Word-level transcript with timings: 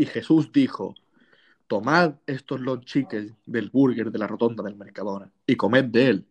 Y 0.00 0.06
Jesús 0.06 0.50
dijo, 0.50 0.94
tomad 1.66 2.14
estos 2.26 2.58
lonchiques 2.58 3.34
del 3.44 3.68
burger 3.68 4.10
de 4.10 4.18
la 4.18 4.26
rotonda 4.26 4.62
del 4.62 4.74
Mercadona 4.74 5.30
y 5.46 5.56
comed 5.56 5.84
de 5.84 6.08
él, 6.08 6.26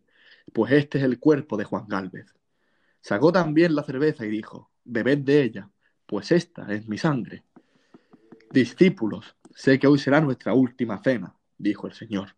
pues 0.52 0.72
este 0.72 0.98
es 0.98 1.04
el 1.04 1.20
cuerpo 1.20 1.56
de 1.56 1.62
Juan 1.62 1.86
Gálvez. 1.86 2.34
Sacó 3.00 3.30
también 3.30 3.76
la 3.76 3.84
cerveza 3.84 4.26
y 4.26 4.28
dijo, 4.28 4.72
bebed 4.82 5.18
de 5.18 5.44
ella, 5.44 5.70
pues 6.06 6.32
esta 6.32 6.66
es 6.74 6.88
mi 6.88 6.98
sangre. 6.98 7.44
Discípulos, 8.50 9.36
sé 9.54 9.78
que 9.78 9.86
hoy 9.86 10.00
será 10.00 10.20
nuestra 10.20 10.52
última 10.52 11.00
cena, 11.00 11.36
dijo 11.56 11.86
el 11.86 11.92
Señor. 11.92 12.34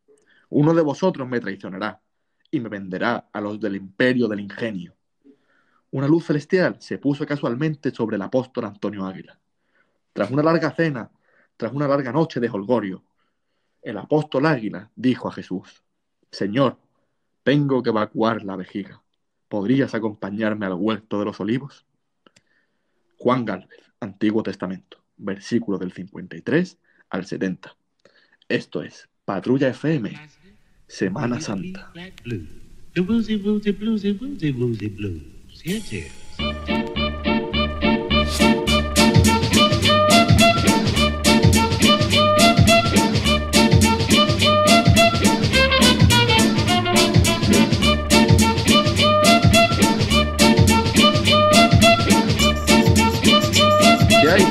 Uno 0.50 0.74
de 0.74 0.82
vosotros 0.82 1.26
me 1.26 1.40
traicionará 1.40 2.02
y 2.50 2.60
me 2.60 2.68
venderá 2.68 3.30
a 3.32 3.40
los 3.40 3.58
del 3.58 3.76
imperio 3.76 4.28
del 4.28 4.40
ingenio. 4.40 4.94
Una 5.92 6.06
luz 6.06 6.26
celestial 6.26 6.76
se 6.78 6.98
puso 6.98 7.24
casualmente 7.24 7.90
sobre 7.90 8.16
el 8.16 8.22
apóstol 8.22 8.66
Antonio 8.66 9.06
Águila. 9.06 9.38
Tras 10.12 10.30
una 10.30 10.42
larga 10.42 10.70
cena, 10.72 11.10
tras 11.56 11.72
una 11.72 11.88
larga 11.88 12.12
noche 12.12 12.40
de 12.40 12.48
holgorio, 12.48 13.02
el 13.82 13.98
apóstol 13.98 14.46
Águila 14.46 14.90
dijo 14.94 15.28
a 15.28 15.32
Jesús, 15.32 15.82
Señor, 16.30 16.78
tengo 17.42 17.82
que 17.82 17.90
evacuar 17.90 18.44
la 18.44 18.56
vejiga. 18.56 19.02
¿Podrías 19.48 19.94
acompañarme 19.94 20.66
al 20.66 20.74
huerto 20.74 21.18
de 21.18 21.24
los 21.24 21.40
olivos? 21.40 21.84
Juan 23.18 23.44
Gálvez, 23.44 23.92
Antiguo 24.00 24.42
Testamento, 24.42 25.02
versículo 25.16 25.78
del 25.78 25.92
53 25.92 26.78
al 27.10 27.26
70. 27.26 27.76
Esto 28.48 28.82
es 28.82 29.08
Patrulla 29.24 29.68
FM, 29.68 30.12
Semana 30.86 31.40
Santa. 31.40 31.92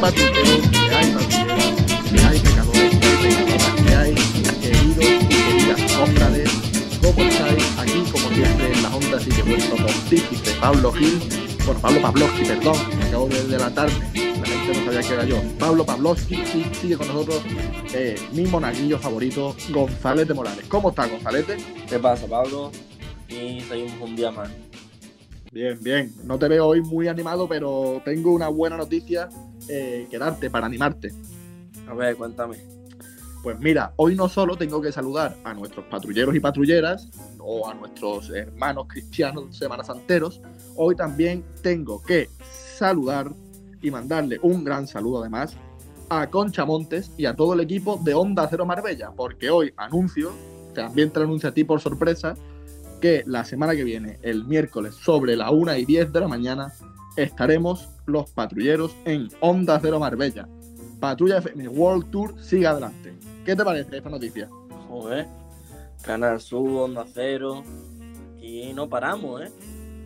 Que 0.01 0.07
hay 0.07 0.13
patrulleros, 0.15 0.67
que 0.71 0.95
hay 0.95 1.11
patrulleras, 1.13 2.09
que 2.09 2.19
hay 2.21 2.39
pecadores, 2.39 2.97
que 2.97 3.07
hay 3.07 3.35
pecadoras, 3.35 3.81
que 3.85 3.95
hay 3.95 4.13
queridos 4.59 5.05
y 5.05 5.27
queridas 5.27 5.93
cofrades. 5.93 6.49
¿Cómo 7.03 7.21
estáis? 7.21 7.63
Aquí, 7.77 8.03
como 8.11 8.29
siempre, 8.29 8.73
en 8.73 8.81
las 8.81 8.93
ondas 8.95 9.27
y 9.27 9.29
que 9.29 9.43
vuestro 9.43 9.75
pontífice 9.75 10.55
Pablo 10.59 10.91
Gil, 10.93 11.19
bueno, 11.67 11.79
Pablo 11.81 12.01
Pavlovsky, 12.01 12.45
perdón, 12.45 12.77
me 12.97 13.03
acabo 13.05 13.27
de 13.27 13.43
delatarme, 13.43 13.99
la 14.15 14.45
gente 14.47 14.79
no 14.79 14.85
sabía 14.85 15.01
que 15.01 15.13
era 15.13 15.25
yo. 15.25 15.37
Pablo 15.59 15.85
Pavlovsky 15.85 16.43
sigue 16.81 16.97
con 16.97 17.07
nosotros 17.07 17.43
eh, 17.93 18.15
mi 18.33 18.47
monaguillo 18.47 18.97
favorito, 18.97 19.55
González 19.69 20.27
de 20.27 20.33
Morales. 20.33 20.65
¿Cómo 20.67 20.89
está, 20.89 21.05
Gonzálete? 21.05 21.57
¿Qué 21.87 21.99
pasa, 21.99 22.25
Pablo? 22.25 22.71
Y 23.29 23.61
seguimos 23.61 24.01
un 24.01 24.15
día 24.15 24.31
más. 24.31 24.49
Bien, 25.51 25.77
bien. 25.79 26.11
No 26.23 26.39
te 26.39 26.47
veo 26.47 26.65
hoy 26.65 26.81
muy 26.81 27.07
animado, 27.07 27.47
pero 27.47 28.01
tengo 28.03 28.31
una 28.31 28.47
buena 28.47 28.77
noticia 28.77 29.29
eh, 29.67 30.07
que 30.09 30.17
darte 30.17 30.49
para 30.49 30.65
animarte. 30.65 31.11
A 31.87 31.93
ver, 31.93 32.15
cuéntame. 32.15 32.57
Pues 33.43 33.59
mira, 33.59 33.93
hoy 33.95 34.15
no 34.15 34.29
solo 34.29 34.55
tengo 34.55 34.81
que 34.81 34.91
saludar 34.91 35.35
a 35.43 35.53
nuestros 35.53 35.85
patrulleros 35.85 36.35
y 36.35 36.39
patrulleras 36.39 37.09
o 37.39 37.67
a 37.67 37.73
nuestros 37.73 38.29
hermanos 38.29 38.85
cristianos 38.87 39.57
semanasanteros, 39.57 40.41
hoy 40.75 40.95
también 40.95 41.43
tengo 41.63 42.03
que 42.03 42.29
saludar 42.77 43.31
y 43.81 43.89
mandarle 43.89 44.39
un 44.43 44.63
gran 44.63 44.87
saludo 44.87 45.21
además 45.21 45.55
a 46.09 46.29
Concha 46.29 46.65
Montes 46.65 47.11
y 47.17 47.25
a 47.25 47.35
todo 47.35 47.53
el 47.53 47.61
equipo 47.61 47.99
de 48.03 48.13
Onda 48.13 48.47
Cero 48.49 48.65
Marbella, 48.65 49.11
porque 49.15 49.49
hoy 49.49 49.73
anuncio, 49.77 50.33
también 50.75 51.09
te 51.09 51.19
lo 51.19 51.25
anuncio 51.25 51.49
a 51.49 51.53
ti 51.53 51.63
por 51.63 51.79
sorpresa, 51.79 52.35
que 52.99 53.23
la 53.25 53.43
semana 53.43 53.75
que 53.75 53.83
viene, 53.83 54.19
el 54.21 54.45
miércoles, 54.45 54.93
sobre 54.93 55.35
la 55.35 55.51
1 55.51 55.75
y 55.77 55.85
10 55.85 56.11
de 56.11 56.19
la 56.19 56.27
mañana, 56.27 56.73
estaremos 57.17 57.89
los 58.05 58.29
patrulleros 58.31 58.95
en 59.05 59.29
Onda 59.39 59.79
Cero 59.81 59.99
Marbella. 59.99 60.47
Patrulla 60.99 61.37
FM 61.39 61.67
World 61.69 62.09
Tour 62.11 62.35
sigue 62.43 62.67
adelante. 62.67 63.13
¿Qué 63.45 63.55
te 63.55 63.63
parece 63.63 63.97
esta 63.97 64.09
noticia? 64.09 64.47
Joder. 64.87 65.27
Canal 66.03 66.39
Sur, 66.41 66.69
Onda 66.69 67.05
Cero. 67.11 67.63
Y 68.39 68.71
no 68.73 68.87
paramos, 68.89 69.41
¿eh? 69.41 69.51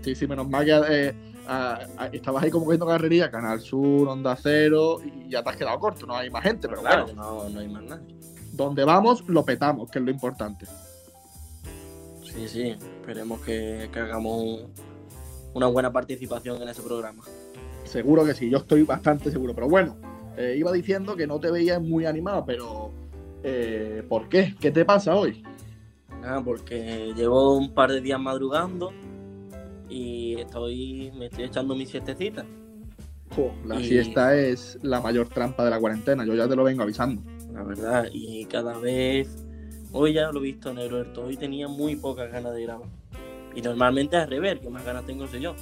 Sí, 0.04 0.16
sí, 0.16 0.28
menos 0.28 0.48
mal 0.50 0.66
que 0.66 0.72
eh, 0.90 1.14
a- 1.48 1.80
a- 1.98 2.08
estabas 2.08 2.44
ahí 2.44 2.52
como 2.52 2.66
cogiendo 2.66 2.86
carrería, 2.86 3.30
Canal 3.32 3.60
Sur, 3.62 4.08
Onda 4.08 4.36
Cero, 4.42 5.00
y 5.04 5.30
ya 5.30 5.42
te 5.44 5.50
has 5.50 5.56
quedado 5.58 5.80
corto, 5.80 6.06
no 6.06 6.16
hay 6.16 6.30
más 6.30 6.44
gente, 6.44 6.68
pero 6.68 6.82
claro, 6.82 7.06
bueno, 7.06 7.24
no, 7.24 7.50
no 7.50 7.60
hay 7.60 7.68
más 7.68 7.84
nada. 7.84 8.02
donde 8.54 8.84
vamos 8.84 9.24
lo 9.28 9.44
petamos, 9.44 9.90
que 9.90 10.00
es 10.00 10.06
lo 10.06 10.12
importante. 10.12 10.66
Sí, 12.24 12.48
sí. 12.48 12.70
Esperemos 13.02 13.40
que, 13.42 13.90
que 13.92 14.00
hagamos 14.00 14.42
un- 14.44 14.72
una 15.56 15.68
buena 15.68 15.92
participación 15.92 16.62
en 16.62 16.70
ese 16.70 16.82
programa. 16.84 17.24
Seguro 17.86 18.24
que 18.26 18.34
sí, 18.36 18.50
yo 18.50 18.60
estoy 18.60 18.84
bastante 18.84 19.32
seguro. 19.32 19.56
Pero 19.56 19.68
bueno, 19.70 19.96
eh, 20.38 20.56
iba 20.58 20.72
diciendo 20.72 21.16
que 21.16 21.26
no 21.26 21.40
te 21.40 21.50
veías 21.50 21.82
muy 21.82 22.06
animado, 22.06 22.44
pero 22.46 22.92
eh, 23.44 24.04
¿por 24.08 24.30
qué? 24.30 24.54
¿Qué 24.60 24.70
te 24.70 24.86
pasa 24.86 25.16
hoy? 25.16 25.44
Nada, 26.22 26.44
porque 26.44 27.14
llevo 27.16 27.56
un 27.58 27.74
par 27.74 27.92
de 27.92 28.02
días 28.02 28.20
madrugando 28.20 28.92
y 29.90 30.36
estoy 30.40 31.12
me 31.16 31.28
estoy 31.28 31.46
echando 31.46 31.76
mi 31.76 31.86
siestecita. 31.86 32.46
La 33.66 33.80
Y- 33.82 33.86
siesta 33.88 34.36
es 34.36 34.78
la 34.82 35.02
mayor 35.02 35.28
trampa 35.30 35.64
de 35.66 35.70
la 35.70 35.80
cuarentena, 35.80 36.26
yo 36.26 36.36
ya 36.36 36.48
te 36.48 36.56
lo 36.56 36.64
vengo 36.64 36.84
avisando. 36.84 37.22
La 37.54 37.64
verdad, 37.64 38.08
y 38.12 38.46
cada 38.46 38.78
vez. 38.78 39.30
Hoy 39.92 40.14
ya 40.14 40.30
lo 40.32 40.40
he 40.40 40.44
visto 40.44 40.72
en 40.72 40.90
Roberto, 40.90 41.24
hoy 41.26 41.38
tenía 41.38 41.70
muy 41.70 41.96
pocas 41.96 42.30
ganas 42.30 42.54
de 42.54 42.64
grabar. 42.64 42.88
Y 43.56 43.62
normalmente 43.62 44.18
al 44.18 44.30
revés, 44.30 44.60
que 44.60 44.70
más 44.70 44.86
ganas 44.86 45.06
tengo 45.06 45.28
soy 45.28 45.42
yo. 45.42 45.56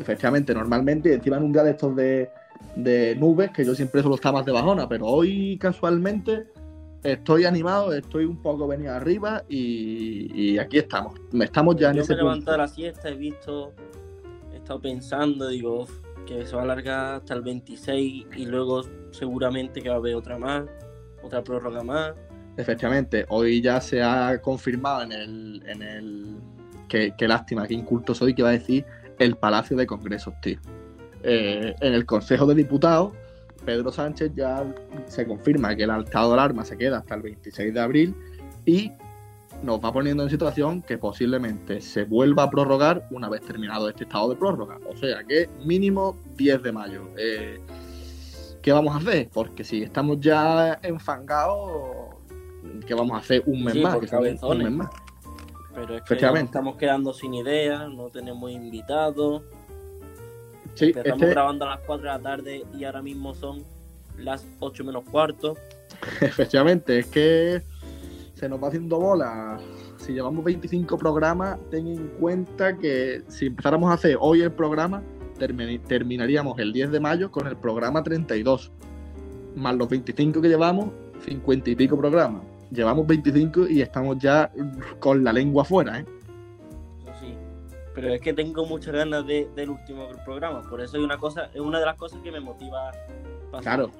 Efectivamente, 0.00 0.52
normalmente, 0.52 1.14
encima 1.14 1.36
en 1.36 1.44
un 1.44 1.52
día 1.52 1.62
de 1.62 1.70
estos 1.70 1.94
de, 1.96 2.30
de 2.74 3.16
nubes, 3.16 3.50
que 3.50 3.64
yo 3.64 3.74
siempre 3.74 4.02
suelo 4.02 4.16
estar 4.16 4.32
más 4.32 4.44
de 4.44 4.52
bajona, 4.52 4.88
pero 4.88 5.06
hoy 5.06 5.56
casualmente 5.58 6.48
estoy 7.02 7.44
animado, 7.44 7.92
estoy 7.94 8.24
un 8.24 8.42
poco 8.42 8.66
venido 8.66 8.92
arriba 8.92 9.44
y, 9.48 10.52
y 10.54 10.58
aquí 10.58 10.78
estamos. 10.78 11.14
Estamos 11.40 11.76
ya 11.76 11.90
en 11.90 11.96
yo 11.96 12.02
ese 12.02 12.14
me 12.14 12.20
he 12.20 12.22
levantado 12.22 12.56
a 12.56 12.58
la 12.58 12.68
siesta, 12.68 13.08
he 13.08 13.14
visto, 13.14 13.72
he 14.52 14.56
estado 14.56 14.80
pensando, 14.80 15.48
digo, 15.48 15.82
"Uf, 15.82 15.90
que 16.26 16.44
se 16.44 16.54
va 16.54 16.62
a 16.62 16.64
alargar 16.64 17.14
hasta 17.16 17.34
el 17.34 17.42
26 17.42 18.26
y 18.36 18.46
luego 18.46 18.82
seguramente 19.12 19.80
que 19.80 19.88
va 19.88 19.94
a 19.94 19.98
haber 19.98 20.16
otra 20.16 20.38
más, 20.38 20.64
otra 21.22 21.42
prórroga 21.42 21.82
más. 21.82 22.14
Efectivamente, 22.56 23.24
hoy 23.28 23.62
ya 23.62 23.80
se 23.80 24.02
ha 24.02 24.40
confirmado 24.42 25.02
en 25.02 25.12
el. 25.12 25.62
En 25.66 25.82
el 25.82 26.36
qué, 26.88 27.14
qué 27.16 27.28
lástima, 27.28 27.66
qué 27.66 27.74
inculto 27.74 28.14
soy 28.14 28.34
que 28.34 28.42
va 28.42 28.50
a 28.50 28.52
decir 28.52 28.84
el 29.18 29.36
Palacio 29.36 29.76
de 29.76 29.86
Congresos, 29.86 30.34
tío. 30.40 30.58
Eh, 31.22 31.74
en 31.80 31.94
el 31.94 32.04
Consejo 32.06 32.46
de 32.46 32.54
Diputados, 32.54 33.12
Pedro 33.64 33.90
Sánchez 33.90 34.32
ya 34.34 34.64
se 35.06 35.26
confirma 35.26 35.74
que 35.74 35.84
el 35.84 35.90
estado 35.90 36.28
de 36.28 36.34
alarma 36.34 36.64
se 36.64 36.76
queda 36.76 36.98
hasta 36.98 37.14
el 37.16 37.22
26 37.22 37.74
de 37.74 37.80
abril 37.80 38.14
y 38.64 38.92
nos 39.62 39.82
va 39.82 39.92
poniendo 39.92 40.22
en 40.22 40.30
situación 40.30 40.82
que 40.82 40.98
posiblemente 40.98 41.80
se 41.80 42.04
vuelva 42.04 42.44
a 42.44 42.50
prorrogar 42.50 43.08
una 43.10 43.28
vez 43.28 43.40
terminado 43.40 43.88
este 43.88 44.04
estado 44.04 44.28
de 44.28 44.36
prórroga. 44.36 44.78
O 44.88 44.96
sea 44.96 45.24
que 45.24 45.48
mínimo 45.64 46.16
10 46.36 46.62
de 46.62 46.72
mayo. 46.72 47.08
Eh, 47.16 47.58
¿Qué 48.62 48.72
vamos 48.72 48.94
a 48.94 48.98
hacer? 48.98 49.30
Porque 49.32 49.64
si 49.64 49.82
estamos 49.82 50.20
ya 50.20 50.78
enfangados, 50.82 52.14
¿qué 52.86 52.94
vamos 52.94 53.16
a 53.16 53.20
hacer? 53.20 53.42
Un 53.46 53.64
mes 53.64 53.74
Sí, 53.74 53.80
más. 53.80 53.96
un 54.42 54.58
mes 54.58 54.70
más. 54.72 54.88
Pero 55.76 55.94
es 55.96 56.02
que 56.02 56.14
nos 56.20 56.38
estamos 56.40 56.76
quedando 56.76 57.12
sin 57.12 57.34
ideas, 57.34 57.88
no 57.90 58.08
tenemos 58.08 58.50
invitados. 58.50 59.42
Sí, 60.74 60.86
Empezamos 60.86 61.20
este- 61.22 61.30
grabando 61.30 61.64
a 61.66 61.68
las 61.76 61.80
4 61.86 62.02
de 62.10 62.12
la 62.16 62.18
tarde 62.22 62.64
y 62.76 62.84
ahora 62.84 63.02
mismo 63.02 63.34
son 63.34 63.62
las 64.18 64.44
8 64.60 64.82
menos 64.84 65.04
cuarto. 65.10 65.54
Efectivamente, 66.20 66.98
es 66.98 67.06
que 67.06 67.62
se 68.34 68.48
nos 68.48 68.62
va 68.62 68.68
haciendo 68.68 68.98
bola. 68.98 69.58
Si 69.98 70.12
llevamos 70.12 70.44
25 70.44 70.96
programas, 70.98 71.58
ten 71.70 71.86
en 71.86 72.08
cuenta 72.20 72.76
que 72.76 73.22
si 73.28 73.46
empezáramos 73.46 73.90
a 73.90 73.94
hacer 73.94 74.16
hoy 74.20 74.42
el 74.42 74.52
programa, 74.52 75.02
termi- 75.38 75.80
terminaríamos 75.86 76.58
el 76.58 76.72
10 76.72 76.90
de 76.90 77.00
mayo 77.00 77.30
con 77.30 77.46
el 77.46 77.56
programa 77.56 78.02
32. 78.02 78.70
Más 79.54 79.74
los 79.76 79.88
25 79.88 80.40
que 80.40 80.48
llevamos, 80.48 80.88
50 81.24 81.70
y 81.70 81.76
pico 81.76 81.96
programas. 81.98 82.42
Llevamos 82.70 83.06
25 83.06 83.68
y 83.68 83.80
estamos 83.82 84.18
ya 84.18 84.50
con 84.98 85.22
la 85.22 85.32
lengua 85.32 85.62
afuera, 85.62 86.00
¿eh? 86.00 86.04
Eso 87.02 87.12
sí. 87.20 87.34
Pero 87.94 88.12
es 88.12 88.20
que 88.20 88.32
tengo 88.34 88.66
muchas 88.66 88.92
ganas 88.94 89.26
de- 89.26 89.48
del 89.54 89.70
último 89.70 90.08
programa. 90.24 90.62
Por 90.62 90.80
eso 90.80 90.96
hay 90.96 91.04
una 91.04 91.16
cosa, 91.16 91.50
es 91.54 91.60
una 91.60 91.78
de 91.78 91.86
las 91.86 91.96
cosas 91.96 92.20
que 92.22 92.32
me 92.32 92.40
motiva. 92.40 92.90
para 93.50 93.62
Claro. 93.62 93.90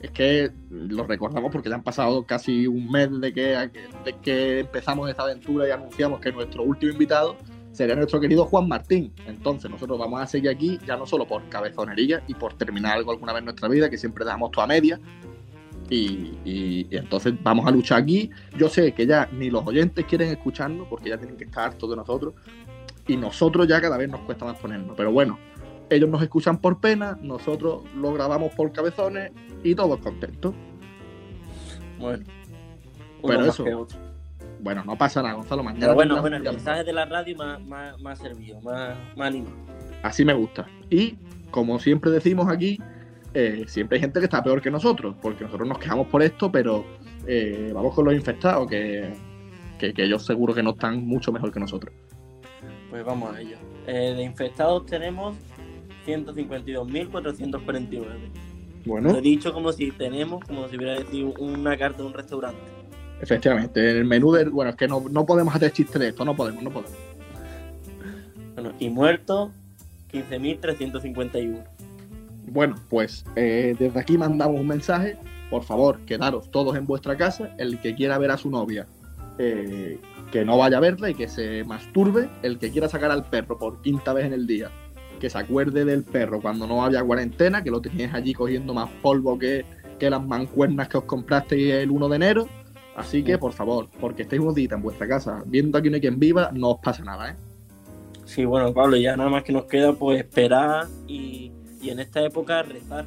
Es 0.00 0.10
que 0.10 0.50
lo 0.70 1.04
recordamos 1.06 1.50
porque 1.50 1.68
ya 1.68 1.74
han 1.74 1.82
pasado 1.82 2.24
casi 2.24 2.66
un 2.66 2.90
mes 2.90 3.08
de 3.20 3.32
que, 3.32 3.70
de 4.04 4.12
que 4.22 4.60
empezamos 4.60 5.08
esta 5.10 5.22
aventura 5.24 5.66
y 5.66 5.70
anunciamos 5.70 6.20
que 6.20 6.30
nuestro 6.30 6.62
último 6.62 6.92
invitado 6.92 7.34
sería 7.72 7.96
nuestro 7.96 8.20
querido 8.20 8.44
Juan 8.44 8.68
Martín. 8.68 9.12
Entonces 9.26 9.70
nosotros 9.70 9.98
vamos 9.98 10.20
a 10.20 10.26
seguir 10.26 10.50
aquí 10.50 10.78
ya 10.86 10.96
no 10.96 11.06
solo 11.06 11.26
por 11.26 11.42
cabezonería 11.48 12.22
y 12.28 12.34
por 12.34 12.52
terminar 12.54 12.96
algo 12.98 13.10
alguna 13.10 13.32
vez 13.32 13.40
en 13.40 13.46
nuestra 13.46 13.68
vida, 13.68 13.90
que 13.90 13.96
siempre 13.98 14.24
dejamos 14.24 14.50
toda 14.50 14.66
media, 14.66 15.00
Y, 15.88 16.32
y- 16.44 16.86
y 16.90 16.96
entonces 16.96 17.34
vamos 17.42 17.66
a 17.66 17.70
luchar 17.70 18.02
aquí. 18.02 18.30
Yo 18.58 18.68
sé 18.68 18.92
que 18.92 19.06
ya 19.06 19.28
ni 19.32 19.50
los 19.50 19.66
oyentes 19.66 20.04
quieren 20.04 20.28
escucharnos 20.30 20.86
porque 20.88 21.10
ya 21.10 21.18
tienen 21.18 21.36
que 21.36 21.44
estar 21.44 21.66
hartos 21.66 21.88
de 21.90 21.96
nosotros. 21.96 22.34
Y 23.06 23.16
nosotros 23.16 23.68
ya 23.68 23.80
cada 23.80 23.96
vez 23.96 24.08
nos 24.08 24.20
cuesta 24.22 24.44
más 24.44 24.56
ponernos. 24.58 24.96
Pero 24.96 25.12
bueno, 25.12 25.38
ellos 25.88 26.08
nos 26.10 26.20
escuchan 26.22 26.58
por 26.58 26.80
pena, 26.80 27.16
nosotros 27.22 27.82
lo 27.94 28.12
grabamos 28.12 28.52
por 28.54 28.72
cabezones 28.72 29.30
y 29.62 29.74
todos 29.76 30.00
contentos. 30.00 30.54
Bueno. 31.98 32.24
Uno 33.22 33.28
Pero 33.28 33.40
más 33.40 33.48
eso, 33.48 33.64
que 33.64 33.74
otro. 33.74 33.98
Bueno, 34.60 34.82
no 34.84 34.96
pasa 34.98 35.22
nada, 35.22 35.34
Gonzalo. 35.34 35.62
Mañana 35.62 35.80
Pero 35.80 35.94
bueno, 35.94 36.20
bueno, 36.20 36.36
el 36.36 36.42
mensaje 36.42 36.82
de 36.84 36.92
la 36.92 37.04
radio 37.04 37.36
me 37.36 37.44
ha, 37.44 37.58
me 37.58 37.76
ha- 37.76 37.96
me 38.02 38.10
ha 38.10 38.16
servido, 38.16 38.60
me 38.60 38.72
ha, 38.72 38.96
me 39.16 39.24
ha 39.24 39.26
animado. 39.28 39.56
Así 40.02 40.24
me 40.24 40.32
gusta. 40.34 40.66
Y 40.90 41.16
como 41.50 41.78
siempre 41.78 42.10
decimos 42.10 42.48
aquí, 42.48 42.80
eh, 43.38 43.64
siempre 43.66 43.96
hay 43.96 44.00
gente 44.00 44.18
que 44.18 44.24
está 44.24 44.42
peor 44.42 44.62
que 44.62 44.70
nosotros, 44.70 45.14
porque 45.20 45.44
nosotros 45.44 45.68
nos 45.68 45.78
quejamos 45.78 46.06
por 46.06 46.22
esto, 46.22 46.50
pero 46.50 46.86
eh, 47.26 47.70
vamos 47.74 47.94
con 47.94 48.06
los 48.06 48.14
infectados, 48.14 48.66
que, 48.66 49.12
que, 49.78 49.92
que 49.92 50.04
ellos 50.04 50.24
seguro 50.24 50.54
que 50.54 50.62
no 50.62 50.70
están 50.70 51.06
mucho 51.06 51.32
mejor 51.32 51.52
que 51.52 51.60
nosotros. 51.60 51.94
Pues 52.88 53.04
vamos 53.04 53.34
a 53.34 53.40
ello. 53.42 53.58
Eh, 53.86 54.14
de 54.16 54.22
infectados 54.22 54.86
tenemos 54.86 55.36
152.449. 56.06 58.06
Bueno, 58.86 59.12
Lo 59.12 59.18
he 59.18 59.20
dicho 59.20 59.52
como 59.52 59.70
si 59.70 59.90
tenemos, 59.90 60.42
como 60.42 60.66
si 60.68 60.78
hubiera 60.78 60.94
decir 60.94 61.26
una 61.38 61.76
carta 61.76 61.98
de 61.98 62.08
un 62.08 62.14
restaurante. 62.14 62.62
efectivamente, 63.20 63.90
en 63.90 63.96
el 63.98 64.06
menú 64.06 64.32
del. 64.32 64.48
Bueno, 64.48 64.70
es 64.70 64.76
que 64.76 64.88
no, 64.88 65.04
no 65.10 65.26
podemos 65.26 65.54
hacer 65.54 65.72
chiste 65.72 65.98
de 65.98 66.08
esto, 66.08 66.24
no 66.24 66.34
podemos, 66.34 66.62
no 66.62 66.70
podemos. 66.70 66.96
Bueno, 68.54 68.72
y 68.78 68.88
muertos 68.88 69.50
15.351. 70.10 71.75
Bueno, 72.46 72.76
pues 72.88 73.24
eh, 73.34 73.74
desde 73.78 73.98
aquí 73.98 74.16
mandamos 74.16 74.60
un 74.60 74.68
mensaje. 74.68 75.16
Por 75.50 75.64
favor, 75.64 76.00
quedaros 76.00 76.50
todos 76.50 76.76
en 76.76 76.86
vuestra 76.86 77.16
casa. 77.16 77.54
El 77.58 77.80
que 77.80 77.94
quiera 77.94 78.18
ver 78.18 78.30
a 78.30 78.36
su 78.36 78.50
novia, 78.50 78.86
eh, 79.38 80.00
que 80.32 80.44
no 80.44 80.58
vaya 80.58 80.78
a 80.78 80.80
verla 80.80 81.10
y 81.10 81.14
que 81.14 81.28
se 81.28 81.64
masturbe. 81.64 82.28
El 82.42 82.58
que 82.58 82.70
quiera 82.70 82.88
sacar 82.88 83.10
al 83.10 83.24
perro 83.24 83.58
por 83.58 83.82
quinta 83.82 84.12
vez 84.12 84.26
en 84.26 84.32
el 84.32 84.46
día, 84.46 84.70
que 85.20 85.30
se 85.30 85.38
acuerde 85.38 85.84
del 85.84 86.04
perro 86.04 86.40
cuando 86.40 86.66
no 86.66 86.84
había 86.84 87.02
cuarentena, 87.02 87.62
que 87.62 87.70
lo 87.70 87.80
teníais 87.80 88.14
allí 88.14 88.32
cogiendo 88.32 88.74
más 88.74 88.88
polvo 89.02 89.38
que, 89.38 89.64
que 89.98 90.10
las 90.10 90.24
mancuernas 90.24 90.88
que 90.88 90.98
os 90.98 91.04
comprasteis 91.04 91.74
el 91.74 91.90
1 91.90 92.08
de 92.08 92.16
enero. 92.16 92.48
Así 92.96 93.22
que, 93.22 93.36
por 93.36 93.52
favor, 93.52 93.88
porque 94.00 94.22
estéis 94.22 94.42
días 94.54 94.72
en 94.72 94.82
vuestra 94.82 95.06
casa 95.06 95.42
viendo 95.46 95.76
aquí 95.76 95.90
no 95.90 95.96
hay 95.96 96.00
quien 96.00 96.18
viva, 96.18 96.50
no 96.52 96.70
os 96.70 96.80
pasa 96.80 97.04
nada, 97.04 97.30
¿eh? 97.30 97.36
Sí, 98.24 98.44
bueno, 98.44 98.72
Pablo, 98.74 98.96
ya 98.96 99.16
nada 99.16 99.30
más 99.30 99.44
que 99.44 99.52
nos 99.52 99.66
queda 99.66 99.92
pues 99.92 100.18
esperar 100.18 100.86
y, 101.06 101.52
y 101.86 101.90
en 101.90 102.00
esta 102.00 102.20
época 102.22 102.62
rezar. 102.62 103.06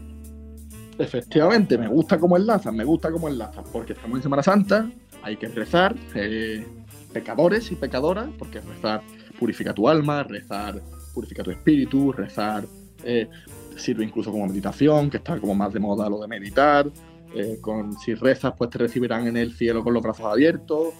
Efectivamente, 0.97 1.77
me 1.77 1.87
gusta 1.87 2.17
cómo 2.17 2.37
enlazan, 2.37 2.75
me 2.75 2.83
gusta 2.83 3.11
cómo 3.11 3.27
enlazan, 3.27 3.63
porque 3.71 3.93
estamos 3.93 4.17
en 4.17 4.23
Semana 4.23 4.43
Santa, 4.43 4.89
hay 5.21 5.37
que 5.37 5.47
rezar, 5.47 5.95
eh, 6.15 6.65
pecadores 7.13 7.71
y 7.71 7.75
pecadoras, 7.75 8.29
porque 8.37 8.59
rezar 8.59 9.01
purifica 9.37 9.73
tu 9.73 9.87
alma, 9.87 10.23
rezar 10.23 10.81
purifica 11.13 11.43
tu 11.43 11.51
espíritu, 11.51 12.11
rezar 12.11 12.65
eh, 13.03 13.29
sirve 13.77 14.03
incluso 14.03 14.31
como 14.31 14.47
meditación, 14.47 15.09
que 15.09 15.17
está 15.17 15.37
como 15.39 15.55
más 15.55 15.73
de 15.73 15.79
moda 15.79 16.09
lo 16.09 16.19
de 16.19 16.27
meditar, 16.27 16.89
eh, 17.33 17.59
con, 17.61 17.97
si 17.99 18.13
rezas 18.13 18.53
pues 18.57 18.69
te 18.69 18.77
recibirán 18.77 19.27
en 19.27 19.37
el 19.37 19.53
cielo 19.53 19.83
con 19.83 19.93
los 19.93 20.03
brazos 20.03 20.25
abiertos, 20.25 20.93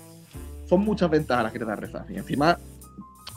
son 0.65 0.81
muchas 0.81 1.09
ventajas 1.09 1.43
las 1.43 1.53
que 1.53 1.59
te 1.59 1.65
da 1.65 1.75
rezar, 1.75 2.05
y 2.09 2.17
encima 2.17 2.57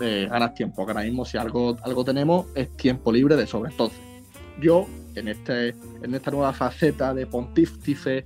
ganas 0.00 0.54
tiempo, 0.54 0.84
que 0.84 0.90
ahora 0.90 1.04
mismo 1.04 1.24
si 1.24 1.38
algo, 1.38 1.76
algo 1.82 2.04
tenemos 2.04 2.46
es 2.56 2.76
tiempo 2.76 3.12
libre 3.12 3.36
de 3.36 3.46
sobre, 3.46 3.70
entonces 3.70 4.12
yo 4.60 4.87
en 5.14 5.28
este 5.28 5.70
en 6.02 6.14
esta 6.14 6.31
nueva 6.31 6.52
faceta 6.52 7.12
de 7.14 7.26
pontífice 7.26 8.25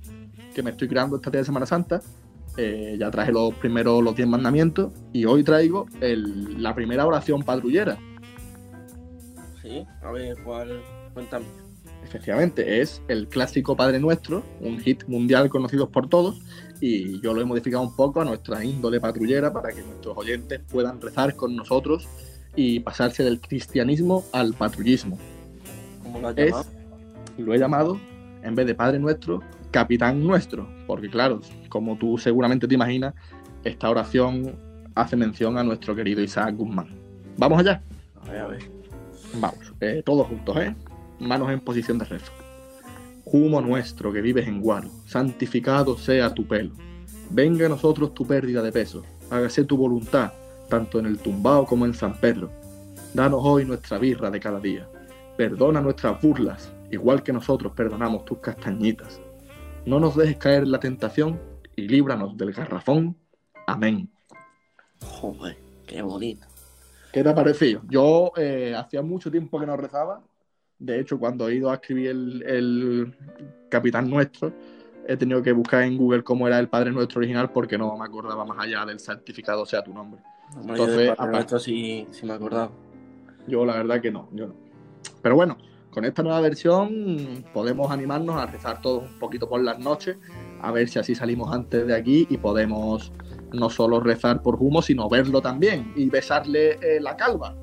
que 0.53 0.63
me 0.63 0.71
estoy 0.71 0.87
creando 0.87 1.17
esta 1.17 1.29
día 1.29 1.41
de 1.41 1.45
Semana 1.45 1.65
Santa. 1.65 2.01
eh, 2.59 2.97
ya 2.99 3.11
traje 3.11 3.31
los 3.31 3.53
primeros, 3.53 4.03
los 4.03 4.15
10 4.15 4.27
mandamientos, 4.27 4.91
y 5.13 5.25
hoy 5.25 5.43
traigo 5.43 5.85
el- 6.01 6.63
la 6.63 6.73
primera 6.73 7.05
oración 7.05 7.43
patrullera. 7.43 7.99
Sí, 9.61 9.85
a 10.01 10.11
ver, 10.11 10.35
¿cuál? 10.43 10.81
Cuéntame. 11.13 11.45
Efectivamente, 12.03 12.81
es 12.81 13.01
el 13.09 13.27
clásico 13.27 13.75
Padre 13.75 13.99
Nuestro, 13.99 14.43
un 14.61 14.79
hit 14.79 15.03
mundial 15.07 15.49
conocido 15.49 15.89
por 15.91 16.09
todos, 16.09 16.41
y 16.81 17.21
yo 17.21 17.33
lo 17.35 17.41
he 17.41 17.45
modificado 17.45 17.83
un 17.83 17.95
poco 17.95 18.21
a 18.21 18.25
nuestra 18.25 18.63
índole 18.65 18.99
patrullera 18.99 19.53
para 19.53 19.69
que 19.71 19.83
nuestros 19.83 20.17
oyentes 20.17 20.59
puedan 20.71 20.99
rezar 20.99 21.35
con 21.35 21.55
nosotros 21.55 22.07
y 22.55 22.79
pasarse 22.79 23.23
del 23.23 23.39
cristianismo 23.39 24.23
al 24.31 24.53
patrullismo. 24.55 25.19
¿Cómo 26.17 26.21
lo 26.21 26.27
has 26.29 26.37
Es, 26.37 26.51
llamado? 26.51 26.69
lo 27.37 27.53
he 27.53 27.59
llamado, 27.59 27.99
en 28.41 28.55
vez 28.55 28.65
de 28.65 28.73
Padre 28.75 28.97
Nuestro, 28.99 29.41
Capitán 29.71 30.23
Nuestro, 30.25 30.67
porque 30.87 31.09
claro, 31.09 31.41
como 31.69 31.95
tú 31.97 32.17
seguramente 32.17 32.67
te 32.67 32.73
imaginas, 32.73 33.13
esta 33.63 33.89
oración 33.89 34.55
hace 34.95 35.15
mención 35.15 35.57
a 35.59 35.63
nuestro 35.63 35.95
querido 35.95 36.21
Isaac 36.21 36.55
Guzmán. 36.55 36.87
Vamos 37.37 37.59
allá, 37.59 37.83
A 38.25 38.31
ver, 38.31 38.39
a 38.41 38.47
ver. 38.47 38.63
vamos, 39.39 39.73
eh, 39.79 40.01
todos 40.03 40.27
juntos, 40.27 40.57
¿eh? 40.57 40.75
Manos 41.19 41.51
en 41.51 41.59
posición 41.59 41.99
de 41.99 42.05
rezo. 42.05 42.31
Humo 43.25 43.61
nuestro 43.61 44.11
que 44.11 44.21
vives 44.21 44.47
en 44.47 44.59
Guaro, 44.61 44.89
santificado 45.05 45.97
sea 45.97 46.33
tu 46.33 46.47
pelo. 46.47 46.71
Venga 47.29 47.65
a 47.67 47.69
nosotros 47.69 48.13
tu 48.15 48.25
pérdida 48.25 48.63
de 48.63 48.71
peso, 48.71 49.03
hágase 49.29 49.65
tu 49.65 49.77
voluntad, 49.77 50.31
tanto 50.69 50.97
en 50.97 51.05
el 51.05 51.19
tumbao 51.19 51.65
como 51.65 51.85
en 51.85 51.93
San 51.93 52.15
Pedro. 52.19 52.49
Danos 53.13 53.41
hoy 53.43 53.65
nuestra 53.65 53.99
birra 53.99 54.31
de 54.31 54.39
cada 54.39 54.59
día. 54.59 54.87
Perdona 55.37 55.81
nuestras 55.81 56.19
burlas, 56.21 56.73
igual 56.91 57.21
que 57.23 57.31
nosotros 57.31 57.71
perdonamos 57.73 58.25
tus 58.25 58.39
castañitas. 58.39 59.21
No 59.85 59.99
nos 59.99 60.15
dejes 60.15 60.37
caer 60.37 60.63
en 60.63 60.71
la 60.71 60.79
tentación 60.79 61.39
y 61.75 61.87
líbranos 61.87 62.35
del 62.35 62.51
garrafón. 62.51 63.15
Amén. 63.67 64.09
Joder, 65.05 65.57
qué 65.85 66.01
bonito. 66.01 66.47
¿Qué 67.13 67.23
te 67.23 67.29
ha 67.29 67.35
parecido? 67.35 67.81
Yo 67.87 68.31
eh, 68.35 68.73
hacía 68.75 69.01
mucho 69.01 69.31
tiempo 69.31 69.59
que 69.59 69.65
no 69.65 69.77
rezaba. 69.77 70.21
De 70.79 70.99
hecho, 70.99 71.17
cuando 71.19 71.47
he 71.47 71.55
ido 71.55 71.69
a 71.71 71.75
escribir 71.75 72.09
el, 72.09 72.43
el 72.43 73.15
Capitán 73.69 74.09
Nuestro, 74.09 74.51
he 75.07 75.15
tenido 75.17 75.41
que 75.41 75.51
buscar 75.51 75.83
en 75.83 75.97
Google 75.97 76.23
cómo 76.23 76.47
era 76.47 76.59
el 76.59 76.67
Padre 76.67 76.91
Nuestro 76.91 77.19
original 77.19 77.51
porque 77.51 77.77
no 77.77 77.95
me 77.97 78.05
acordaba 78.05 78.43
más 78.45 78.59
allá 78.59 78.85
del 78.85 78.99
santificado 78.99 79.65
sea 79.65 79.83
tu 79.83 79.93
nombre. 79.93 80.21
Hombre, 80.55 80.73
Entonces, 80.73 81.05
yo 81.07 81.13
aparte- 81.13 81.31
Nuestro 81.31 81.59
sí, 81.59 82.07
sí 82.11 82.25
me 82.25 82.33
acordaba. 82.33 82.71
Yo 83.47 83.65
la 83.65 83.77
verdad 83.77 84.01
que 84.01 84.11
no, 84.11 84.29
yo 84.33 84.47
no. 84.47 84.66
Pero 85.21 85.35
bueno, 85.35 85.57
con 85.91 86.05
esta 86.05 86.21
nueva 86.23 86.41
versión 86.41 87.43
podemos 87.53 87.91
animarnos 87.91 88.35
a 88.35 88.45
rezar 88.45 88.81
todos 88.81 89.03
un 89.03 89.19
poquito 89.19 89.49
por 89.49 89.61
las 89.61 89.79
noches, 89.79 90.17
a 90.61 90.71
ver 90.71 90.89
si 90.89 90.99
así 90.99 91.15
salimos 91.15 91.53
antes 91.53 91.87
de 91.87 91.95
aquí 91.95 92.27
y 92.29 92.37
podemos 92.37 93.11
no 93.51 93.69
solo 93.69 93.99
rezar 93.99 94.41
por 94.41 94.57
humo, 94.59 94.81
sino 94.81 95.09
verlo 95.09 95.41
también 95.41 95.93
y 95.95 96.09
besarle 96.09 96.79
eh, 96.81 96.99
la 96.99 97.15
calva. 97.15 97.55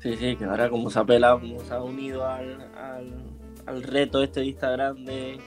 Sí, 0.00 0.16
sí, 0.16 0.36
que 0.36 0.44
ahora 0.44 0.68
como 0.68 0.90
se 0.90 0.98
ha 0.98 1.04
pelado, 1.04 1.40
como 1.40 1.60
se 1.60 1.72
ha 1.72 1.82
unido 1.82 2.26
al, 2.26 2.60
al, 2.76 3.24
al 3.66 3.82
reto 3.82 4.22
este 4.22 4.40
de 4.40 4.46
Instagram 4.46 5.04
de, 5.04 5.38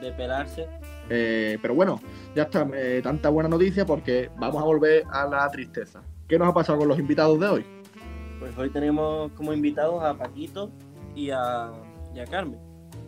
de 0.00 0.12
pelarse. 0.12 0.66
Eh, 1.10 1.58
pero 1.60 1.74
bueno, 1.74 2.00
ya 2.34 2.44
está, 2.44 2.68
eh, 2.74 3.00
tanta 3.02 3.28
buena 3.28 3.48
noticia 3.48 3.84
porque 3.84 4.30
vamos 4.38 4.62
a 4.62 4.64
volver 4.64 5.04
a 5.10 5.26
la 5.26 5.48
tristeza. 5.50 6.02
¿Qué 6.28 6.38
nos 6.38 6.48
ha 6.48 6.54
pasado 6.54 6.78
con 6.78 6.88
los 6.88 6.98
invitados 6.98 7.38
de 7.40 7.46
hoy? 7.46 7.66
Pues 8.38 8.56
hoy 8.56 8.70
tenemos 8.70 9.30
como 9.32 9.52
invitados 9.52 10.02
a 10.02 10.14
Paquito 10.14 10.70
y 11.14 11.30
a, 11.30 11.72
y 12.14 12.20
a 12.20 12.24
Carmen. 12.24 12.60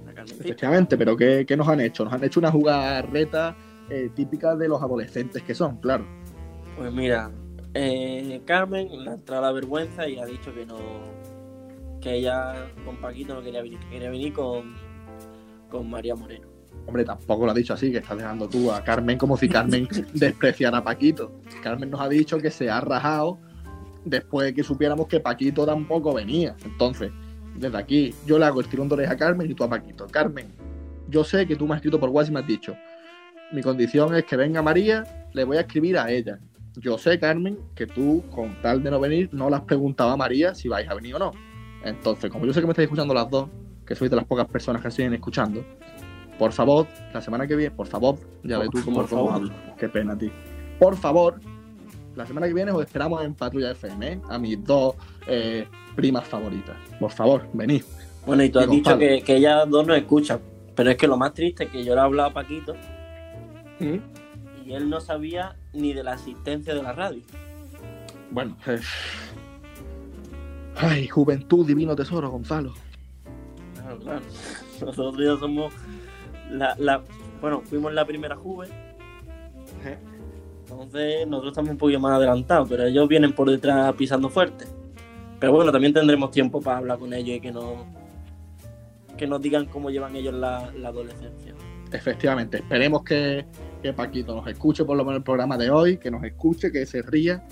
A 0.08 0.12
Carmen 0.12 0.28
Fitz. 0.28 0.40
Efectivamente, 0.46 0.96
pero 0.96 1.16
¿qué, 1.16 1.44
qué 1.46 1.56
nos 1.56 1.68
han 1.68 1.80
hecho? 1.80 2.04
Nos 2.04 2.12
han 2.12 2.24
hecho 2.24 2.40
una 2.40 2.50
jugarreta 2.50 3.56
eh, 3.90 4.10
típica 4.14 4.56
de 4.56 4.68
los 4.68 4.80
adolescentes 4.82 5.42
que 5.42 5.54
son, 5.54 5.76
claro. 5.78 6.06
Pues 6.76 6.92
mira, 6.92 7.30
eh, 7.74 8.40
Carmen 8.44 8.88
le 9.04 9.10
ha 9.10 9.14
entrado 9.14 9.42
la 9.42 9.52
vergüenza 9.52 10.08
y 10.08 10.18
ha 10.18 10.26
dicho 10.26 10.54
que 10.54 10.66
no. 10.66 10.76
que 12.00 12.16
ella 12.16 12.70
con 12.84 12.96
Paquito 12.96 13.34
no 13.34 13.42
quería 13.42 13.62
venir, 13.62 13.78
que 13.80 13.88
quería 13.88 14.10
venir 14.10 14.32
con, 14.32 14.74
con 15.70 15.88
María 15.88 16.14
Moreno. 16.14 16.48
Hombre, 16.86 17.04
tampoco 17.04 17.44
lo 17.44 17.52
ha 17.52 17.54
dicho 17.54 17.74
así, 17.74 17.92
que 17.92 17.98
estás 17.98 18.16
dejando 18.16 18.48
tú 18.48 18.72
a 18.72 18.82
Carmen 18.82 19.16
como 19.16 19.36
si 19.36 19.48
Carmen 19.48 19.88
despreciara 20.14 20.78
a 20.78 20.84
Paquito. 20.84 21.40
Carmen 21.62 21.90
nos 21.90 22.00
ha 22.00 22.08
dicho 22.08 22.38
que 22.38 22.50
se 22.50 22.68
ha 22.70 22.80
rajado 22.80 23.38
después 24.04 24.46
de 24.46 24.54
que 24.54 24.64
supiéramos 24.64 25.06
que 25.06 25.20
Paquito 25.20 25.64
tampoco 25.64 26.12
venía. 26.12 26.56
Entonces, 26.64 27.12
desde 27.56 27.76
aquí, 27.78 28.14
yo 28.26 28.38
le 28.38 28.44
hago 28.46 28.60
el 28.60 28.66
tirón 28.68 28.88
de 28.88 28.94
oreja 28.94 29.12
a 29.12 29.16
Carmen 29.16 29.50
y 29.50 29.54
tú 29.54 29.64
a 29.64 29.68
Paquito. 29.70 30.06
Carmen, 30.06 30.46
yo 31.08 31.24
sé 31.24 31.46
que 31.46 31.56
tú 31.56 31.66
me 31.66 31.74
has 31.74 31.78
escrito 31.78 31.98
por 32.00 32.08
WhatsApp 32.10 32.30
y 32.30 32.34
me 32.34 32.40
has 32.40 32.46
dicho, 32.46 32.76
mi 33.52 33.62
condición 33.62 34.14
es 34.14 34.24
que 34.24 34.36
venga 34.36 34.62
María, 34.62 35.04
le 35.32 35.44
voy 35.44 35.58
a 35.58 35.60
escribir 35.60 35.98
a 35.98 36.10
ella. 36.10 36.38
Yo 36.76 36.96
sé, 36.96 37.18
Carmen, 37.18 37.58
que 37.74 37.86
tú, 37.86 38.22
con 38.30 38.54
tal 38.62 38.82
de 38.82 38.90
no 38.90 38.98
venir, 38.98 39.28
no 39.32 39.50
le 39.50 39.56
has 39.56 39.62
preguntado 39.62 40.10
a 40.10 40.16
María 40.16 40.54
si 40.54 40.68
vais 40.68 40.88
a 40.88 40.94
venir 40.94 41.14
o 41.16 41.18
no. 41.18 41.32
Entonces, 41.84 42.30
como 42.30 42.46
yo 42.46 42.52
sé 42.54 42.60
que 42.60 42.66
me 42.66 42.72
estáis 42.72 42.86
escuchando 42.86 43.12
las 43.12 43.28
dos, 43.28 43.50
que 43.86 43.94
sois 43.94 44.10
de 44.10 44.16
las 44.16 44.24
pocas 44.24 44.46
personas 44.46 44.80
que 44.80 44.90
siguen 44.90 45.12
escuchando, 45.12 45.62
por 46.38 46.52
favor, 46.52 46.86
la 47.12 47.20
semana 47.20 47.46
que 47.46 47.56
viene, 47.56 47.74
por 47.74 47.86
favor, 47.88 48.16
ya 48.42 48.58
ves 48.58 48.70
tú 48.70 48.82
cómo, 48.84 49.00
Por 49.00 49.08
cómo 49.10 49.26
favor. 49.28 49.34
hablo. 49.34 49.52
Qué 49.76 49.88
pena, 49.88 50.16
tío. 50.16 50.30
Por 50.78 50.96
favor, 50.96 51.40
la 52.14 52.26
semana 52.26 52.46
que 52.46 52.54
viene 52.54 52.70
os 52.72 52.82
esperamos 52.84 53.24
en 53.24 53.34
Patrulla 53.34 53.70
FM, 53.72 54.06
¿eh? 54.12 54.20
a 54.28 54.38
mis 54.38 54.62
dos 54.64 54.94
eh, 55.26 55.66
primas 55.96 56.26
favoritas. 56.26 56.76
Por 57.00 57.10
favor, 57.10 57.46
venid. 57.52 57.82
Bueno, 58.26 58.42
y 58.44 58.50
tú 58.50 58.60
Y 58.60 58.62
has 58.62 58.70
dicho 58.70 58.98
que, 58.98 59.22
que 59.22 59.36
ellas 59.36 59.68
dos 59.68 59.86
nos 59.86 59.96
escuchan. 59.96 60.40
Pero 60.74 60.90
es 60.90 60.96
que 60.96 61.06
lo 61.06 61.16
más 61.16 61.34
triste 61.34 61.64
es 61.64 61.70
que 61.70 61.84
yo 61.84 61.94
le 61.94 62.00
he 62.00 62.04
hablado 62.04 62.30
a 62.30 62.32
Paquito 62.32 62.74
¿Mm? 63.78 63.96
y 64.66 64.72
él 64.72 64.88
no 64.88 65.00
sabía 65.00 65.56
ni 65.72 65.92
de 65.92 66.02
la 66.02 66.14
existencia 66.14 66.74
de 66.74 66.82
la 66.82 66.92
radio. 66.92 67.20
Bueno, 68.30 68.56
eh, 68.66 68.80
ay, 70.76 71.08
juventud, 71.08 71.66
divino 71.66 71.94
tesoro, 71.94 72.30
Gonzalo. 72.30 72.72
Claro, 73.74 73.98
claro. 73.98 74.22
Nosotros 74.80 75.16
ya 75.24 75.36
somos 75.38 75.72
la, 76.50 76.74
la- 76.78 77.02
bueno, 77.40 77.60
fuimos 77.62 77.92
la 77.92 78.04
primera 78.06 78.36
juve, 78.36 78.68
entonces 80.72 81.26
nosotros 81.26 81.52
estamos 81.52 81.70
un 81.70 81.78
poquito 81.78 82.00
más 82.00 82.12
adelantados, 82.12 82.68
pero 82.68 82.84
ellos 82.84 83.08
vienen 83.08 83.32
por 83.32 83.50
detrás 83.50 83.92
pisando 83.94 84.28
fuerte. 84.28 84.66
Pero 85.40 85.52
bueno, 85.52 85.72
también 85.72 85.92
tendremos 85.92 86.30
tiempo 86.30 86.60
para 86.60 86.78
hablar 86.78 86.98
con 86.98 87.12
ellos 87.12 87.36
y 87.36 87.40
que 87.40 87.52
nos 87.52 87.84
que 89.16 89.26
nos 89.26 89.40
digan 89.40 89.66
cómo 89.66 89.90
llevan 89.90 90.16
ellos 90.16 90.34
la, 90.34 90.72
adolescencia. 90.84 91.54
Efectivamente, 91.92 92.58
esperemos 92.58 93.04
que, 93.04 93.44
que 93.82 93.92
Paquito 93.92 94.34
nos 94.34 94.46
escuche 94.48 94.84
por 94.84 94.96
lo 94.96 95.04
menos 95.04 95.18
el 95.18 95.24
programa 95.24 95.58
de 95.58 95.70
hoy, 95.70 95.98
que 95.98 96.10
nos 96.10 96.24
escuche, 96.24 96.72
que 96.72 96.86
se 96.86 97.02
ría 97.02 97.44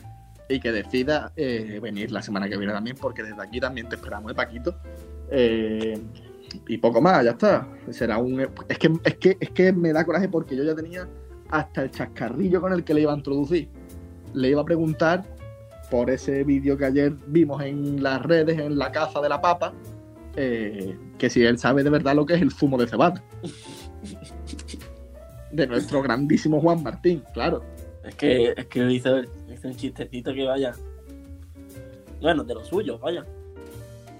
y 0.48 0.58
que 0.58 0.72
decida 0.72 1.32
eh, 1.36 1.78
venir 1.80 2.10
la 2.10 2.22
semana 2.22 2.48
que 2.48 2.56
viene 2.56 2.72
también, 2.72 2.96
porque 3.00 3.22
desde 3.22 3.42
aquí 3.42 3.60
también 3.60 3.88
te 3.88 3.96
esperamos, 3.96 4.32
¿eh, 4.32 4.34
Paquito? 4.34 4.74
Eh, 5.30 6.00
y 6.66 6.78
poco 6.78 7.00
más, 7.00 7.24
ya 7.24 7.30
está. 7.32 7.68
Será 7.90 8.18
un. 8.18 8.40
Es 8.68 8.78
que, 8.78 8.90
es, 9.04 9.14
que, 9.16 9.36
es 9.38 9.50
que 9.50 9.72
me 9.72 9.92
da 9.92 10.04
coraje 10.04 10.28
porque 10.28 10.56
yo 10.56 10.64
ya 10.64 10.74
tenía 10.74 11.08
hasta 11.50 11.82
el 11.82 11.90
chascarrillo 11.90 12.60
con 12.60 12.72
el 12.72 12.84
que 12.84 12.94
le 12.94 13.02
iba 13.02 13.12
a 13.12 13.16
introducir. 13.16 13.68
Le 14.34 14.50
iba 14.50 14.62
a 14.62 14.64
preguntar 14.64 15.24
por 15.90 16.08
ese 16.10 16.44
vídeo 16.44 16.76
que 16.76 16.84
ayer 16.84 17.12
vimos 17.26 17.62
en 17.62 18.02
las 18.02 18.22
redes, 18.22 18.58
en 18.58 18.78
la 18.78 18.92
caza 18.92 19.20
de 19.20 19.28
la 19.28 19.40
papa, 19.40 19.74
eh, 20.36 20.96
que 21.18 21.28
si 21.28 21.42
él 21.44 21.58
sabe 21.58 21.82
de 21.82 21.90
verdad 21.90 22.14
lo 22.14 22.24
que 22.24 22.34
es 22.34 22.42
el 22.42 22.52
zumo 22.52 22.78
de 22.78 22.86
cebada. 22.86 23.22
De 25.50 25.66
nuestro 25.66 26.00
grandísimo 26.00 26.60
Juan 26.60 26.82
Martín, 26.82 27.24
claro. 27.34 27.64
Es 28.04 28.14
que, 28.14 28.54
es 28.56 28.66
que 28.66 28.90
hizo, 28.90 29.20
hizo 29.20 29.68
un 29.68 29.76
chistecito 29.76 30.32
que 30.32 30.44
vaya. 30.44 30.72
Bueno, 32.20 32.44
de 32.44 32.54
los 32.54 32.68
suyos, 32.68 33.00
vaya. 33.00 33.26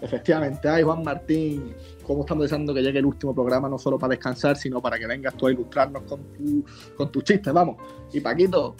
Efectivamente, 0.03 0.69
ay 0.69 0.83
Juan 0.83 1.05
Martín, 1.05 1.75
cómo 2.11 2.23
estamos 2.23 2.43
deseando 2.43 2.75
que 2.75 2.83
llegue 2.83 2.99
el 2.99 3.07
último 3.07 3.33
programa, 3.33 3.69
no 3.69 3.79
solo 3.79 3.97
para 3.97 4.11
descansar, 4.11 4.57
sino 4.57 4.83
para 4.83 4.99
que 4.99 5.07
vengas 5.07 5.33
tú 5.37 5.47
a 5.47 5.53
ilustrarnos 5.53 6.03
con, 6.03 6.21
tu, 6.33 6.65
con 6.97 7.13
tus 7.13 7.23
chistes, 7.23 7.53
vamos. 7.53 7.77
Y 8.13 8.19
Paquito, 8.19 8.75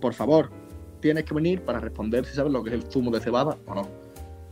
por 0.00 0.14
favor, 0.14 0.50
tienes 1.00 1.24
que 1.24 1.34
venir 1.34 1.62
para 1.62 1.80
responder 1.80 2.24
si 2.24 2.36
sabes 2.36 2.52
lo 2.52 2.62
que 2.62 2.70
es 2.70 2.76
el 2.76 2.82
zumo 2.84 3.10
de 3.10 3.18
cebada 3.18 3.58
o 3.66 3.74
no. 3.74 3.88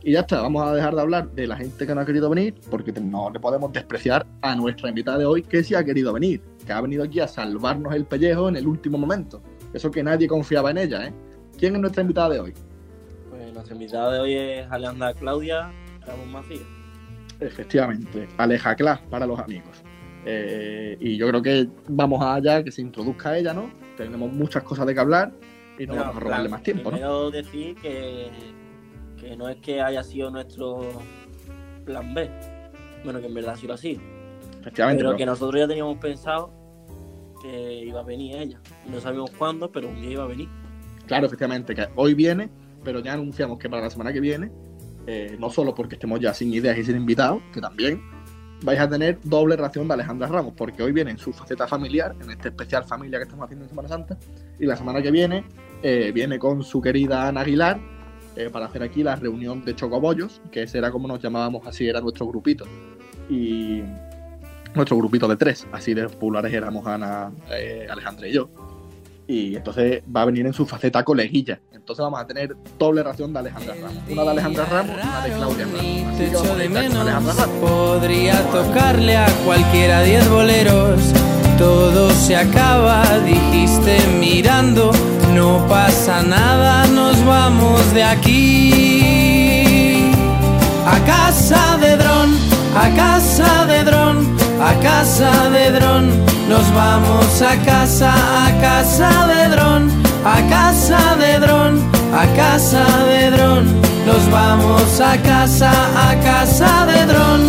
Y 0.03 0.11
ya 0.11 0.19
está, 0.19 0.41
vamos 0.41 0.67
a 0.67 0.73
dejar 0.73 0.95
de 0.95 1.01
hablar 1.01 1.31
de 1.31 1.47
la 1.47 1.55
gente 1.55 1.87
que 1.87 1.95
no 1.95 2.01
ha 2.01 2.05
querido 2.05 2.29
venir, 2.29 2.55
porque 2.69 2.91
no 2.99 3.29
le 3.29 3.39
podemos 3.39 3.71
despreciar 3.71 4.27
a 4.41 4.53
nuestra 4.53 4.89
invitada 4.89 5.19
de 5.19 5.25
hoy 5.25 5.41
que 5.41 5.63
sí 5.63 5.73
ha 5.73 5.85
querido 5.85 6.11
venir, 6.11 6.41
que 6.65 6.73
ha 6.73 6.81
venido 6.81 7.05
aquí 7.05 7.21
a 7.21 7.29
salvarnos 7.29 7.95
el 7.95 8.03
pellejo 8.03 8.49
en 8.49 8.57
el 8.57 8.67
último 8.67 8.97
momento. 8.97 9.41
Eso 9.73 9.89
que 9.89 10.03
nadie 10.03 10.27
confiaba 10.27 10.71
en 10.71 10.79
ella, 10.79 11.07
¿eh? 11.07 11.13
¿Quién 11.57 11.75
es 11.75 11.79
nuestra 11.79 12.01
invitada 12.01 12.31
de 12.31 12.41
hoy? 12.41 12.53
Pues 13.29 13.53
nuestra 13.53 13.75
invitada 13.75 14.11
de 14.11 14.19
hoy 14.19 14.33
es 14.35 14.69
Alejandra 14.69 15.13
Claudia 15.13 15.71
Ramón 16.05 16.33
Macías. 16.33 16.84
Efectivamente, 17.39 18.27
Aleja 18.37 18.75
Class 18.75 18.99
para 19.09 19.25
los 19.25 19.39
amigos. 19.39 19.83
Eh, 20.25 20.97
y 20.99 21.17
yo 21.17 21.27
creo 21.29 21.41
que 21.41 21.67
vamos 21.87 22.21
allá, 22.23 22.63
que 22.63 22.71
se 22.71 22.81
introduzca 22.81 23.37
ella, 23.37 23.53
¿no? 23.53 23.69
Tenemos 23.97 24.31
muchas 24.31 24.63
cosas 24.63 24.85
de 24.87 24.93
que 24.93 24.99
hablar 24.99 25.31
y 25.77 25.85
no 25.85 25.95
vamos 25.95 26.15
a 26.15 26.19
robarle 26.19 26.49
más 26.49 26.63
tiempo, 26.63 26.85
¿no? 26.85 26.97
Primero 26.97 27.31
decir 27.31 27.75
que, 27.75 28.29
que 29.19 29.35
no 29.37 29.49
es 29.49 29.57
que 29.57 29.81
haya 29.81 30.01
sido 30.03 30.31
nuestro 30.31 30.89
plan 31.85 32.13
B. 32.13 32.29
Bueno, 33.03 33.19
que 33.19 33.27
en 33.27 33.33
verdad 33.35 33.53
ha 33.53 33.57
sido. 33.57 33.73
Efectivamente, 33.75 34.99
Pero 34.99 35.09
pero- 35.11 35.17
que 35.17 35.25
nosotros 35.27 35.61
ya 35.61 35.67
teníamos 35.67 35.97
pensado 35.99 36.51
que 37.43 37.83
iba 37.85 37.99
a 37.99 38.03
venir 38.03 38.35
ella. 38.37 38.59
No 38.89 38.99
sabíamos 38.99 39.29
cuándo, 39.31 39.71
pero 39.71 39.87
un 39.89 40.01
día 40.01 40.11
iba 40.11 40.23
a 40.23 40.27
venir. 40.27 40.49
claro, 41.05 41.27
efectivamente, 41.27 41.75
que 41.75 41.87
hoy 41.95 42.15
viene, 42.15 42.49
pero 42.83 42.99
ya 42.99 43.13
anunciamos 43.13 43.59
que 43.59 43.69
para 43.69 43.83
la 43.83 43.89
semana 43.91 44.11
que 44.11 44.19
viene, 44.19 44.51
eh, 45.07 45.35
no 45.39 45.49
solo 45.49 45.75
porque 45.75 45.95
estemos 45.95 46.19
ya 46.19 46.33
sin 46.33 46.53
ideas 46.53 46.77
y 46.77 46.83
sin 46.83 46.95
invitados, 46.95 47.41
que 47.53 47.61
también 47.61 48.01
vais 48.63 48.79
a 48.79 48.89
tener 48.89 49.19
doble 49.23 49.55
ración 49.55 49.87
de 49.87 49.93
Alejandra 49.93 50.27
Ramos, 50.27 50.53
porque 50.57 50.81
hoy 50.81 50.91
viene 50.91 51.11
en 51.11 51.17
su 51.17 51.33
faceta 51.33 51.67
familiar, 51.67 52.15
en 52.21 52.31
este 52.31 52.49
especial 52.49 52.83
familia 52.83 53.19
que 53.19 53.23
estamos 53.23 53.45
haciendo 53.45 53.65
en 53.65 53.69
Semana 53.69 53.89
Santa, 53.89 54.17
y 54.59 54.65
la 54.65 54.75
semana 54.75 55.01
que 55.01 55.11
viene 55.11 55.43
eh, 55.83 56.11
viene 56.13 56.39
con 56.39 56.63
su 56.63 56.81
querida 56.81 57.27
Ana 57.27 57.41
Aguilar 57.41 57.79
eh, 58.35 58.49
para 58.51 58.65
hacer 58.65 58.81
aquí 58.81 59.03
la 59.03 59.15
reunión 59.15 59.63
de 59.63 59.75
chocobollos, 59.75 60.41
que 60.51 60.63
ese 60.63 60.77
era 60.79 60.91
como 60.91 61.07
nos 61.07 61.21
llamábamos, 61.21 61.67
así 61.67 61.87
era 61.87 62.01
nuestro 62.01 62.27
grupito. 62.27 62.65
Y 63.29 63.81
nuestro 64.73 64.97
grupito 64.97 65.27
de 65.27 65.35
tres, 65.35 65.67
así 65.71 65.93
de 65.93 66.07
populares 66.09 66.53
éramos 66.53 66.85
Ana, 66.85 67.31
Alejandra 67.89 68.27
y 68.27 68.33
yo. 68.33 68.49
Y 69.27 69.55
entonces 69.55 70.03
va 70.13 70.21
a 70.21 70.25
venir 70.25 70.45
en 70.45 70.53
su 70.53 70.65
faceta 70.65 71.03
coleguilla. 71.03 71.59
Entonces 71.71 72.03
vamos 72.03 72.19
a 72.19 72.27
tener 72.27 72.55
doble 72.77 73.01
ración 73.03 73.33
de 73.33 73.39
Alejandra 73.39 73.75
Ramos. 73.75 74.03
Una 74.09 74.23
de 74.23 74.29
Alejandra 74.29 74.65
Ramos 74.65 74.95
y 74.95 74.99
una 74.99 75.23
de 75.23 75.31
Claudia 75.31 75.65
Ramos. 75.65 75.79
Así 75.79 76.23
que 76.23 76.35
vamos 76.35 76.43
echo 76.43 76.53
a 76.53 76.55
de 76.55 76.69
menos. 76.69 77.05
Ramos. 77.05 77.35
Podría 77.61 78.41
tocarle 78.51 79.17
a 79.17 79.27
cualquiera 79.45 80.03
diez 80.03 80.29
boleros. 80.29 80.99
Todo 81.57 82.11
se 82.11 82.35
acaba, 82.35 83.03
dijiste 83.19 83.97
mirando. 84.19 84.91
No 85.33 85.65
pasa 85.67 86.21
nada, 86.21 86.85
nos 86.87 87.25
vamos 87.25 87.93
de 87.93 88.03
aquí. 88.03 90.11
A 90.85 90.99
casa 91.05 91.77
de 91.77 91.97
dron, 91.97 92.35
a 92.77 92.89
casa 92.95 93.65
de 93.65 93.74
a 94.65 94.73
casa 94.79 95.49
de 95.49 95.71
dron. 95.71 96.09
Nos 96.49 96.73
vamos 96.73 97.41
a 97.41 97.55
casa, 97.63 98.11
a 98.45 98.49
casa 98.61 99.09
de 99.27 99.49
dron, 99.53 99.89
a 100.25 100.37
casa 100.49 101.15
de 101.15 101.39
dron, 101.39 101.73
a 102.13 102.25
casa 102.35 102.83
de 103.05 103.31
dron. 103.31 103.63
Nos 104.05 104.23
vamos 104.31 104.99
a 105.01 105.17
casa, 105.17 105.71
a 106.07 106.15
casa 106.29 106.85
de 106.85 107.05
dron, 107.11 107.41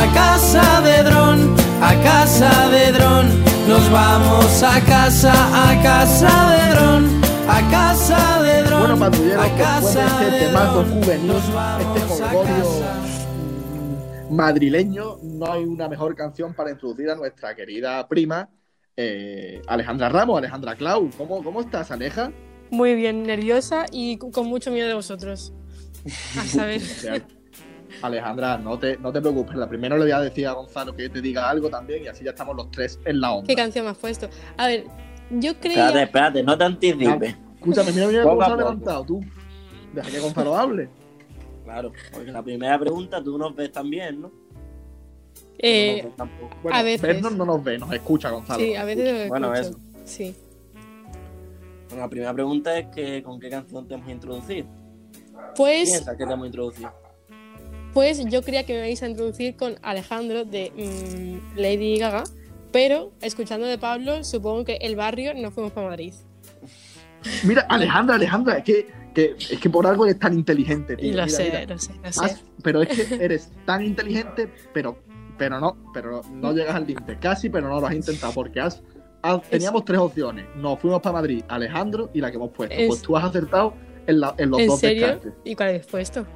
a 0.00 0.04
casa 0.20 0.80
de 0.80 1.02
dron, 1.02 1.38
a 1.82 1.94
casa 2.08 2.50
de 2.68 2.92
dron. 2.92 3.26
Nos 3.68 3.90
vamos 3.90 4.62
a 4.62 4.80
casa, 4.80 5.32
a 5.68 5.82
casa 5.82 6.32
de 6.52 6.62
dron, 6.74 7.02
a 7.48 7.60
casa 7.70 8.42
de 8.42 8.62
dron. 8.64 8.98
Bueno, 8.98 9.42
a 9.42 9.48
casa 9.56 10.04
este 10.20 10.30
de 10.30 10.48
dron, 10.50 11.26
nos 11.26 11.44
vamos 11.52 11.96
este 11.96 12.24
a 12.24 12.28
casa. 12.28 13.11
Madrileño, 14.32 15.18
no 15.22 15.52
hay 15.52 15.64
una 15.64 15.88
mejor 15.88 16.14
canción 16.14 16.54
para 16.54 16.70
introducir 16.70 17.10
a 17.10 17.14
nuestra 17.14 17.54
querida 17.54 18.06
prima 18.08 18.48
eh, 18.96 19.62
Alejandra 19.66 20.08
Ramos, 20.08 20.38
Alejandra 20.38 20.76
Clau. 20.76 21.10
¿Cómo, 21.16 21.42
¿Cómo 21.42 21.60
estás, 21.60 21.90
Aleja? 21.90 22.32
Muy 22.70 22.94
bien, 22.94 23.22
nerviosa 23.22 23.86
y 23.90 24.16
con 24.18 24.46
mucho 24.46 24.70
miedo 24.70 24.88
de 24.88 24.94
vosotros. 24.94 25.52
A 26.38 26.44
saber. 26.44 26.80
Alejandra, 28.02 28.58
no 28.58 28.78
te, 28.78 28.96
no 28.98 29.12
te 29.12 29.20
preocupes. 29.20 29.54
La 29.56 29.68
primero 29.68 29.96
le 29.96 30.04
voy 30.04 30.12
a 30.12 30.20
decir 30.20 30.46
a 30.46 30.52
Gonzalo 30.52 30.94
que 30.96 31.08
te 31.08 31.20
diga 31.20 31.48
algo 31.48 31.68
también 31.68 32.04
y 32.04 32.08
así 32.08 32.24
ya 32.24 32.30
estamos 32.30 32.56
los 32.56 32.70
tres 32.70 32.98
en 33.04 33.20
la 33.20 33.32
onda. 33.32 33.46
¿Qué 33.46 33.54
canción 33.54 33.84
me 33.84 33.90
has 33.92 33.98
puesto? 33.98 34.28
A 34.56 34.66
ver, 34.66 34.84
yo 35.30 35.52
Espérate, 35.52 35.90
creía. 35.92 36.02
espérate, 36.02 36.42
no 36.42 36.58
te 36.58 36.64
anticipes. 36.64 37.36
Escúchame, 37.56 37.92
mira, 37.92 38.06
mira 38.08 38.22
cómo 38.24 38.44
se 38.44 38.50
ha 38.50 38.56
levantado 38.56 39.04
tú. 39.04 39.20
Deja 39.92 40.10
que 40.10 40.18
Gonzalo 40.18 40.56
hable. 40.56 40.88
Claro, 41.64 41.92
porque 42.12 42.32
la 42.32 42.42
primera 42.42 42.78
pregunta 42.78 43.22
tú 43.22 43.38
nos 43.38 43.54
ves 43.54 43.70
también, 43.72 44.20
¿no? 44.22 44.30
eh, 45.58 46.08
No 46.18 46.24
nos. 46.24 46.34
Bueno, 46.62 46.78
A 46.78 46.82
veces. 46.82 47.02
vernos 47.02 47.32
no 47.36 47.44
nos 47.44 47.62
ve, 47.62 47.78
nos 47.78 47.92
escucha 47.92 48.30
Gonzalo. 48.30 48.58
sí, 48.62 48.74
a 48.74 48.84
veces 48.84 49.22
lo 49.22 49.28
Bueno, 49.28 49.54
escucho. 49.54 49.78
eso. 49.78 50.04
Sí. 50.04 50.34
Bueno, 51.88 52.02
la 52.04 52.08
primera 52.08 52.32
pregunta 52.34 52.76
es 52.78 52.86
que 52.88 53.22
con 53.22 53.38
qué 53.38 53.48
canción 53.50 53.86
te 53.86 53.94
hemos 53.94 54.08
introducido. 54.10 54.66
Pues, 55.56 55.90
Piensa 55.90 56.16
que 56.16 56.26
te 56.26 56.32
hemos 56.32 56.46
introducido. 56.46 56.90
pues 57.92 58.24
yo 58.26 58.42
creía 58.42 58.64
que 58.64 58.72
me 58.74 58.80
vais 58.80 59.02
a 59.02 59.08
introducir 59.08 59.56
con 59.56 59.76
Alejandro 59.82 60.44
de 60.44 60.72
mm, 60.74 61.58
Lady 61.60 61.98
Gaga, 61.98 62.24
pero 62.72 63.12
escuchando 63.20 63.66
de 63.66 63.76
Pablo, 63.78 64.24
supongo 64.24 64.64
que 64.64 64.76
el 64.80 64.96
barrio 64.96 65.34
no 65.34 65.50
fuimos 65.50 65.72
para 65.72 65.88
Madrid. 65.90 66.14
Mira, 67.44 67.62
Alejandra, 67.68 68.16
Alejandra, 68.16 68.58
es 68.58 68.64
que, 68.64 68.86
que- 69.12 69.34
es 69.38 69.58
que 69.60 69.70
por 69.70 69.86
algo 69.86 70.04
eres 70.06 70.18
tan 70.18 70.34
inteligente, 70.34 70.96
tío. 70.96 71.06
Y 71.08 71.12
lo 71.12 71.24
Mira, 71.24 71.28
sé, 71.36 71.44
mira. 71.44 71.64
lo 71.66 71.78
sé, 71.78 71.92
lo 72.02 72.12
sé. 72.12 72.24
Has- 72.24 72.44
pero 72.62 72.82
es 72.82 72.88
que 72.88 73.14
eres 73.24 73.50
tan 73.66 73.82
inteligente, 73.84 74.48
pero, 74.72 74.98
pero 75.38 75.58
no, 75.60 75.76
pero 75.92 76.22
no 76.32 76.52
llegas 76.52 76.74
al 76.76 76.86
límite. 76.86 77.18
Casi, 77.18 77.48
pero 77.50 77.68
no 77.68 77.80
lo 77.80 77.86
has 77.86 77.94
intentado, 77.94 78.32
porque 78.32 78.60
has, 78.60 78.82
has- 79.22 79.42
teníamos 79.48 79.84
tres 79.84 79.98
opciones. 79.98 80.46
Nos 80.56 80.78
fuimos 80.78 81.00
para 81.00 81.14
Madrid, 81.14 81.44
Alejandro 81.48 82.10
y 82.14 82.20
la 82.20 82.30
que 82.30 82.36
hemos 82.36 82.50
puesto. 82.50 82.74
Es- 82.74 82.88
Pues 82.88 83.02
tú 83.02 83.16
has 83.16 83.24
acertado 83.24 83.74
en, 84.06 84.20
la- 84.20 84.34
en 84.38 84.50
los 84.50 84.60
¿En 84.60 84.66
dos 84.68 84.80
serio? 84.80 85.06
descartes. 85.06 85.32
¿Y 85.44 85.54
cuál 85.54 85.68
habéis 85.70 85.86
puesto? 85.86 86.26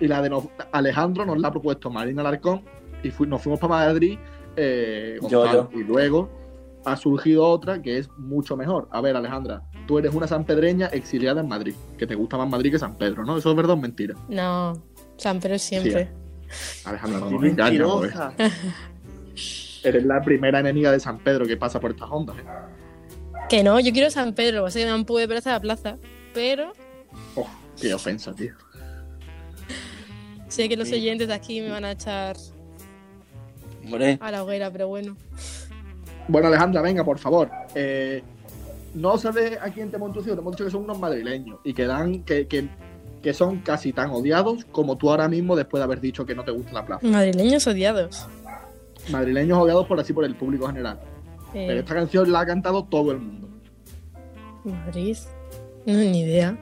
Y 0.00 0.08
la 0.08 0.20
de 0.22 0.30
nos- 0.30 0.48
Alejandro 0.72 1.24
nos 1.24 1.38
la 1.38 1.48
ha 1.48 1.50
propuesto 1.52 1.90
Marina 1.90 2.22
Alarcón 2.22 2.62
y 3.04 3.10
fu- 3.10 3.26
nos 3.26 3.40
fuimos 3.42 3.60
para 3.60 3.74
Madrid 3.86 4.18
eh, 4.56 5.18
Yo. 5.30 5.68
Y 5.72 5.82
luego 5.84 6.28
ha 6.84 6.96
surgido 6.96 7.46
otra 7.48 7.80
que 7.82 7.98
es 7.98 8.08
mucho 8.18 8.56
mejor. 8.56 8.88
A 8.90 9.00
ver, 9.00 9.16
Alejandra, 9.16 9.62
tú 9.86 9.98
eres 9.98 10.14
una 10.14 10.26
sanpedreña 10.26 10.86
exiliada 10.88 11.40
en 11.40 11.48
Madrid, 11.48 11.74
que 11.98 12.06
te 12.06 12.14
gusta 12.14 12.36
más 12.36 12.48
Madrid 12.48 12.72
que 12.72 12.78
San 12.78 12.96
Pedro, 12.96 13.24
¿no? 13.24 13.36
Eso 13.36 13.50
es 13.50 13.56
verdad 13.56 13.72
o 13.72 13.76
es 13.76 13.82
mentira. 13.82 14.14
No, 14.28 14.72
San 15.16 15.40
Pedro 15.40 15.58
siempre. 15.58 16.10
Alejandra, 16.84 17.20
no 17.20 17.44
engañes, 17.44 17.82
joder. 17.82 18.14
mentirosa. 18.14 18.34
Eres 19.84 20.04
la 20.04 20.22
primera 20.22 20.60
enemiga 20.60 20.92
de 20.92 21.00
San 21.00 21.18
Pedro 21.18 21.46
que 21.46 21.56
pasa 21.56 21.80
por 21.80 21.90
estas 21.90 22.08
ondas. 22.10 22.36
¿eh? 22.38 22.42
Que 23.48 23.62
no, 23.62 23.80
yo 23.80 23.92
quiero 23.92 24.10
San 24.10 24.34
Pedro, 24.34 24.64
o 24.64 24.70
sea, 24.70 24.82
que 24.82 24.86
me 24.86 24.92
han 24.92 25.04
pude 25.04 25.24
a 25.24 25.40
la 25.52 25.60
plaza. 25.60 25.96
Pero 26.34 26.72
Oh, 27.34 27.46
qué 27.80 27.92
ofensa, 27.92 28.34
tío. 28.34 28.54
sé 30.48 30.68
que 30.68 30.76
los 30.76 30.90
oyentes 30.92 31.28
de 31.28 31.34
aquí 31.34 31.60
me 31.60 31.70
van 31.70 31.84
a 31.84 31.92
echar 31.92 32.36
Hombre, 33.84 34.18
a 34.20 34.30
la 34.30 34.44
hoguera, 34.44 34.70
pero 34.70 34.88
bueno. 34.88 35.16
Bueno, 36.28 36.48
Alejandra, 36.48 36.80
venga, 36.82 37.04
por 37.04 37.18
favor. 37.18 37.50
Eh, 37.74 38.22
no 38.94 39.16
sabes 39.18 39.58
a 39.60 39.70
quién 39.70 39.90
te 39.90 39.96
hemos 39.96 40.08
introducido, 40.08 40.36
te 40.36 40.40
hemos 40.40 40.52
dicho 40.52 40.64
que 40.64 40.70
son 40.70 40.84
unos 40.84 40.98
madrileños 40.98 41.58
y 41.64 41.72
que 41.74 41.86
dan, 41.86 42.22
que, 42.24 42.46
que, 42.46 42.68
que 43.22 43.34
son 43.34 43.58
casi 43.60 43.92
tan 43.92 44.10
odiados 44.10 44.64
como 44.66 44.96
tú 44.96 45.10
ahora 45.10 45.28
mismo 45.28 45.56
después 45.56 45.80
de 45.80 45.84
haber 45.84 46.00
dicho 46.00 46.24
que 46.26 46.34
no 46.34 46.44
te 46.44 46.50
gusta 46.52 46.72
la 46.72 46.84
plaza. 46.86 47.06
Madrileños 47.06 47.66
odiados. 47.66 48.26
Madrileños 49.10 49.58
odiados 49.58 49.86
por 49.86 49.98
así 49.98 50.12
por 50.12 50.24
el 50.24 50.34
público 50.36 50.66
general. 50.66 51.00
Pero 51.52 51.72
Eh, 51.72 51.78
esta 51.80 51.94
canción 51.94 52.30
la 52.32 52.40
ha 52.40 52.46
cantado 52.46 52.84
todo 52.84 53.12
el 53.12 53.18
mundo. 53.18 53.48
Madrid. 54.64 55.16
No, 55.86 55.94
ni 55.94 56.20
idea. 56.20 56.56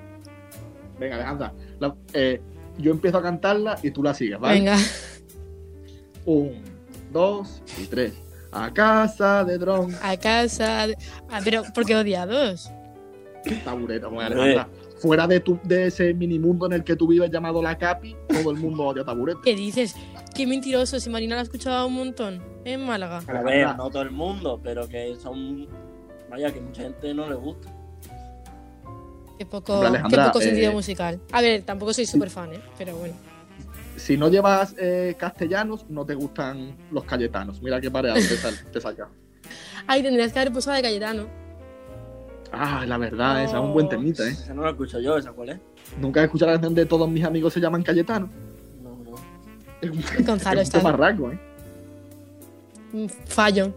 Venga, 0.98 1.16
Alejandra, 1.16 1.52
la- 1.78 1.94
eh, 2.14 2.40
yo 2.78 2.90
empiezo 2.92 3.18
a 3.18 3.22
cantarla 3.22 3.78
y 3.82 3.90
tú 3.90 4.02
la 4.02 4.14
sigues, 4.14 4.38
¿vale? 4.40 4.58
Venga. 4.58 4.76
Un, 6.24 6.52
dos 7.12 7.62
y 7.80 7.86
tres. 7.86 8.14
A 8.52 8.72
casa 8.72 9.44
de 9.44 9.58
dron. 9.58 9.94
A 10.02 10.16
casa. 10.16 10.86
de- 10.88 10.96
Ah, 11.30 11.40
pero 11.44 11.62
¿por 11.74 11.84
qué 11.86 11.96
odiados? 11.96 12.70
Tabureta, 13.64 14.08
bueno. 14.08 14.42
Alejandra. 14.42 14.68
Fuera 14.98 15.26
de, 15.26 15.40
tu, 15.40 15.58
de 15.64 15.86
ese 15.86 16.12
minimundo 16.12 16.66
en 16.66 16.74
el 16.74 16.84
que 16.84 16.94
tú 16.94 17.06
vives 17.08 17.30
llamado 17.30 17.62
la 17.62 17.78
Capi, 17.78 18.14
todo 18.28 18.50
el 18.50 18.58
mundo 18.58 18.84
odia 18.84 19.02
taburete. 19.02 19.40
¿Qué 19.42 19.54
dices? 19.54 19.94
Qué 20.34 20.46
mentiroso, 20.46 21.00
si 21.00 21.08
Marina 21.08 21.36
la 21.36 21.40
ha 21.40 21.44
escuchado 21.44 21.86
un 21.86 21.94
montón. 21.94 22.42
En 22.66 22.84
Málaga. 22.84 23.22
a 23.26 23.42
ver, 23.42 23.74
no 23.76 23.88
todo 23.88 24.02
el 24.02 24.10
mundo, 24.10 24.60
pero 24.62 24.86
que 24.86 25.16
son. 25.16 25.66
Vaya, 26.28 26.52
que 26.52 26.60
mucha 26.60 26.82
gente 26.82 27.14
no 27.14 27.28
le 27.30 27.34
gusta. 27.34 27.72
Qué 29.38 29.46
poco, 29.46 29.80
Hombre, 29.80 30.02
qué 30.10 30.16
poco 30.18 30.40
sentido 30.42 30.70
eh, 30.70 30.74
musical. 30.74 31.18
A 31.32 31.40
ver, 31.40 31.62
tampoco 31.62 31.94
soy 31.94 32.04
súper 32.04 32.28
fan, 32.28 32.52
¿eh? 32.52 32.60
Pero 32.76 32.94
bueno. 32.96 33.14
Si 34.00 34.16
no 34.16 34.28
llevas 34.28 34.74
eh, 34.78 35.14
castellanos, 35.18 35.86
no 35.88 36.04
te 36.06 36.14
gustan 36.14 36.76
los 36.90 37.04
cayetanos. 37.04 37.60
Mira 37.62 37.80
qué 37.80 37.90
pareado 37.90 38.16
te, 38.18 38.36
sal- 38.36 38.58
te 38.72 38.80
saca. 38.80 39.08
Ay, 39.86 40.02
tendrías 40.02 40.32
que 40.32 40.38
haber 40.38 40.52
puesto 40.52 40.70
de 40.70 40.82
Cayetano. 40.82 41.26
Ah, 42.52 42.84
la 42.86 42.98
verdad, 42.98 43.44
esa 43.44 43.58
es 43.58 43.62
un 43.62 43.72
buen 43.72 43.88
temita, 43.88 44.24
¿eh? 44.26 44.30
Esa 44.30 44.54
no 44.54 44.62
la 44.62 44.70
escucho 44.70 44.98
yo, 45.00 45.16
¿esa 45.16 45.32
cuál 45.32 45.50
es? 45.50 45.58
Nunca 46.00 46.20
he 46.20 46.24
escuchado 46.24 46.50
la 46.50 46.56
canción 46.56 46.74
de 46.74 46.86
todos 46.86 47.08
mis 47.08 47.24
amigos 47.24 47.52
se 47.52 47.60
llaman 47.60 47.82
Cayetano. 47.82 48.28
No, 48.82 48.96
no. 49.10 49.16
Es 49.80 49.90
un, 49.90 50.24
Gonzalo 50.26 50.60
es 50.62 50.68
un 50.68 50.76
está. 50.76 50.78
taparraco, 50.82 51.30
¿eh? 51.30 51.38
Fallo. 53.26 53.72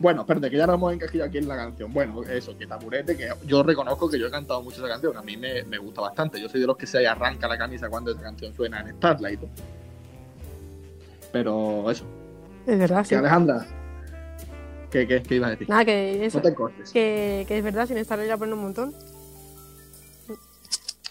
Bueno, 0.00 0.22
espérate, 0.22 0.50
que 0.50 0.56
ya 0.56 0.66
nos 0.66 0.76
hemos 0.76 0.92
encajado 0.94 1.24
aquí 1.24 1.38
en 1.38 1.46
la 1.46 1.56
canción. 1.56 1.92
Bueno, 1.92 2.22
eso, 2.24 2.56
que 2.56 2.66
taburete, 2.66 3.16
que 3.16 3.28
yo 3.44 3.62
reconozco 3.62 4.08
que 4.08 4.18
yo 4.18 4.26
he 4.26 4.30
cantado 4.30 4.62
mucho 4.62 4.78
esa 4.78 4.88
canción. 4.88 5.14
A 5.16 5.22
mí 5.22 5.36
me, 5.36 5.62
me 5.64 5.76
gusta 5.78 6.00
bastante. 6.00 6.40
Yo 6.40 6.48
soy 6.48 6.60
de 6.60 6.66
los 6.66 6.76
que 6.76 6.86
se 6.86 7.06
arranca 7.06 7.46
la 7.46 7.58
camisa 7.58 7.88
cuando 7.90 8.10
esa 8.10 8.22
canción 8.22 8.54
suena 8.54 8.80
en 8.80 8.96
Starlight. 8.96 9.40
Pero 11.32 11.90
eso. 11.90 12.04
Es 12.66 12.78
verdad, 12.78 13.06
Que 13.06 13.16
Alejandra, 13.16 13.66
¿qué, 14.90 15.06
qué, 15.06 15.22
qué 15.22 15.34
ibas 15.36 15.48
a 15.48 15.50
decir? 15.52 15.68
Nada, 15.68 15.84
que 15.84 16.24
eso. 16.26 16.38
No 16.38 16.42
te 16.44 16.54
cortes. 16.54 16.90
Que, 16.92 17.44
que 17.46 17.58
es 17.58 17.64
verdad, 17.64 17.86
sin 17.86 17.98
estar 17.98 18.18
la 18.18 18.36
ponen 18.36 18.54
un 18.54 18.62
montón. 18.62 18.94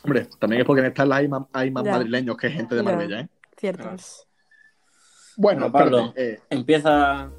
Hombre, 0.04 0.28
también 0.40 0.62
es 0.62 0.66
porque 0.68 0.84
en 0.84 0.92
Starlight 0.92 1.22
hay 1.24 1.28
más, 1.28 1.44
hay 1.54 1.72
más 1.72 1.84
madrileños 1.84 2.38
que 2.38 2.50
gente 2.50 2.74
de 2.76 2.82
Ya. 2.84 2.90
Marbella, 2.90 3.20
¿eh? 3.22 3.30
Ciertos. 3.58 4.26
Bueno, 5.38 5.70
Bueno, 5.70 5.72
Pablo. 5.72 6.00
espérate, 6.08 6.34
eh, 6.34 6.40
Empieza. 6.50 7.30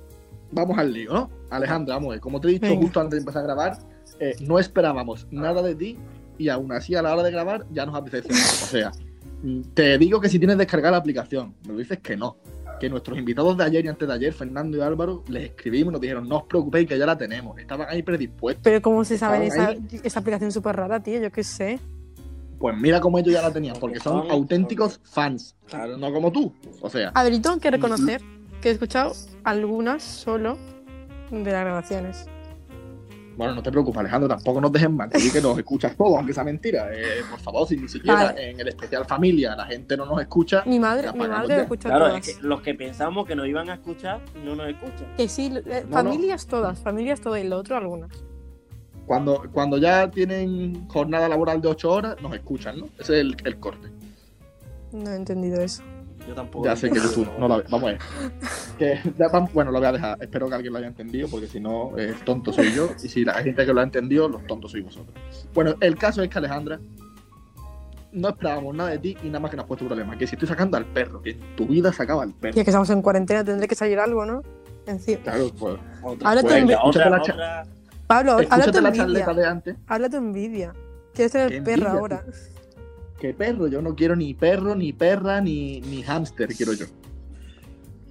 vamos 0.53 0.79
al 0.79 0.93
lío, 0.93 1.13
¿no? 1.13 1.40
Alejandra, 1.51 1.95
vamos 1.97 2.11
ver. 2.11 2.21
Como 2.21 2.41
te 2.41 2.49
he 2.49 2.51
dicho 2.53 2.67
Venga. 2.67 2.81
justo 2.81 3.01
antes 3.01 3.13
de 3.13 3.19
empezar 3.21 3.43
a 3.43 3.47
grabar, 3.47 3.79
eh, 4.19 4.37
no 4.41 4.59
esperábamos 4.59 5.27
nada 5.31 5.63
de 5.63 5.75
ti 5.75 5.99
y 6.39 6.49
aún 6.49 6.73
así 6.73 6.95
a 6.95 7.03
la 7.03 7.13
hora 7.13 7.23
de 7.23 7.31
grabar 7.31 7.67
ya 7.73 7.85
nos 7.87 7.95
has 7.97 8.05
decepcionado. 8.05 8.47
O 8.49 8.67
sea, 8.67 8.93
mm, 9.43 9.61
te 9.75 9.99
digo 9.99 10.21
que 10.21 10.29
si 10.29 10.39
tienes 10.39 10.57
descargada 10.59 10.93
la 10.93 10.99
aplicación, 10.99 11.55
me 11.69 11.75
dices 11.77 11.99
que 11.99 12.17
no. 12.17 12.37
Que 12.81 12.89
nuestros 12.89 13.19
invitados 13.19 13.59
de 13.59 13.65
ayer 13.65 13.85
y 13.85 13.89
antes 13.89 14.09
de 14.09 14.15
ayer, 14.15 14.33
Fernando 14.33 14.79
y 14.79 14.81
Álvaro, 14.81 15.23
les 15.29 15.51
escribimos 15.51 15.91
y 15.91 15.93
nos 15.93 16.01
dijeron, 16.01 16.27
no 16.27 16.39
os 16.39 16.43
preocupéis 16.45 16.89
que 16.89 16.99
ya 16.99 17.05
la 17.05 17.19
tenemos. 17.19 17.59
Estaban 17.59 17.87
ahí 17.91 18.03
predispuestos. 18.03 18.63
Pero 18.65 18.81
¿cómo 18.81 19.05
se 19.05 19.19
sabe 19.19 19.47
esa, 19.49 19.75
esa 20.03 20.21
aplicación 20.21 20.51
súper 20.51 20.77
rara, 20.77 20.99
tío? 21.03 21.21
Yo 21.21 21.31
qué 21.31 21.45
sé. 21.45 21.79
Pues 22.59 22.75
mira 22.79 22.99
cómo 23.01 23.19
ellos 23.19 23.33
ya 23.35 23.43
la 23.43 23.51
tenían, 23.53 23.77
porque 23.79 24.01
son 24.01 24.31
auténticos 24.31 24.99
fans, 25.03 25.57
Claro. 25.67 25.97
no 25.99 26.11
como 26.13 26.31
tú. 26.33 26.55
O 26.81 26.89
sea, 26.91 27.11
A 27.15 27.23
ver, 27.23 27.33
tengo 27.41 27.59
que 27.59 27.71
reconocer 27.71 28.21
que 28.63 28.69
he 28.69 28.73
escuchado 28.73 29.13
algunas 29.45 30.03
solo 30.03 30.57
de 31.31 31.53
las 31.53 31.65
grabaciones. 31.65 32.27
Bueno, 33.37 33.55
no 33.55 33.63
te 33.63 33.71
preocupes, 33.71 33.99
Alejandro, 34.01 34.29
tampoco 34.29 34.61
nos 34.61 34.71
dejes 34.73 34.91
mal. 34.91 35.09
Que 35.09 35.41
nos 35.41 35.57
escuchas 35.57 35.97
todo, 35.97 36.19
aunque 36.19 36.35
sea 36.35 36.45
mentira. 36.45 36.91
Eh, 36.93 37.23
por 37.31 37.39
favor, 37.41 37.67
si 37.67 37.77
ni 37.79 37.89
siquiera 37.89 38.25
Vale. 38.27 38.51
en 38.51 38.61
el 38.61 38.69
especial 38.69 39.07
familia 39.07 39.57
la 39.57 39.65
gente 39.65 39.97
no 39.97 40.05
nos 40.05 40.21
escucha, 40.21 40.63
Mi 40.67 40.79
madre, 40.79 41.11
mi 41.13 41.27
madre 41.27 41.57
lo 41.57 41.63
escucha 41.63 41.89
Claro, 41.89 42.09
todas. 42.09 42.29
es 42.29 42.37
que 42.37 42.43
los 42.47 42.61
que 42.61 42.75
pensamos 42.75 43.27
que 43.27 43.35
nos 43.35 43.47
iban 43.47 43.71
a 43.71 43.75
escuchar, 43.75 44.21
no 44.45 44.57
nos 44.57 44.69
escuchan. 44.69 45.07
Que 45.17 45.27
sí, 45.29 45.51
eh, 45.67 45.85
No, 45.89 45.97
familias 45.97 46.47
todas, 46.47 46.81
familias 46.81 47.21
todas 47.23 47.43
y 47.43 47.49
lo 47.49 47.57
otro 47.57 47.77
algunas. 47.79 48.11
cuando, 49.07 49.45
cuando 49.53 49.79
ya 49.79 50.11
tienen 50.11 50.87
jornada 50.89 51.27
laboral 51.29 51.63
de 51.63 51.69
8 51.69 51.91
horas, 51.91 52.17
nos 52.21 52.35
escuchan, 52.35 52.79
¿no? 52.81 52.87
Ese 52.99 53.15
es 53.15 53.21
el, 53.21 53.37
el 53.45 53.59
corte. 53.59 53.89
No 54.93 55.11
he 55.13 55.17
entendido 55.17 55.63
eso. 55.63 55.83
Yo 56.31 56.37
tampoco. 56.37 56.65
Ya 56.65 56.77
sé 56.77 56.89
que 56.89 57.01
tú 57.01 57.27
no 57.41 57.49
ves. 57.49 57.69
Vamos 57.69 57.89
a 57.89 57.93
ver. 57.93 57.99
Que, 58.79 59.01
ya 59.19 59.27
bueno, 59.53 59.73
lo 59.73 59.79
voy 59.81 59.89
a 59.89 59.93
dejar. 59.93 60.17
Espero 60.21 60.49
que 60.49 60.55
alguien 60.55 60.73
lo 60.73 60.79
haya 60.79 60.87
entendido, 60.87 61.27
porque 61.29 61.49
si 61.49 61.59
no, 61.59 61.99
el 61.99 62.15
tonto 62.21 62.53
soy 62.53 62.73
yo. 62.73 62.89
Y 63.03 63.09
si 63.09 63.25
la 63.25 63.35
gente 63.35 63.67
que 63.67 63.73
lo 63.73 63.81
ha 63.81 63.83
entendido, 63.83 64.29
los 64.29 64.47
tontos 64.47 64.71
sois 64.71 64.85
vosotros. 64.85 65.13
Bueno, 65.53 65.75
el 65.81 65.97
caso 65.97 66.23
es 66.23 66.29
que 66.31 66.39
Alejandra, 66.39 66.79
no 68.13 68.29
esperábamos 68.29 68.77
nada 68.77 68.91
de 68.91 68.99
ti 68.99 69.17
y 69.25 69.27
nada 69.27 69.41
más 69.41 69.51
que 69.51 69.57
nos 69.57 69.65
has 69.65 69.69
puesto 69.69 69.85
un 69.85 69.89
problema. 69.89 70.17
Que 70.17 70.29
si 70.29 70.37
estoy 70.37 70.47
sacando 70.47 70.77
al 70.77 70.87
perro, 70.87 71.21
que 71.21 71.31
en 71.31 71.57
tu 71.57 71.67
vida 71.67 71.93
sacaba 71.93 72.23
al 72.23 72.33
perro. 72.33 72.55
Y 72.57 72.61
es 72.61 72.65
que 72.65 72.71
estamos 72.71 72.91
en 72.91 73.03
cuarentena, 73.03 73.43
tendré 73.43 73.67
que 73.67 73.75
salir 73.75 73.99
algo, 73.99 74.25
¿no? 74.25 74.43
Encima. 74.87 75.23
Claro, 75.25 75.51
pues. 75.59 75.79
Otra, 76.05 76.29
Ahora 76.29 76.43
Pues, 76.43 76.67
te 76.67 76.77
otra, 76.77 77.11
la 77.11 77.19
otra- 77.21 77.67
Pablo, 78.07 78.33
habla 78.51 78.71
tu 78.71 78.81
la 78.81 78.89
envidia. 78.91 79.27
de 79.27 79.47
antes. 79.47 79.77
Habla 79.89 80.09
tu 80.09 80.17
envidia. 80.17 80.75
Quieres 81.13 81.33
tener 81.33 81.49
Qué 81.51 81.63
perro 81.63 81.87
envidia, 81.87 81.91
ahora. 82.01 82.25
¿Qué 83.21 83.35
perro? 83.35 83.69
Yo 83.69 83.83
no 83.83 83.95
quiero 83.95 84.17
ni 84.17 84.33
perro, 84.33 84.75
ni 84.75 84.95
perra, 84.95 85.43
ni, 85.43 85.83
ni 85.83 86.03
hámster, 86.03 86.49
quiero 86.55 86.73
yo. 86.73 86.87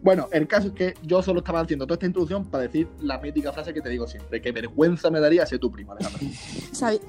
Bueno, 0.04 0.30
el 0.32 0.48
caso 0.48 0.67
es 0.67 0.74
que 0.74 0.93
yo 1.02 1.22
solo 1.24 1.39
estaba 1.39 1.62
haciendo 1.62 1.86
toda 1.86 1.95
esta 1.95 2.06
introducción 2.06 2.45
para 2.45 2.63
decir 2.63 2.88
la 3.02 3.17
mítica 3.17 3.52
frase 3.52 3.74
que 3.74 3.82
te 3.82 3.89
digo 3.89 4.08
siempre, 4.08 4.39
que 4.39 4.52
vergüenza 4.52 5.10
me 5.10 5.19
daría 5.19 5.45
ser 5.48 5.60
tu 5.60 5.72
primo, 5.72 5.93
Alejandra. 5.93 6.22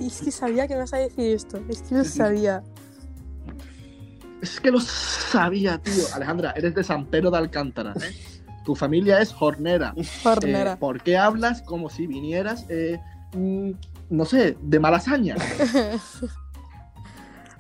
Es 0.00 0.22
que 0.22 0.30
sabía 0.30 0.66
que 0.66 0.74
me 0.74 0.80
ibas 0.80 0.94
a 0.94 0.96
decir 0.96 1.34
esto. 1.34 1.62
Es 1.68 1.82
que 1.82 1.94
lo 1.94 2.04
sabía. 2.04 2.64
Es 4.40 4.58
que 4.58 4.70
lo 4.70 4.80
sabía, 4.80 5.78
tío. 5.78 6.04
Alejandra, 6.14 6.52
eres 6.56 6.74
de 6.74 6.82
San 6.82 7.04
Pedro 7.04 7.30
de 7.30 7.36
Alcántara, 7.36 7.92
¿eh? 8.02 8.14
Tu 8.64 8.74
familia 8.74 9.20
es 9.20 9.32
jornera. 9.32 9.94
Hornera. 10.24 10.72
Eh, 10.72 10.76
¿Por 10.78 11.02
qué 11.02 11.18
hablas 11.18 11.60
como 11.62 11.90
si 11.90 12.06
vinieras, 12.06 12.64
eh, 12.70 12.98
mm, 13.34 13.70
no 14.08 14.24
sé, 14.24 14.56
de 14.60 14.80
Malasaña? 14.80 15.36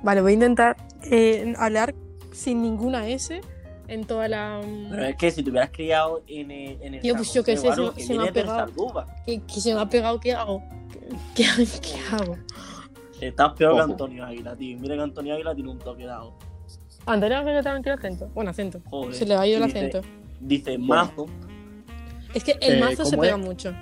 Vale, 0.02 0.20
voy 0.20 0.32
a 0.32 0.34
intentar 0.34 0.76
eh, 1.04 1.54
hablar 1.58 1.94
sin 2.32 2.62
ninguna 2.62 3.06
S 3.08 3.40
en 3.88 4.04
toda 4.04 4.28
la. 4.28 4.60
mm, 4.64 4.90
Pero 4.90 5.04
es 5.04 5.16
que 5.16 5.30
si 5.30 5.42
te 5.42 5.50
hubieras 5.50 5.70
criado 5.72 6.22
en 6.26 6.50
el. 6.50 6.82
En 6.82 6.94
el 6.94 7.00
Tío, 7.00 7.14
pues 7.16 7.32
yo 7.34 7.42
qué 7.44 7.56
sé, 7.56 7.72
se- 7.72 7.90
que 7.94 8.02
se 8.02 8.14
me 8.14 8.28
ha 8.28 8.32
pegado. 8.32 8.72
Que, 9.26 9.40
que 9.42 9.60
se 9.60 9.74
me 9.74 9.80
ha 9.80 9.86
pegado, 9.88 10.20
¿qué 10.20 10.32
hago? 10.32 10.62
¿Qué, 11.34 11.44
qué 11.82 11.94
hago? 12.12 12.36
Estás 13.20 13.52
peor 13.54 13.74
que. 13.74 13.80
Antonio 13.82 14.24
Águila, 14.24 14.56
tío. 14.56 14.78
Mira 14.78 14.94
que 14.96 15.02
Antonio 15.02 15.34
Águila 15.34 15.54
tiene 15.54 15.70
un 15.70 15.78
toque 15.78 16.04
dado. 16.06 16.34
Antonio 17.06 17.38
Ángel 17.38 17.62
también 17.64 17.82
tiene 17.82 17.98
acento. 17.98 18.28
Bueno, 18.34 18.50
acento. 18.50 18.80
Joder. 18.88 19.14
Se 19.14 19.26
le 19.26 19.34
va 19.34 19.42
a 19.42 19.46
ir 19.46 19.56
el 19.56 19.64
Dice- 19.64 19.78
acento. 19.78 20.00
Dice 20.40 20.78
mazo. 20.78 21.26
Es 22.32 22.44
que 22.44 22.52
el 22.60 22.74
Eh, 22.76 22.80
mazo 22.80 23.04
se 23.04 23.10
¿cómo 23.10 23.22
pega 23.22 23.36
mucho. 23.36 23.74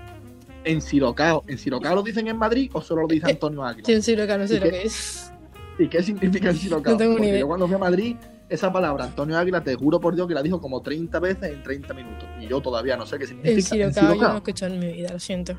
¿En 0.64 0.81
Sirocao? 0.81 1.44
¿En 1.46 1.59
Sirocao 1.59 1.94
lo 1.94 2.02
dicen 2.02 2.26
en 2.28 2.37
Madrid 2.37 2.70
o 2.72 2.81
solo 2.81 3.02
lo 3.02 3.09
dice 3.09 3.31
Antonio 3.31 3.62
Águila? 3.62 3.85
Sí, 3.87 3.92
en 3.92 4.02
que 4.26 4.38
no 4.38 4.46
sé 4.46 4.54
¿Y 4.54 4.59
lo 4.59 4.64
qué? 4.64 4.70
que 4.70 4.83
es. 4.83 5.33
¿Y 5.79 5.88
qué 5.88 6.03
significa 6.03 6.51
en 6.51 6.57
Sirocao? 6.57 6.93
No 6.93 6.99
tengo 6.99 7.12
ni 7.12 7.17
Porque 7.19 7.29
idea. 7.31 7.41
yo 7.41 7.47
cuando 7.47 7.67
fui 7.67 7.77
a 7.77 7.79
Madrid, 7.79 8.17
esa 8.49 8.73
palabra, 8.73 9.05
Antonio 9.05 9.38
Águila, 9.38 9.62
te 9.62 9.75
juro 9.77 10.01
por 10.01 10.14
Dios 10.14 10.27
que 10.27 10.35
la 10.35 10.43
dijo 10.43 10.61
como 10.61 10.81
30 10.83 11.21
veces 11.21 11.53
en 11.53 11.62
30 11.62 11.95
minutos. 11.95 12.25
Y 12.41 12.49
yo 12.49 12.61
todavía 12.61 12.97
no 12.97 13.07
sé 13.07 13.19
qué 13.19 13.27
significa. 13.27 13.53
El 13.53 13.59
¿En 13.59 13.93
Sirocao 13.95 14.03
yo 14.03 14.03
no 14.03 14.11
he 14.11 14.14
Sirocao? 14.17 14.37
escuchado 14.38 14.75
en 14.75 14.81
mi 14.81 14.93
vida, 14.93 15.12
lo 15.12 15.19
siento. 15.21 15.55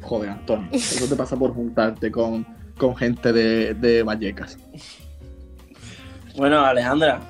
Joder, 0.00 0.30
Antonio. 0.30 0.68
Eso 0.72 1.06
te 1.06 1.16
pasa 1.16 1.36
por 1.36 1.52
juntarte 1.54 2.10
con, 2.10 2.46
con 2.78 2.96
gente 2.96 3.32
de, 3.32 3.74
de 3.74 4.02
Vallecas. 4.02 4.56
Bueno, 6.36 6.60
Alejandra, 6.64 7.20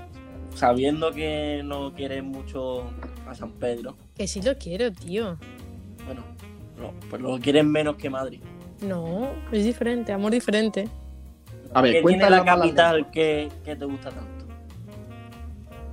sabiendo 0.55 1.11
que 1.13 1.63
no 1.65 1.93
quieres 1.95 2.23
mucho 2.23 2.85
a 3.27 3.35
San 3.35 3.53
Pedro, 3.53 3.97
Que 4.15 4.29
sí 4.29 4.41
lo 4.43 4.57
quiero, 4.59 4.93
tío. 4.93 5.37
bueno, 6.07 6.23
no, 6.79 6.93
pues 7.09 7.21
lo 7.23 7.39
quieres 7.41 7.65
menos 7.65 7.97
que 7.97 8.11
Madrid. 8.11 8.41
No, 8.87 9.29
es 9.53 9.65
diferente, 9.65 10.13
amor 10.13 10.33
diferente. 10.33 10.89
A 11.73 11.83
ver, 11.83 11.93
¿Qué 11.93 11.99
tiene 12.01 12.03
cuéntale 12.03 12.37
la 12.37 12.45
capital 12.45 13.11
que, 13.11 13.49
que 13.65 13.77
te 13.77 13.85
gusta 13.85 14.11
tanto? 14.11 14.45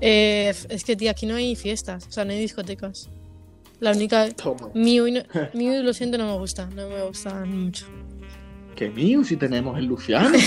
Eh, 0.02 0.54
es 0.70 0.84
que, 0.84 0.96
tío, 0.96 1.10
aquí 1.12 1.26
no 1.26 1.36
hay 1.36 1.56
fiestas, 1.56 2.08
o 2.08 2.12
sea, 2.12 2.26
no 2.26 2.32
hay 2.32 2.40
discotecas. 2.40 3.10
La 3.80 3.92
única. 3.92 4.30
Toma. 4.32 4.70
Miu, 4.74 5.08
y 5.08 5.12
no- 5.12 5.22
Miu, 5.54 5.84
lo 5.84 5.94
siento, 5.94 6.18
no 6.18 6.26
me 6.26 6.38
gusta. 6.38 6.66
No 6.68 6.88
me 6.90 7.04
gusta 7.04 7.46
mucho. 7.46 7.86
Que 8.76 8.90
Miu 8.90 9.24
si 9.24 9.38
tenemos 9.38 9.78
el 9.78 9.86
Luciano. 9.86 10.30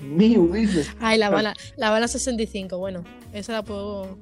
Miu, 0.00 0.52
dice. 0.52 0.86
Ay, 1.00 1.18
la 1.18 1.30
bala, 1.30 1.54
la 1.76 1.90
bala 1.90 2.08
65, 2.08 2.78
bueno, 2.78 3.04
esa 3.32 3.52
la 3.52 3.62
puedo 3.62 4.18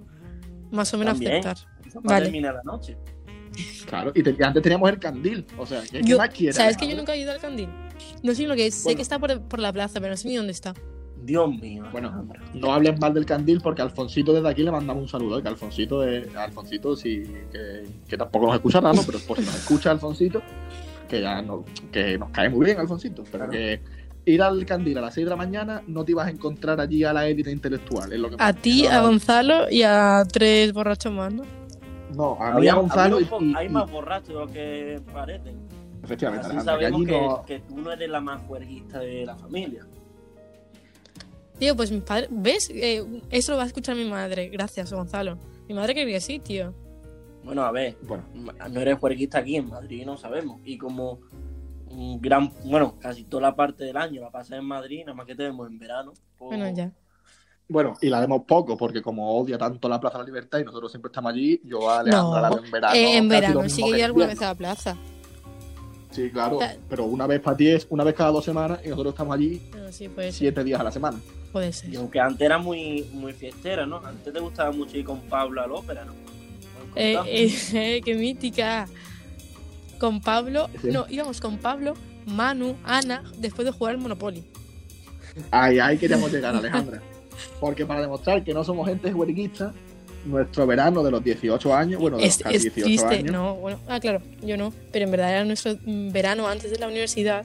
más 0.70 0.92
o 0.94 0.98
menos 0.98 1.14
También. 1.14 1.33
aceptar. 1.37 1.57
Eso 1.87 2.00
para 2.02 2.14
Vale. 2.16 2.24
terminar 2.26 2.55
la 2.55 2.62
noche. 2.64 2.96
Claro, 3.87 4.12
y, 4.14 4.22
te- 4.22 4.37
y 4.38 4.42
antes 4.42 4.62
teníamos 4.62 4.90
el 4.90 4.98
candil. 4.98 5.46
O 5.57 5.64
sea, 5.66 5.83
¿qué, 5.83 6.00
qué 6.00 6.02
Yo- 6.02 6.18
más 6.18 6.31
quieres? 6.31 6.57
¿Sabes 6.57 6.76
que 6.76 6.88
yo 6.88 6.96
nunca 6.96 7.14
he 7.14 7.18
ido 7.18 7.33
al 7.33 7.38
candil? 7.40 7.68
No 8.22 8.34
sé 8.34 8.46
lo 8.46 8.54
que 8.54 8.66
es, 8.66 8.74
sé 8.74 8.94
que 8.96 9.02
está 9.02 9.18
por, 9.18 9.40
por 9.42 9.58
la 9.60 9.72
plaza, 9.72 10.00
pero 10.00 10.12
no 10.12 10.16
sé 10.16 10.28
ni 10.28 10.36
dónde 10.36 10.52
está. 10.52 10.74
Dios 11.22 11.50
mío. 11.50 11.84
Bueno. 11.90 12.26
No 12.54 12.72
hables 12.72 13.00
mal 13.00 13.12
del 13.12 13.26
candil 13.26 13.60
porque 13.60 13.82
Alfonsito 13.82 14.32
desde 14.32 14.48
aquí 14.48 14.62
le 14.62 14.70
mandamos 14.70 15.02
un 15.02 15.08
saludo. 15.08 15.38
¿eh? 15.38 15.42
Que 15.42 15.48
Alfonsito, 15.48 16.04
es, 16.04 16.34
Alfonsito 16.36 16.94
sí, 16.94 17.22
que, 17.50 17.84
que 18.06 18.16
tampoco 18.16 18.46
nos 18.46 18.54
escuchará, 18.56 18.92
¿no? 18.92 19.02
Pero 19.04 19.18
por 19.20 19.36
si 19.38 19.44
nos 19.44 19.54
escucha 19.56 19.90
Alfonsito, 19.90 20.40
que 21.08 21.20
ya 21.22 21.42
no, 21.42 21.64
que 21.90 22.16
nos 22.18 22.30
cae 22.30 22.48
muy 22.48 22.64
bien 22.66 22.78
Alfonsito, 22.78 23.24
pero 23.24 23.46
Claro. 23.48 23.50
que 23.52 23.80
ir 24.26 24.42
al 24.42 24.64
candil 24.66 24.98
a 24.98 25.00
las 25.02 25.14
6 25.14 25.24
de 25.26 25.30
la 25.30 25.36
mañana 25.36 25.82
no 25.86 26.04
te 26.04 26.12
ibas 26.12 26.26
a 26.26 26.30
encontrar 26.30 26.80
allí 26.80 27.02
a 27.04 27.12
la 27.12 27.26
élite 27.28 27.50
intelectual. 27.50 28.12
Es 28.12 28.18
lo 28.20 28.30
que 28.30 28.36
A 28.38 28.52
ti, 28.52 28.86
a 28.86 29.00
Gonzalo 29.02 29.70
y 29.70 29.82
a 29.82 30.24
tres 30.32 30.72
borrachos 30.72 31.12
más, 31.12 31.32
¿no? 31.32 31.42
No, 32.14 32.34
a 32.40 32.50
mí 32.52 32.56
Había- 32.58 32.72
a 32.72 32.76
Gonzalo 32.76 33.16
había 33.16 33.28
y, 33.40 33.54
hay 33.56 33.68
más 33.68 33.90
borrachos 33.90 34.28
de 34.28 34.34
lo 34.34 34.46
que 34.48 35.00
parecen. 35.12 35.56
Efectivamente, 36.06 36.46
Así 36.46 36.60
sabemos 36.64 37.04
que, 37.04 37.12
no, 37.20 37.44
que 37.44 37.58
tú 37.60 37.76
no 37.78 37.92
eres 37.92 38.08
la 38.08 38.20
más 38.20 38.40
juerguista 38.46 38.98
de 39.00 39.26
la 39.26 39.36
familia. 39.36 39.86
Tío, 41.58 41.74
pues 41.74 41.90
mi 41.90 42.00
padre, 42.00 42.28
¿ves? 42.30 42.70
Eh, 42.70 43.04
eso 43.30 43.52
lo 43.52 43.58
va 43.58 43.64
a 43.64 43.66
escuchar 43.66 43.96
mi 43.96 44.04
madre. 44.04 44.48
Gracias, 44.48 44.92
Gonzalo. 44.92 45.38
Mi 45.68 45.74
madre 45.74 45.94
quería 45.94 46.16
que 46.16 46.20
sí, 46.20 46.38
tío. 46.38 46.74
Bueno, 47.44 47.62
a 47.62 47.70
ver, 47.72 47.96
bueno, 48.02 48.24
no 48.70 48.80
eres 48.80 48.98
juerguista 48.98 49.38
aquí 49.38 49.56
en 49.56 49.68
Madrid, 49.68 50.04
no 50.04 50.16
sabemos. 50.16 50.60
Y 50.64 50.76
como 50.76 51.20
un 51.88 52.20
gran, 52.20 52.52
bueno, 52.64 52.96
casi 52.98 53.24
toda 53.24 53.42
la 53.42 53.56
parte 53.56 53.84
del 53.84 53.96
año 53.96 54.20
la 54.20 54.30
pasas 54.30 54.58
en 54.58 54.64
Madrid, 54.64 55.00
nada 55.00 55.14
más 55.14 55.26
que 55.26 55.34
te 55.34 55.44
vemos 55.44 55.68
en 55.68 55.78
verano. 55.78 56.12
pues- 56.36 56.50
Bueno, 56.50 56.68
ya. 56.76 56.92
bueno, 57.68 57.94
y 58.02 58.08
la 58.10 58.20
vemos 58.20 58.42
poco 58.46 58.76
porque 58.76 59.00
como 59.00 59.38
odia 59.38 59.56
tanto 59.56 59.88
la 59.88 59.98
Plaza 59.98 60.18
de 60.18 60.24
la 60.24 60.26
Libertad 60.26 60.58
y 60.58 60.64
nosotros 60.64 60.90
siempre 60.92 61.08
estamos 61.08 61.32
allí, 61.32 61.58
yo 61.64 61.88
a 61.88 62.00
Alejandra 62.00 62.22
No, 62.36 62.40
la 62.42 62.50
veo 62.50 62.64
en 62.64 62.70
verano. 62.70 62.94
Eh, 62.96 63.16
en 63.16 63.28
verano 63.28 63.68
sí 63.68 63.82
que 63.82 63.98
ir 63.98 64.04
alguna 64.04 64.26
vez 64.26 64.42
a 64.42 64.46
la 64.48 64.54
plaza. 64.56 64.96
Sí, 66.16 66.31
claro, 66.31 66.59
Ta- 66.59 66.74
pero 66.88 67.05
una 67.05 67.26
vez 67.26 67.40
para 67.40 67.57
ti 67.57 67.68
es 67.68 67.87
una 67.90 68.02
vez 68.05 68.14
cada 68.14 68.31
dos 68.31 68.44
semanas 68.44 68.81
y 68.85 68.88
nosotros 68.88 69.12
estamos 69.12 69.35
allí 69.37 69.61
Bueno, 69.70 69.92
sí, 69.92 70.09
puede 70.09 70.29
ser. 70.33 70.38
siete 70.38 70.64
días 70.64 70.81
a 70.81 70.85
la 70.85 70.90
semana. 70.90 71.18
Puede 71.52 71.72
ser. 71.72 71.90
Y 71.92 71.96
aunque 71.96 72.18
antes 72.18 72.40
era 72.44 72.59
muy, 72.59 73.02
muy 73.12 73.33
fiestera, 73.35 73.85
¿no? 73.87 73.98
Antes 73.98 74.33
te 74.33 74.40
gustaba 74.40 74.72
mucho 74.72 74.96
ir 74.96 75.05
con 75.05 75.20
Pablo 75.22 75.62
al 75.62 75.70
ópera, 75.72 76.05
¿no? 76.05 76.12
¿Me 76.94 77.12
Eh, 77.12 77.14
contado? 77.14 77.29
eh, 77.74 78.00
qué 78.05 78.14
mítica. 78.14 78.88
Con 79.98 80.20
Pablo, 80.20 80.68
Sí. 80.83 80.88
no, 80.90 81.07
íbamos 81.09 81.40
con 81.40 81.59
Pablo, 81.59 81.94
Manu, 82.26 82.76
Ana, 82.85 83.22
después 83.38 83.64
de 83.66 83.72
jugar 83.72 83.94
al 83.94 84.00
Monopoly. 84.00 84.42
Ahí, 85.50 85.79
ahí 85.79 85.98
queríamos 85.98 86.33
llegar, 86.33 86.55
Alejandra. 86.57 87.02
Porque 87.61 87.85
para 87.87 88.00
demostrar 88.00 88.42
que 88.42 88.55
no 88.55 88.64
somos 88.64 88.88
gente 88.88 89.12
huerguista, 89.12 89.72
nuestro 90.26 90.66
verano 90.66 91.02
de 91.02 91.10
los 91.10 91.22
18 91.24 91.74
años, 91.74 92.00
bueno, 92.00 92.16
de 92.18 92.24
los 92.26 92.36
Es, 92.36 92.42
casi 92.42 92.56
es 92.56 92.62
18 92.64 92.84
triste, 92.86 93.06
años, 93.06 93.32
no, 93.32 93.54
bueno, 93.56 93.78
ah, 93.88 94.00
claro, 94.00 94.20
yo 94.42 94.56
no, 94.56 94.72
pero 94.92 95.04
en 95.04 95.10
verdad 95.10 95.30
era 95.30 95.44
nuestro 95.44 95.76
verano 95.84 96.46
antes 96.48 96.70
de 96.70 96.78
la 96.78 96.88
universidad 96.88 97.44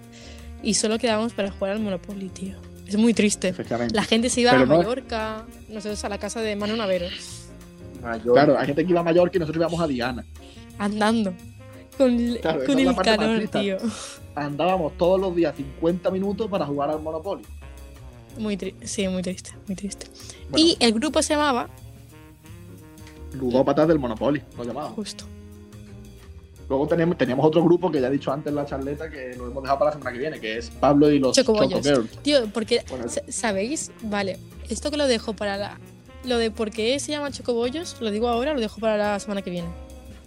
y 0.63 0.74
solo 0.74 0.98
quedábamos 1.00 1.34
para 1.34 1.52
jugar 1.52 1.72
al 1.74 1.80
Monopoly, 1.80 2.30
tío. 2.30 2.56
Es 2.88 2.98
muy 2.98 3.13
triste. 3.13 3.54
La 3.94 4.04
gente 4.04 4.30
se 4.30 4.41
iba 4.41 4.52
Pero 4.52 4.63
a 4.63 4.65
no- 4.65 4.78
Mallorca, 4.78 5.46
nosotros 5.70 6.04
a 6.04 6.10
la 6.10 6.17
casa 6.17 6.41
de 6.41 6.56
Manu 6.58 6.76
Navero, 6.76 7.06
Mayor. 8.02 8.34
Claro, 8.34 8.58
hay 8.60 8.65
gente 8.67 8.84
que 8.84 8.89
iba 8.91 9.00
a 9.00 9.04
Mallorca 9.04 9.38
y 9.38 9.39
nosotros 9.39 9.62
íbamos 9.62 9.80
a 9.82 9.88
Diana. 9.88 10.26
andando. 10.78 11.34
Con, 11.98 12.17
Claro, 12.41 12.65
con 12.65 12.80
el 12.80 12.96
calor, 12.96 13.38
triste. 13.38 13.60
tío. 13.60 13.78
Andábamos 14.36 14.98
todos 14.98 15.20
los 15.20 15.36
días 15.36 15.56
50 15.56 16.10
minutos 16.10 16.50
para 16.50 16.65
jugar 16.65 16.89
al 16.89 17.02
Monopoly. 17.02 17.44
Muy 18.38 18.58
triste, 18.58 18.88
sí, 18.88 19.08
muy 19.08 19.22
triste, 19.22 19.52
muy 19.67 19.76
triste. 19.76 20.08
Bueno. 20.50 20.65
Y 20.65 20.78
el 20.80 20.94
grupo 20.94 21.22
se 21.22 21.34
llamaba, 21.36 21.70
Ludópatas 23.34 23.88
del 23.88 24.00
Monopoly, 24.00 24.41
lo 24.58 24.63
llamábamos. 24.63 24.96
justo, 24.96 25.26
Luego 26.70 26.88
tenemos, 26.88 27.17
teníamos 27.17 27.46
otro 27.46 27.62
grupo 27.65 27.91
que 27.91 28.00
ya 28.00 28.08
he 28.08 28.12
dicho 28.12 28.32
antes 28.32 28.50
en 28.50 28.56
la 28.56 28.65
charleta 28.65 29.10
que 29.10 29.36
lo 29.38 29.48
hemos 29.48 29.62
dejado 29.62 29.80
para 29.80 29.91
la 29.91 29.98
semana 29.98 30.13
que 30.13 30.20
viene, 30.20 30.39
que 30.39 30.58
es 30.58 30.70
Pablo 30.70 31.12
y 31.12 31.20
los 31.20 31.36
Chocobollos. 31.36 31.82
Choco. 31.86 32.08
Tío, 32.22 32.48
porque, 32.54 32.82
Bueno. 32.89 33.06
¿sabéis? 33.28 33.91
Vale, 34.04 34.38
esto 34.70 34.89
que 34.89 34.96
lo 34.96 35.06
dejo 35.08 35.34
para 35.34 35.58
la... 35.58 35.78
Lo 36.24 36.38
de 36.38 36.50
por 36.50 36.70
qué 36.72 36.98
se 37.00 37.12
llaman 37.12 37.34
chocobollos, 37.34 37.98
lo 38.00 38.10
digo 38.12 38.30
ahora, 38.30 38.54
lo 38.54 38.62
dejo 38.62 38.80
para 38.80 38.96
la 38.96 39.20
semana 39.20 39.41
que 39.41 39.50
viene. 39.50 39.67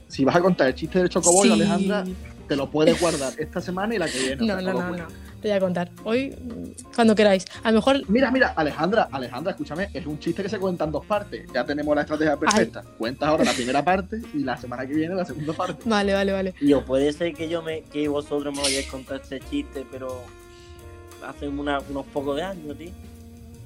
Si 0.08 0.24
vas 0.24 0.36
a 0.36 0.40
contar 0.42 0.66
el 0.68 0.74
chiste 0.74 0.98
del 0.98 1.08
Chocobollo, 1.08 1.54
Sí. 1.54 1.62
Alejandra, 1.62 2.04
te 2.46 2.56
lo 2.56 2.68
puedes 2.70 3.00
guardar 3.00 3.32
esta 3.38 3.60
semana 3.62 3.94
y 3.94 3.98
la 3.98 4.06
que 4.08 4.18
viene. 4.18 4.42
o 4.42 4.44
No, 4.46 4.60
sea, 4.60 4.72
no, 4.72 4.96
no. 4.96 5.06
Te 5.44 5.50
voy 5.50 5.57
a 5.59 5.61
contar. 5.61 5.90
Hoy, 6.04 6.35
cuando 6.94 7.14
queráis. 7.14 7.44
A 7.62 7.70
lo 7.70 7.74
mejor. 7.76 8.00
Mira, 8.09 8.30
mira, 8.30 8.54
Alejandra, 8.57 9.11
Alejandra, 9.12 9.50
escúchame, 9.50 9.90
es 9.92 10.07
un 10.07 10.18
chiste 10.18 10.42
que 10.42 10.48
se 10.48 10.59
cuenta 10.59 10.85
en 10.85 10.90
dos 10.92 11.04
partes. 11.04 11.46
Ya 11.52 11.66
tenemos 11.66 11.94
la 11.94 12.00
estrategia 12.00 12.35
perfecta. 12.38 12.83
Cuentas 12.96 13.28
ahora 13.28 13.44
la 13.44 13.52
primera 13.52 13.85
parte 13.85 14.22
y 14.33 14.38
la 14.38 14.57
semana 14.57 14.87
que 14.87 14.94
viene 14.94 15.14
la 15.14 15.26
segunda 15.26 15.52
parte. 15.52 15.83
Vale, 15.85 16.14
vale, 16.14 16.33
vale. 16.33 16.54
Y 16.62 16.72
o 16.72 16.83
puede 16.83 17.12
ser 17.12 17.35
que 17.35 17.46
yo 17.50 17.61
me, 17.61 17.83
que 17.83 18.09
vosotros 18.09 18.57
me 18.57 18.62
vayáis 18.62 18.88
a 18.88 18.90
contar 18.90 19.20
este 19.20 19.38
chiste, 19.50 19.85
pero 19.92 20.22
hace 21.28 21.46
una- 21.46 21.80
unos 21.90 22.07
pocos 22.07 22.37
de 22.37 22.42
años, 22.42 22.78
tío. 22.78 22.92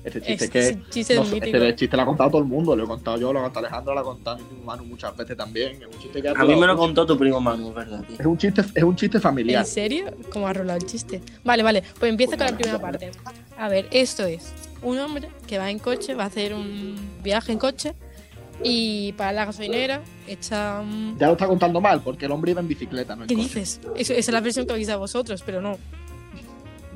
Este 0.09 0.21
chiste 0.21 0.44
Es, 0.47 0.51
que 0.51 0.59
ese 0.61 0.79
chiste 0.90 1.14
no 1.16 1.23
este 1.23 1.75
chiste 1.77 1.97
lo 1.97 2.03
ha 2.03 2.07
contado 2.07 2.31
todo 2.31 2.42
el 2.42 2.49
mundo, 2.49 2.75
lo 2.77 2.85
he 2.85 2.87
contado 2.87 3.18
yo, 3.18 3.33
lo 3.33 3.38
ha 3.38 3.42
contado 3.44 3.66
Alejandra, 3.66 3.94
lo 3.94 4.01
ha 4.01 4.05
contado 4.05 4.38
mi 4.38 4.64
Manu 4.64 4.85
muchas 4.85 5.16
veces 5.16 5.37
también. 5.37 5.81
Es 5.83 5.87
un 5.94 5.99
chiste 6.03 6.21
que 6.23 6.29
ha 6.29 6.33
A 6.33 6.44
mí 6.44 6.57
me 6.57 6.66
lo 6.66 6.77
contó 6.77 7.07
tu 7.07 7.16
primo 7.18 7.40
Manu, 7.40 7.68
es 7.71 7.75
verdad, 7.75 8.03
tío. 8.07 8.16
es 8.18 8.27
un 8.27 8.37
chiste, 8.38 8.62
es 8.75 8.83
un 8.83 8.97
chiste 8.97 9.21
familiar. 9.21 9.61
¿En 9.62 9.66
serio? 9.66 10.07
¿Cómo 10.33 10.47
ha 10.49 10.53
rolado 10.53 10.79
el 10.79 10.87
chiste? 10.87 11.21
Vale, 11.44 11.62
vale. 11.62 11.83
Pues 11.99 12.11
empiezo 12.11 12.31
Pues 12.37 12.38
con 12.38 12.47
la 12.47 12.51
nada, 12.53 12.59
primera 12.59 12.79
ya. 12.79 12.83
parte. 12.83 13.11
A 13.59 13.68
ver, 13.68 13.88
esto 13.90 14.25
es 14.27 14.53
un 14.83 14.99
hombre 14.99 15.29
que 15.47 15.59
va 15.59 15.71
en 15.71 15.79
coche, 15.79 16.14
va 16.14 16.25
a 16.25 16.27
hacer 16.29 16.55
un 16.55 16.97
viaje 17.23 17.53
en 17.53 17.59
coche 17.59 17.94
y 18.62 19.12
para 19.12 19.33
la 19.33 19.44
gasolinera 19.44 20.01
echa. 20.27 20.83
Ya 21.18 21.27
lo 21.27 21.33
está 21.33 21.47
contando 21.47 21.81
mal, 21.81 22.01
porque 22.03 22.27
el 22.27 22.33
hombre 22.33 22.51
iba 22.53 22.61
en 22.61 22.68
bicicleta, 22.68 23.14
¿no? 23.16 23.23
en 23.23 23.29
¿Qué 23.29 23.35
coche. 23.35 23.44
dices? 23.47 23.81
Esa 23.97 24.14
es 24.14 24.29
la 24.31 24.40
versión 24.40 24.66
que 24.66 24.73
habéis 24.73 24.88
dado 24.88 25.01
vosotros, 25.01 25.42
pero 25.44 25.61
no. 25.61 25.79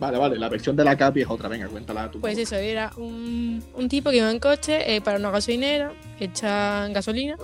Vale, 0.03 0.19
vale, 0.19 0.37
la 0.39 0.49
versión 0.49 0.75
de 0.75 0.83
la 0.85 0.97
Capi 0.97 1.21
es 1.21 1.29
otra, 1.31 1.49
venga, 1.49 1.69
cuéntala 1.69 2.11
tú. 2.11 2.21
Pues 2.21 2.37
eso, 2.37 2.57
era 2.57 2.91
un, 2.97 3.63
un 3.75 3.89
tipo 3.89 4.11
que 4.11 4.17
iba 4.17 4.29
en 4.31 4.41
coche 4.41 4.97
eh, 4.97 5.01
para 5.01 5.17
una 5.19 5.31
gasolinera, 5.31 5.93
echa 6.19 6.89
gasolina 6.89 7.37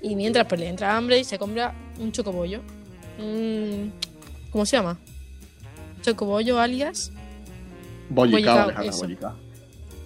y 0.00 0.16
mientras 0.16 0.46
pues 0.46 0.58
le 0.60 0.68
entra 0.68 0.96
hambre 0.96 1.18
y 1.18 1.24
se 1.24 1.38
compra 1.38 1.74
un 2.00 2.12
chocobollo. 2.12 2.60
Un- 3.18 3.92
¿Cómo 4.50 4.64
se 4.64 4.78
llama? 4.78 4.98
Chocobollo 6.00 6.58
alias. 6.58 7.12
Bollicao, 8.08 8.30
Bollicao, 8.38 8.62
Alejandra, 8.64 8.90
eso. 8.90 8.98
bollicao. 9.00 9.36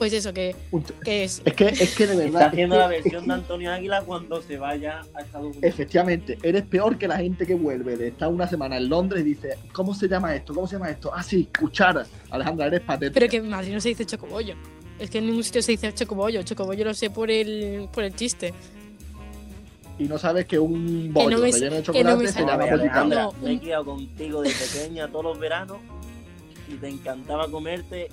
Pues 0.00 0.14
eso, 0.14 0.32
que, 0.32 0.56
que 1.04 1.24
es. 1.24 1.42
Es 1.44 1.52
que, 1.52 1.68
es 1.68 1.94
que 1.94 2.06
de 2.06 2.16
verdad. 2.16 2.26
Está 2.40 2.46
haciendo 2.46 2.74
es 2.76 2.80
la 2.80 2.88
que- 2.88 3.02
versión 3.02 3.26
de 3.28 3.34
Antonio 3.34 3.70
Águila 3.70 4.02
cuando 4.06 4.40
se 4.40 4.56
vaya 4.56 5.02
a 5.12 5.20
Estados 5.20 5.48
Unidos. 5.48 5.62
Efectivamente, 5.62 6.38
eres 6.42 6.62
peor 6.62 6.96
que 6.96 7.06
la 7.06 7.18
gente 7.18 7.46
que 7.46 7.54
vuelve 7.54 7.98
de 7.98 8.08
estar 8.08 8.30
una 8.30 8.48
semana 8.48 8.78
en 8.78 8.88
Londres 8.88 9.20
y 9.20 9.24
dice, 9.28 9.58
¿cómo 9.74 9.94
se 9.94 10.08
llama 10.08 10.34
esto? 10.34 10.54
¿Cómo 10.54 10.66
se 10.66 10.76
llama 10.76 10.88
esto? 10.88 11.10
Ah, 11.14 11.22
sí, 11.22 11.50
cuchara. 11.60 12.06
Alejandra, 12.30 12.68
eres 12.68 12.80
patética. 12.80 13.12
Pero 13.20 13.30
que 13.30 13.36
en 13.36 13.50
Madrid 13.50 13.74
no 13.74 13.80
se 13.82 13.90
dice 13.90 14.06
chocobollo. 14.06 14.54
Es 14.98 15.10
que 15.10 15.18
en 15.18 15.26
ningún 15.26 15.44
sitio 15.44 15.60
se 15.60 15.72
dice 15.72 15.92
chocobollo. 15.92 16.42
Chocobollo 16.44 16.82
lo 16.86 16.94
sé 16.94 17.10
por 17.10 17.30
el, 17.30 17.86
por 17.92 18.02
el 18.02 18.14
chiste. 18.14 18.54
Y 19.98 20.04
no 20.04 20.16
sabes 20.16 20.46
que 20.46 20.58
un 20.58 21.12
bollo 21.12 21.28
no 21.36 21.42
me- 21.42 21.52
relleno 21.52 21.76
de 21.76 21.82
que 21.82 22.02
no 22.04 22.16
chocolate 22.16 22.22
me 22.22 22.28
se 22.32 22.40
llama 22.40 23.04
No, 23.04 23.32
me 23.42 23.52
he 23.52 23.58
criado 23.60 23.84
contigo 23.84 24.40
de 24.40 24.48
pequeña 24.50 25.08
todos 25.08 25.24
los 25.26 25.38
veranos 25.38 25.76
y 26.68 26.76
te 26.76 26.88
encantaba 26.88 27.50
comerte 27.50 28.08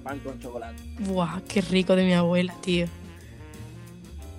pan 0.00 0.18
con 0.20 0.38
chocolate. 0.40 0.76
Buah, 0.98 1.40
qué 1.48 1.60
rico 1.60 1.94
de 1.96 2.04
mi 2.04 2.12
abuela, 2.14 2.54
tío. 2.60 2.86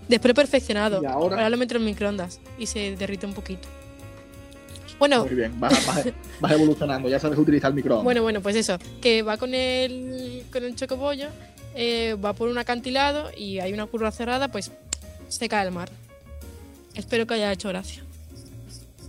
Después 0.08 0.34
perfeccionado. 0.34 1.02
Y 1.02 1.06
ahora- 1.06 1.36
Ahora 1.38 1.50
lo 1.50 1.58
meto 1.58 1.76
en 1.78 1.86
microondas 1.86 2.39
y 2.58 2.65
se 2.65 2.95
derrite 2.95 3.26
un 3.26 3.34
poquito. 3.34 3.67
Bueno, 5.00 5.26
Muy 5.26 5.34
bien, 5.36 5.60
vas, 5.60 5.86
vas- 5.88 6.06
vas 6.39 6.52
evolucionando, 6.52 7.10
ya 7.10 7.19
sabes 7.19 7.39
utilizar 7.39 7.69
el 7.71 7.76
micrófono. 7.76 8.04
Bueno, 8.04 8.21
bueno, 8.21 8.41
pues 8.41 8.56
eso, 8.56 8.78
que 9.02 9.24
va 9.24 9.38
con 9.38 9.54
el, 9.56 10.43
con 10.52 10.63
el 10.63 10.76
chocobollo, 10.76 11.30
eh, 11.76 12.15
va 12.24 12.34
por 12.34 12.50
un 12.50 12.58
acantilado 12.60 13.32
y 13.36 13.60
hay 13.60 13.74
una 13.74 13.88
curva 13.88 14.12
cerrada, 14.12 14.50
pues 14.50 14.71
se 15.28 15.50
cae 15.50 15.62
al 15.65 15.71
mar. 15.71 15.89
Espero 16.93 17.26
que 17.26 17.34
haya 17.36 17.52
hecho 17.52 17.69
gracia. 17.69 18.04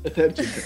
Este 0.05 0.21
es 0.23 0.27
el 0.29 0.35
chiste. 0.35 0.63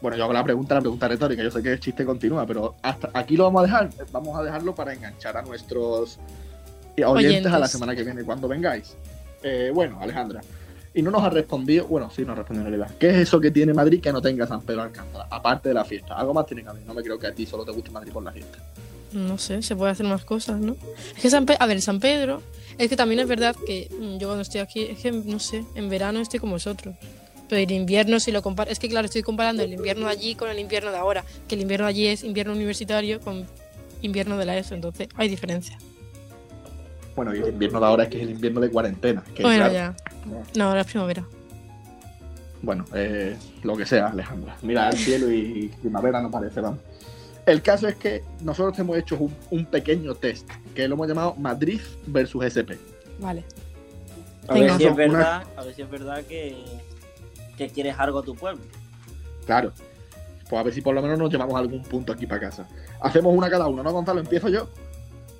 Bueno, 0.00 0.16
yo 0.16 0.24
hago 0.24 0.32
la 0.32 0.44
pregunta, 0.44 0.74
la 0.74 0.80
pregunta 0.80 1.08
retórica. 1.08 1.42
Yo 1.42 1.50
sé 1.50 1.62
que 1.62 1.72
el 1.72 1.80
chiste 1.80 2.04
continúa, 2.04 2.46
pero 2.46 2.74
hasta 2.82 3.10
aquí 3.12 3.36
lo 3.36 3.44
vamos 3.44 3.60
a 3.60 3.66
dejar. 3.66 3.90
Vamos 4.12 4.38
a 4.38 4.42
dejarlo 4.42 4.74
para 4.74 4.92
enganchar 4.94 5.36
a 5.36 5.42
nuestros 5.42 6.18
oyentes, 6.96 7.06
Oyentes. 7.06 7.52
a 7.52 7.58
la 7.58 7.68
semana 7.68 7.94
que 7.94 8.02
viene 8.02 8.22
cuando 8.24 8.48
vengáis. 8.48 8.96
Eh, 9.42 9.70
bueno, 9.74 9.98
Alejandra. 10.00 10.40
Y 10.92 11.02
no 11.02 11.10
nos 11.10 11.22
ha 11.22 11.30
respondido, 11.30 11.86
bueno, 11.86 12.10
sí 12.10 12.22
nos 12.22 12.30
ha 12.32 12.36
respondido 12.36 12.66
en 12.66 12.72
realidad. 12.72 12.96
¿Qué 12.98 13.10
es 13.10 13.16
eso 13.16 13.40
que 13.40 13.50
tiene 13.50 13.72
Madrid 13.72 14.00
que 14.00 14.12
no 14.12 14.20
tenga 14.20 14.46
San 14.46 14.60
Pedro 14.62 14.82
Alcántara? 14.82 15.28
Aparte 15.30 15.68
de 15.68 15.74
la 15.74 15.84
fiesta. 15.84 16.14
Algo 16.14 16.34
más 16.34 16.46
tiene 16.46 16.62
que 16.62 16.68
haber. 16.68 16.82
No 16.82 16.94
me 16.94 17.02
creo 17.02 17.18
que 17.18 17.28
a 17.28 17.32
ti 17.32 17.46
solo 17.46 17.64
te 17.64 17.70
guste 17.70 17.90
Madrid 17.90 18.12
por 18.12 18.24
la 18.24 18.32
fiesta. 18.32 18.58
No 19.12 19.38
sé, 19.38 19.62
se 19.62 19.74
puede 19.76 19.92
hacer 19.92 20.06
más 20.06 20.24
cosas, 20.24 20.60
¿no? 20.60 20.76
Es 21.16 21.22
que 21.22 21.30
San 21.30 21.44
Pedro, 21.46 21.62
a 21.62 21.66
ver, 21.66 21.82
San 21.82 21.98
Pedro 21.98 22.42
Es 22.78 22.88
que 22.88 22.96
también 22.96 23.20
es 23.20 23.26
verdad 23.28 23.56
que 23.66 23.88
mm, 23.90 24.18
yo 24.18 24.28
cuando 24.28 24.42
estoy 24.42 24.60
aquí, 24.60 24.82
es 24.82 25.00
que 25.00 25.12
no 25.12 25.38
sé, 25.38 25.64
en 25.74 25.88
verano 25.90 26.20
estoy 26.20 26.40
como 26.40 26.52
vosotros. 26.52 26.94
Pero 27.50 27.60
el 27.62 27.70
invierno, 27.72 28.20
si 28.20 28.30
lo 28.30 28.42
comparo, 28.42 28.70
es 28.70 28.78
que 28.78 28.88
claro, 28.88 29.06
estoy 29.06 29.22
comparando 29.22 29.64
el 29.64 29.72
invierno 29.72 30.06
de 30.06 30.12
allí 30.12 30.36
con 30.36 30.48
el 30.48 30.58
invierno 30.60 30.92
de 30.92 30.96
ahora. 30.98 31.24
Que 31.48 31.56
el 31.56 31.62
invierno 31.62 31.86
de 31.86 31.90
allí 31.90 32.06
es 32.06 32.22
invierno 32.22 32.52
universitario 32.52 33.18
con 33.20 33.44
invierno 34.02 34.38
de 34.38 34.44
la 34.44 34.56
ESO, 34.56 34.74
entonces 34.76 35.08
hay 35.16 35.28
diferencia. 35.28 35.76
Bueno, 37.16 37.34
y 37.34 37.40
el 37.40 37.48
invierno 37.48 37.80
de 37.80 37.86
ahora 37.86 38.04
es 38.04 38.08
que 38.08 38.18
es 38.18 38.22
el 38.22 38.30
invierno 38.30 38.60
de 38.60 38.70
cuarentena. 38.70 39.22
Que 39.34 39.42
bueno, 39.42 39.68
claro, 39.68 39.74
ya. 39.74 39.96
No, 40.54 40.68
ahora 40.68 40.82
es 40.82 40.86
primavera. 40.86 41.24
Bueno, 42.62 42.84
eh, 42.94 43.36
lo 43.64 43.76
que 43.76 43.84
sea, 43.84 44.06
Alejandra. 44.06 44.56
Mira 44.62 44.88
el 44.90 44.96
cielo 44.96 45.30
y 45.32 45.72
primavera 45.80 46.22
no 46.22 46.30
parece, 46.30 46.60
vamos. 46.60 46.78
El 47.46 47.62
caso 47.62 47.88
es 47.88 47.96
que 47.96 48.22
nosotros 48.42 48.78
hemos 48.78 48.96
hecho 48.96 49.16
un, 49.18 49.34
un 49.50 49.66
pequeño 49.66 50.14
test 50.14 50.48
que 50.74 50.86
lo 50.86 50.94
hemos 50.94 51.08
llamado 51.08 51.34
Madrid 51.36 51.80
versus 52.06 52.44
SP. 52.46 52.78
Vale. 53.18 53.42
A 54.46 54.54
Venga. 54.54 54.66
ver 54.66 54.76
si 54.76 54.84
es 54.84 54.92
Una- 54.92 54.96
verdad, 54.96 55.42
a 55.56 55.62
ver 55.64 55.74
si 55.74 55.82
es 55.82 55.90
verdad 55.90 56.22
que, 56.24 56.56
que 57.68 57.68
quieres 57.74 57.94
algo 57.98 58.20
a 58.20 58.22
tu 58.22 58.34
pueblo. 58.34 58.62
Claro. 59.44 59.72
Pues 60.48 60.58
a 60.60 60.62
ver 60.62 60.72
si 60.72 60.80
por 60.80 60.94
lo 60.94 61.02
menos 61.02 61.18
nos 61.18 61.30
llevamos 61.30 61.54
algún 61.56 61.82
punto 61.82 62.12
aquí 62.12 62.26
para 62.26 62.40
casa. 62.40 62.66
Hacemos 63.02 63.36
una 63.36 63.50
cada 63.50 63.66
uno, 63.68 63.82
¿no, 63.82 63.92
Gonzalo? 63.92 64.20
Empiezo 64.20 64.48
yo. 64.48 64.68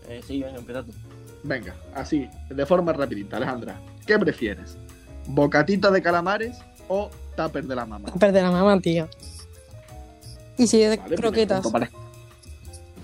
Eh, 0.08 0.20
sí, 0.26 0.42
venga, 0.42 0.58
empieza 0.58 0.82
tú. 0.82 0.92
Venga, 1.42 1.74
así, 1.94 2.28
de 2.50 2.66
forma 2.66 2.92
rapidita, 2.92 3.38
Alejandra. 3.38 3.80
¿Qué 4.06 4.18
prefieres? 4.18 4.76
¿Bocatita 5.26 5.90
de 5.90 6.02
calamares 6.02 6.58
o 6.88 7.08
tupper 7.36 7.64
de 7.64 7.74
la 7.74 7.86
mamá? 7.86 8.10
Perder 8.20 8.42
la 8.42 8.50
mamá, 8.50 8.78
tío. 8.80 9.08
Y 10.58 10.66
si 10.66 10.82
es 10.82 10.90
de 10.90 10.96
Vale, 10.98 11.08
primer 11.08 11.20
croquetas. 11.20 11.62
punto 11.62 11.72
para- 11.72 11.90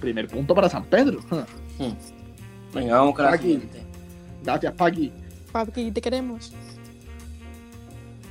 Primer 0.00 0.28
punto 0.28 0.54
para 0.54 0.68
San 0.68 0.84
Pedro. 0.84 1.20
Venga, 2.74 2.98
vamos 2.98 3.14
con 3.14 3.24
la 3.24 3.32
Aquí. 3.32 3.44
siguiente. 3.54 3.82
Gracias, 4.44 4.74
Paqui. 4.74 5.10
Papi, 5.52 5.90
te 5.90 6.00
queremos. 6.02 6.52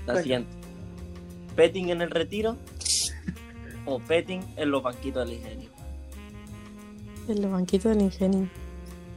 La 0.05 0.13
Venga. 0.13 0.21
siguiente. 0.21 0.49
¿Petting 1.55 1.89
en 1.89 2.01
el 2.01 2.11
retiro 2.11 2.57
o 3.85 3.99
petting 3.99 4.41
en 4.57 4.71
los 4.71 4.83
banquitos 4.83 5.27
del 5.27 5.37
ingenio? 5.37 5.69
En 7.27 7.41
los 7.41 7.51
banquitos 7.51 7.91
del 7.95 8.01
ingenio. 8.05 8.49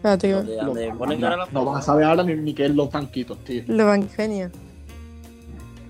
Donde, 0.02 0.86
Los- 0.86 0.96
ponen 0.96 1.20
cara 1.20 1.36
la 1.36 1.46
no 1.50 1.64
vas 1.64 1.78
a 1.82 1.82
saber 1.86 2.04
ahora 2.04 2.22
ni, 2.22 2.34
ni 2.36 2.54
qué 2.54 2.66
es 2.66 2.70
los 2.74 2.90
banquitos, 2.90 3.36
tío. 3.44 3.64
los 3.66 3.86
banquinios. 3.86 4.52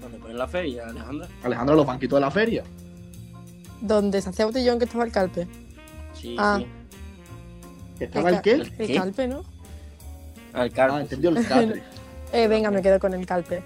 donde 0.01 0.19
ponen 0.19 0.39
la 0.39 0.49
feria, 0.49 0.87
Alejandra. 0.89 1.29
Alejandra, 1.45 1.77
los 1.77 1.87
banquitos 1.87 2.17
de 2.17 2.21
la 2.21 2.31
feria. 2.31 2.65
Donde 3.83 4.23
se 4.23 4.31
hacía 4.31 4.47
botellón 4.47 4.79
que 4.79 4.87
estaba 4.87 5.05
el 5.05 5.13
calpe. 5.13 5.47
Sí, 6.15 6.35
Ah. 6.39 6.59
sí. 6.59 6.67
¿Que 7.99 8.05
¿Estaba 8.05 8.31
el 8.31 8.37
ca- 8.37 8.43
qué? 8.43 8.53
El- 8.53 8.73
El 8.79 8.87
¿Qué? 8.87 8.95
calpe, 8.95 9.29
¿no? 9.29 9.45
Al 10.55 10.69
Ah, 10.69 10.71
carpo. 10.71 10.99
entendió 10.99 11.31
el 11.31 11.47
catre. 11.47 11.83
Eh, 12.33 12.47
venga, 12.47 12.71
me 12.71 12.83
quedo 12.83 12.99
con 13.01 13.15
el 13.15 13.25
calpe. 13.25 13.63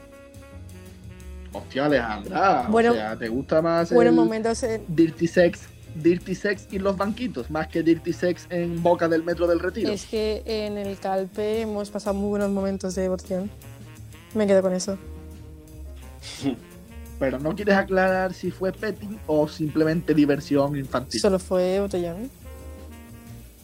Hostia, 1.53 1.87
Alejandra. 1.87 2.67
Bueno- 2.71 2.91
o 2.93 2.95
sea, 2.95 3.17
¿te 3.17 3.29
gusta 3.29 3.61
más 3.63 3.93
Buenos 3.93 4.13
el 4.13 4.17
momentos 4.17 4.63
en... 4.63 4.83
Dirty 4.89 5.27
Sex, 5.27 5.61
Dirty 5.95 6.35
Sex 6.35 6.69
y 6.71 6.79
los 6.79 6.97
banquitos? 6.97 7.51
Más 7.51 7.69
que 7.69 7.83
Dirty 7.83 8.13
Sex 8.13 8.47
en 8.51 8.83
boca 8.83 9.09
del 9.09 9.23
metro 9.23 9.47
del 9.47 9.61
retiro. 9.61 9.91
Es 9.91 10.07
que 10.07 10.43
en 10.47 10.79
el 10.79 10.99
calpe 10.99 11.61
hemos 11.63 11.91
pasado 11.91 12.15
muy 12.15 12.31
buenos 12.31 12.51
momentos 12.51 12.95
de 12.95 13.09
botellón. 13.09 13.51
Me 14.35 14.47
quedo 14.47 14.63
con 14.63 14.73
eso. 14.73 14.97
Pero 17.19 17.39
no 17.39 17.55
quieres 17.55 17.77
aclarar 17.77 18.33
si 18.35 18.51
fue 18.51 18.73
petting 18.73 19.19
o 19.27 19.47
simplemente 19.47 20.13
diversión 20.15 20.77
infantil. 20.77 21.21
Solo 21.21 21.39
fue 21.39 21.79
botellón. 21.81 22.31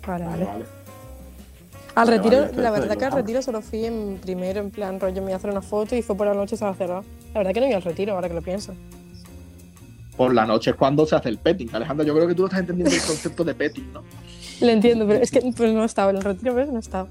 Vale, 0.06 0.24
vale. 0.24 0.64
Al 1.98 2.06
Vale, 2.06 2.16
retiro, 2.18 2.40
vale, 2.42 2.62
la 2.62 2.70
verdad 2.70 2.96
que 2.96 3.04
al 3.04 3.12
retiro 3.12 3.42
solo 3.42 3.60
fui 3.60 3.84
en 3.84 4.18
primero, 4.22 4.60
en 4.60 4.70
plan 4.70 5.00
rollo, 5.00 5.20
me 5.20 5.28
iba 5.28 5.34
a 5.34 5.36
hacer 5.38 5.50
una 5.50 5.62
foto 5.62 5.96
y 5.96 6.02
fue 6.02 6.16
por 6.16 6.26
la 6.26 6.34
noche 6.34 6.54
estaba 6.54 6.74
cerrado. 6.74 7.02
La 7.34 7.40
verdad 7.40 7.52
que 7.52 7.60
no 7.60 7.66
iba 7.66 7.76
al 7.76 7.82
retiro, 7.82 8.14
ahora 8.14 8.28
que 8.28 8.34
lo 8.34 8.42
pienso. 8.42 8.72
Por 10.16 10.34
la 10.34 10.46
noche 10.46 10.70
es 10.70 10.76
cuando 10.76 11.06
se 11.06 11.16
hace 11.16 11.28
el 11.28 11.38
petting. 11.38 11.68
Alejandra, 11.72 12.04
yo 12.06 12.14
creo 12.14 12.26
que 12.28 12.34
tú 12.34 12.42
no 12.42 12.46
estás 12.46 12.60
entendiendo 12.60 12.94
el 12.94 13.00
concepto 13.02 13.44
de 13.44 13.54
petting, 13.54 13.92
¿no? 13.92 14.02
Lo 14.60 14.68
entiendo, 14.68 15.06
pero 15.06 15.22
es 15.22 15.30
que 15.30 15.40
pues 15.56 15.72
no 15.72 15.84
estaba. 15.84 16.10
En 16.10 16.16
el 16.16 16.22
retiro, 16.24 16.54
¿ves? 16.54 16.68
No 16.68 16.78
estaba. 16.80 17.08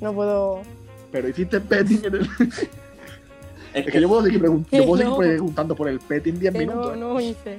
No 0.00 0.12
puedo. 0.14 0.60
Pero 1.12 1.28
hiciste 1.28 1.60
petting 1.60 2.04
en 2.04 2.14
el... 2.16 2.28
Es 3.72 3.86
Es 3.86 3.92
que 3.92 4.00
yo 4.00 4.08
puedo 4.08 4.22
seguir, 4.24 4.42
pregun- 4.42 4.66
yo 4.70 4.84
puedo 4.84 4.96
seguir 4.96 5.10
No. 5.12 5.16
preguntando 5.18 5.74
por 5.76 5.88
el 5.88 6.00
petting 6.00 6.38
10 6.38 6.52
que 6.52 6.58
minutos. 6.58 6.96
no, 6.96 7.14
no 7.14 7.20
hice. 7.20 7.56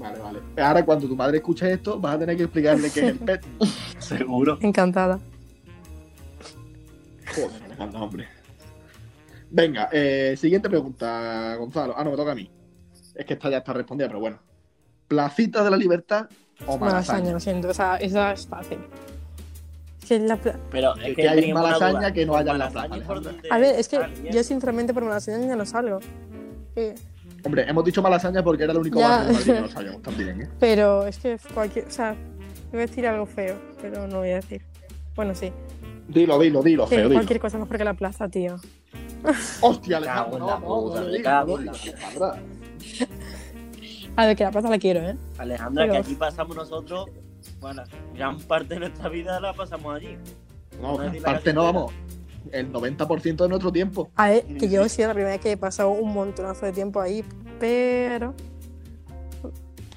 Vale, 0.00 0.18
vale. 0.18 0.40
Ahora 0.56 0.84
cuando 0.84 1.06
tu 1.06 1.14
madre 1.14 1.36
escuche 1.36 1.70
esto, 1.72 2.00
vas 2.00 2.14
a 2.16 2.18
tener 2.20 2.36
que 2.36 2.44
explicarle 2.44 2.90
qué 2.90 3.00
es 3.00 3.06
el 3.10 3.18
petting. 3.18 3.58
seguro. 3.98 4.58
Encantada. 4.62 5.20
Joder, 7.34 7.62
Alejandra, 7.64 8.00
hombre. 8.00 8.28
Venga, 9.50 9.88
eh, 9.92 10.34
siguiente 10.38 10.68
pregunta, 10.68 11.54
Gonzalo. 11.56 11.94
Ah, 11.96 12.04
no, 12.04 12.10
me 12.12 12.16
toca 12.16 12.32
a 12.32 12.34
mí. 12.34 12.50
Es 13.14 13.24
que 13.26 13.34
esta 13.34 13.50
ya 13.50 13.58
está 13.58 13.72
respondida, 13.72 14.08
pero 14.08 14.20
bueno. 14.20 14.38
¿Placita 15.08 15.62
de 15.64 15.70
la 15.70 15.76
Libertad 15.76 16.28
o 16.66 16.78
Malasaña, 16.78 16.78
Malasaña? 16.78 17.32
lo 17.32 17.40
siento. 17.40 17.68
O 17.68 17.74
sea, 17.74 17.96
esa 17.96 18.32
es 18.32 18.46
fácil. 18.46 18.78
Es 20.02 20.08
que 20.08 20.18
la 20.20 20.36
pla- 20.36 20.58
Pero 20.70 20.94
Que- 20.94 21.00
es 21.10 21.16
que 21.16 21.22
que, 21.22 21.28
hay 21.28 21.52
malasaña 21.52 21.98
duda. 21.98 22.12
que 22.12 22.26
no 22.26 22.36
haya 22.36 22.52
en 22.52 22.58
la 22.58 22.70
Malasaña 22.70 23.04
A 23.50 23.58
ver, 23.58 23.78
es 23.78 23.88
que 23.88 23.98
yo 24.32 24.42
sinceramente 24.44 24.94
por 24.94 25.04
malasaña 25.04 25.46
ya 25.46 25.56
no 25.56 25.66
salgo. 25.66 25.98
Eh, 26.76 26.94
Hombre, 27.44 27.68
hemos 27.68 27.84
dicho 27.84 28.02
Malasaña 28.02 28.42
porque 28.42 28.64
era 28.64 28.72
el 28.72 28.78
único 28.78 29.00
barrio 29.00 29.26
de 29.28 29.32
Madrid 29.32 29.52
que 29.54 29.60
no 29.60 29.68
sabíamos 29.68 30.02
también, 30.02 30.42
¿eh? 30.42 30.48
pero 30.58 31.06
es 31.06 31.18
que 31.18 31.38
cualquier. 31.54 31.86
O 31.86 31.90
sea, 31.90 32.14
voy 32.70 32.78
a 32.78 32.86
decir 32.86 33.06
algo 33.06 33.26
feo, 33.26 33.56
pero 33.80 34.06
no 34.06 34.18
voy 34.18 34.30
a 34.30 34.36
decir. 34.36 34.62
Bueno, 35.14 35.34
sí. 35.34 35.52
Dilo, 36.08 36.38
dilo, 36.38 36.62
dilo, 36.62 36.86
feo, 36.86 37.04
dilo. 37.04 37.14
cualquier 37.14 37.40
cosa 37.40 37.58
mejor 37.58 37.78
que 37.78 37.84
la 37.84 37.94
plaza, 37.94 38.28
tío. 38.28 38.56
Hostia, 39.60 39.98
en 39.98 40.04
no, 40.04 40.46
la 40.46 40.58
no, 40.58 40.60
puta, 40.60 41.04
cago 41.22 41.58
en 41.58 41.66
la 41.66 41.72
Alejandra. 41.72 42.42
A 44.16 44.26
ver, 44.26 44.36
que 44.36 44.44
la 44.44 44.50
plaza 44.50 44.68
la 44.68 44.78
quiero, 44.78 45.00
¿eh? 45.00 45.16
Alejandra, 45.38 45.84
Pero- 45.84 45.92
que 45.92 45.98
aquí 45.98 46.14
pasamos 46.14 46.56
nosotros, 46.56 47.06
bueno, 47.60 47.82
gran 48.14 48.38
parte 48.40 48.74
de 48.74 48.80
nuestra 48.80 49.08
vida 49.08 49.40
la 49.40 49.52
pasamos 49.52 49.94
allí. 49.94 50.16
No, 50.80 51.00
la 51.00 51.10
aparte 51.10 51.52
no, 51.52 51.64
vamos. 51.64 51.92
El 52.52 52.72
90% 52.72 53.36
de 53.36 53.48
nuestro 53.48 53.70
tiempo. 53.72 54.10
A 54.16 54.30
ver, 54.30 54.44
que 54.58 54.68
yo 54.68 54.82
he 54.84 54.88
sido 54.88 55.08
la 55.08 55.14
primera 55.14 55.32
vez 55.32 55.40
que 55.40 55.52
he 55.52 55.56
pasado 55.56 55.90
un 55.90 56.12
montonazo 56.12 56.66
de 56.66 56.72
tiempo 56.72 57.00
ahí, 57.00 57.24
pero. 57.58 58.34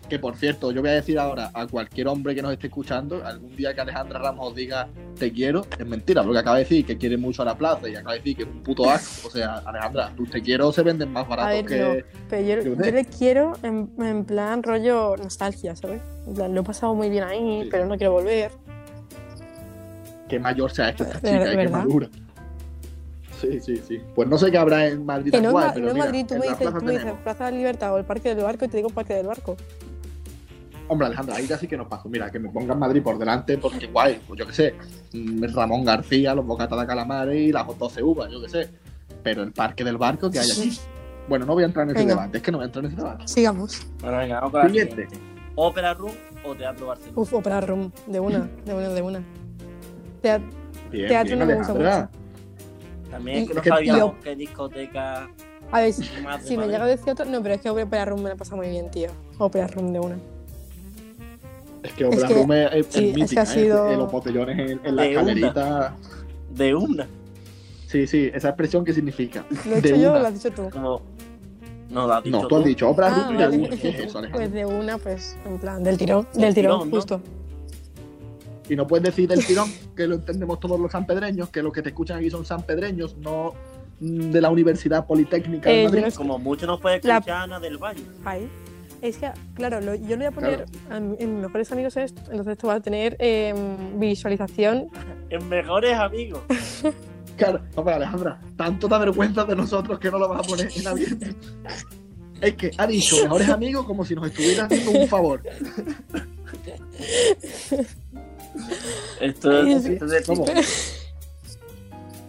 Que 0.10 0.20
por 0.20 0.36
cierto, 0.36 0.72
yo 0.72 0.82
voy 0.82 0.92
a 0.92 0.94
decir 0.94 1.18
ahora 1.18 1.50
a 1.54 1.66
cualquier 1.66 2.08
hombre 2.08 2.36
que 2.36 2.42
nos 2.42 2.52
esté 2.52 2.68
escuchando, 2.68 3.26
algún 3.26 3.56
día 3.56 3.74
que 3.74 3.82
Alejandra 3.82 4.20
Ramos 4.20 4.50
os 4.50 4.56
diga 4.56 4.88
te 5.18 5.32
quiero, 5.32 5.66
es 5.80 5.86
mentira, 5.88 6.22
porque 6.24 6.40
acaba 6.40 6.58
de 6.58 6.64
decir 6.66 6.86
que 6.86 6.98
quiere 6.98 7.18
mucho 7.18 7.42
a 7.42 7.46
la 7.46 7.58
plaza 7.58 7.88
y 7.88 7.96
acaba 7.96 8.12
de 8.14 8.20
decir 8.20 8.36
que 8.36 8.44
es 8.44 8.50
un 8.50 8.62
puto 8.62 8.88
asco. 8.90 9.30
O 9.30 9.32
sea, 9.32 9.56
Alejandra, 9.66 10.12
tus 10.16 10.30
te 10.30 10.42
quiero 10.42 10.72
se 10.72 10.84
venden 10.84 11.12
más 11.12 11.28
baratos 11.28 11.54
ver, 11.54 11.66
que. 11.66 11.80
no. 11.80 12.06
Pero 12.30 12.64
yo, 12.76 12.84
sé. 12.84 12.92
le 12.92 13.06
quiero 13.06 13.54
en, 13.64 13.90
en 14.00 14.26
plan 14.26 14.62
rollo 14.62 15.16
nostalgia, 15.18 15.76
¿sabes? 15.76 16.02
En 16.28 16.34
plan, 16.34 16.54
lo 16.54 16.62
he 16.62 16.64
pasado 16.64 16.94
muy 16.94 17.10
bien 17.10 17.24
ahí, 17.24 17.64
Sí. 17.64 17.70
pero 17.72 17.86
no 17.86 17.98
quiero 17.98 18.12
volver. 18.12 18.52
Qué 20.28 20.38
mayor 20.40 20.72
se 20.72 20.84
ha 20.84 20.90
hecho 20.90 21.04
esta 21.06 21.20
chica, 21.20 21.54
y 21.54 21.58
qué 21.58 21.70
madura. 21.70 22.10
Sí, 23.52 23.60
sí, 23.60 23.82
sí. 23.88 24.02
Pues 24.16 24.28
no 24.28 24.38
sé 24.38 24.50
qué 24.52 24.58
habrá 24.58 24.88
en 24.88 25.06
Madrid 25.06 25.32
Que 25.32 25.38
no, 25.42 25.50
en 25.50 25.56
actual, 25.58 25.68
Ma- 25.68 25.74
pero 25.74 25.86
no 25.86 25.90
en 25.92 25.96
mira, 25.96 26.06
Madrid, 26.06 26.26
tú 26.28 26.34
en 26.36 26.40
me, 26.40 26.46
la 26.46 26.52
dices, 26.54 26.62
plaza 26.68 26.80
tú 26.80 26.86
me 26.86 26.92
dices. 26.94 27.14
Plaza 27.24 27.46
de 27.46 27.52
la 27.52 27.58
Libertad 27.58 27.94
o 27.94 27.98
el 27.98 28.06
Parque 28.06 28.36
del 28.36 28.44
Barco 28.44 28.66
y 28.66 28.68
te 28.70 28.78
digo 28.78 28.90
Parque 28.90 29.14
del 29.14 29.28
Barco. 29.28 29.58
Hombre, 30.88 31.08
Alejandra, 31.08 31.36
ahí 31.36 31.48
casi 31.48 31.68
que 31.68 31.78
nos 31.78 31.88
paso. 31.88 32.10
Mira, 32.10 32.30
que 32.30 32.40
me 32.40 32.50
pongan 32.50 32.78
Madrid 32.80 33.02
por 33.02 33.18
delante 33.18 33.58
porque 33.58 33.88
guay, 33.88 34.20
pues 34.28 34.40
yo 34.40 34.46
qué 34.48 34.54
sé. 34.54 34.76
mm, 35.14 35.44
Ramón 35.54 35.86
García, 35.86 36.36
los 36.36 36.46
bocatas 36.46 36.80
de 36.80 36.86
calamares 36.86 37.36
y 37.38 37.52
las 37.52 37.66
12 37.78 38.04
uvas, 38.04 38.30
yo 38.32 38.42
qué 38.42 38.50
sé. 38.50 38.70
Pero 39.24 39.44
el 39.44 39.52
parque 39.54 39.84
del 39.84 39.98
barco 39.98 40.30
que 40.30 40.40
hay 40.40 40.50
aquí. 40.52 40.78
Bueno, 41.30 41.46
no 41.46 41.54
voy 41.54 41.64
a 41.64 41.68
entrar 41.68 41.86
en 41.86 41.92
ese 41.96 42.00
Venga. 42.06 42.16
debate, 42.16 42.38
es 42.38 42.44
que 42.44 42.52
no 42.52 42.58
voy 42.58 42.64
a 42.64 42.68
entrar 42.68 42.84
en 42.86 42.92
ese 42.92 43.00
debate. 43.02 43.28
Sigamos. 43.28 43.88
Bueno, 44.02 44.18
venga, 44.18 44.36
vamos 44.36 44.52
con 44.52 44.60
la 44.62 44.68
Siguiente. 44.68 45.08
Ópera 45.56 45.94
Room 45.94 46.12
o 46.44 46.54
Teatro 46.56 46.88
Barcelona. 46.88 47.14
Uf, 47.16 47.34
Opera 47.34 47.62
Room, 47.62 47.92
de 48.08 48.20
una, 48.20 48.50
de 48.66 48.74
una, 48.74 48.90
de 48.90 49.02
una. 49.02 49.24
Tea- 50.22 50.42
Bien, 50.92 51.08
Teatro 51.08 51.28
bien, 51.28 51.40
no 51.40 51.46
me 51.46 51.56
gusta 51.56 51.72
Alejandra. 51.74 52.10
También 53.14 53.38
es 53.44 53.48
que 53.48 53.54
no 53.54 53.60
es 53.60 53.64
que- 53.64 53.70
sabíamos 53.70 54.16
qué 54.24 54.36
discoteca 54.36 55.30
A 55.72 55.82
ver, 55.82 55.94
si, 55.94 56.02
me 56.58 56.66
llega 56.68 56.84
a 56.84 56.88
decir 56.88 57.12
otro, 57.14 57.26
no, 57.26 57.42
pero 57.44 57.56
es 57.56 57.62
que 57.62 57.70
Opera 57.70 58.06
Room 58.06 58.24
me 58.24 58.30
la 58.30 58.36
pasa 58.36 58.56
muy 58.56 58.70
bien, 58.70 58.90
tío. 58.90 59.10
Opera 59.38 59.68
Room 59.68 59.94
de 59.94 60.00
una. 60.00 60.18
Es 61.84 61.94
que 61.94 62.06
Opera 62.06 62.28
que- 62.28 62.34
Room 62.34 62.52
es, 62.54 62.72
es 62.74 62.86
sí, 62.90 63.14
es 63.20 63.30
que 63.32 63.40
ha 63.40 63.46
sido- 63.46 63.92
¿eh? 63.92 63.98
los 63.98 64.12
botellones 64.12 64.58
en, 64.72 64.80
en 64.84 64.96
la 64.96 65.04
De 65.04 65.10
una. 65.10 65.20
escalerita. 65.22 65.96
De 66.50 66.76
una. 66.76 67.08
Sí, 67.88 68.08
sí, 68.08 68.32
esa 68.34 68.50
expresión 68.50 68.84
qué 68.84 68.94
significa. 68.94 69.46
¿Lo 69.68 69.76
he 69.76 69.82
De 69.82 69.90
hecho 69.90 69.98
yo 70.02 70.08
o 70.10 70.12
una. 70.14 70.20
lo 70.22 70.28
has 70.28 70.34
dicho 70.34 70.52
tú? 70.52 70.70
Como... 70.72 71.02
No, 71.92 72.08
lo 72.08 72.14
has 72.16 72.24
dicho 72.24 72.42
No, 72.42 72.48
tú 72.48 72.56
has 72.58 72.66
dicho 72.66 72.90
Opera 72.90 73.08
Ah, 73.08 73.24
Room 73.28 73.38
de 73.38 73.44
vale. 73.46 73.58
una. 73.60 73.70
¿Qué 73.78 73.90
es 73.90 74.00
eso, 74.00 74.18
Alejandra? 74.18 74.32
Pues 74.32 74.52
de 74.54 74.66
una, 74.66 74.98
pues, 74.98 75.38
en 75.46 75.60
plan, 75.60 75.84
del 75.84 75.98
tirón. 75.98 76.28
Del 76.34 76.42
Del 76.42 76.54
tirón, 76.56 76.78
tirón, 76.80 76.90
¿no? 76.90 76.96
justo. 76.96 77.22
Y 78.70 78.76
no 78.76 78.88
puedes 78.88 79.04
decir 79.04 79.28
del 79.28 79.46
tirón, 79.46 79.70
que 79.96 80.08
lo 80.08 80.16
entendemos 80.16 80.60
todos 80.60 80.80
los 80.80 80.92
sanpedreños, 80.92 81.50
que 81.50 81.62
los 81.62 81.74
que 81.74 81.82
te 81.82 81.90
escuchan 81.90 82.18
aquí 82.20 82.30
son 82.30 82.46
sanpedreños, 82.46 83.18
no 83.18 83.54
mm, 84.00 84.32
de 84.32 84.42
la 84.42 84.50
Universidad 84.50 85.06
Politécnica 85.06 85.70
de 85.70 85.82
Eh, 85.82 85.84
yo 85.84 85.90
Madrid. 85.90 86.06
no 86.08 86.16
Como 86.16 86.40
mucho 86.40 86.66
nos 86.66 86.80
puede 86.80 87.00
La- 87.04 87.18
escuchar 87.18 87.42
Ana 87.44 87.60
del 87.60 87.78
Valle. 87.78 88.04
Ahí. 88.26 88.50
Es 89.02 89.18
que, 89.18 89.30
claro, 89.54 89.82
lo- 89.82 89.96
yo 89.96 90.16
le 90.16 90.16
voy 90.16 90.26
a 90.28 90.32
poner 90.32 90.66
a 90.90 91.00
mi- 91.02 91.18
en 91.20 91.34
mis 91.36 91.44
mejores 91.44 91.70
amigos 91.74 91.98
esto, 91.98 92.22
entonces 92.32 92.54
esto 92.54 92.68
va 92.68 92.76
a 92.76 92.80
tener 92.80 93.18
em, 93.20 94.00
visualización. 94.00 94.88
En 95.30 95.48
mejores 95.50 95.96
amigos. 95.98 96.42
Claro, 97.36 97.62
hombre, 97.76 97.96
Alejandra, 97.96 98.40
tanto 98.56 98.88
da 98.88 99.00
vergüenza 99.00 99.44
de 99.44 99.56
nosotros 99.56 99.98
que 99.98 100.12
no 100.12 100.20
lo 100.20 100.30
vas 100.30 100.42
a 100.42 100.44
poner 100.44 100.70
en 100.76 100.88
abierto. 100.88 101.26
Es 102.42 102.54
que 102.56 102.70
ha 102.78 102.86
dicho 102.86 103.16
mejores 103.24 103.50
amigos 103.50 103.86
como 103.88 104.06
si 104.06 104.14
nos 104.14 104.28
estuviera 104.28 104.66
haciendo 104.66 104.92
un 105.00 105.08
favor. 105.08 105.42
Esto, 109.20 109.52
es 109.64 109.84
de 109.84 110.24
Vamos. 110.28 110.50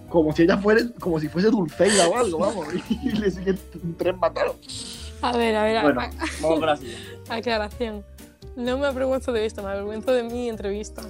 Como 0.08 0.32
si 0.34 0.42
ella 0.42 0.56
fuera, 0.58 0.80
como 1.00 1.18
si 1.18 1.28
fuese 1.28 1.50
Dulceida 1.50 2.08
o 2.08 2.16
algo, 2.16 2.38
vamos. 2.38 2.68
Y 3.02 3.10
le 3.18 3.30
siguen 3.30 3.58
tres 3.98 4.16
matados. 4.16 4.56
A 5.22 5.36
ver, 5.36 5.56
a 5.56 5.64
ver, 5.64 5.76
a- 5.78 5.82
Bueno, 5.82 6.00
a- 6.02 6.10
vamos 6.40 6.80
aclaración. 7.28 8.04
No 8.56 8.78
me 8.78 8.86
avergüenzo 8.86 9.32
de 9.32 9.44
esto, 9.46 9.62
me 9.62 9.70
avergüenzo 9.70 10.12
de 10.12 10.22
mi 10.22 10.48
entrevista. 10.48 11.02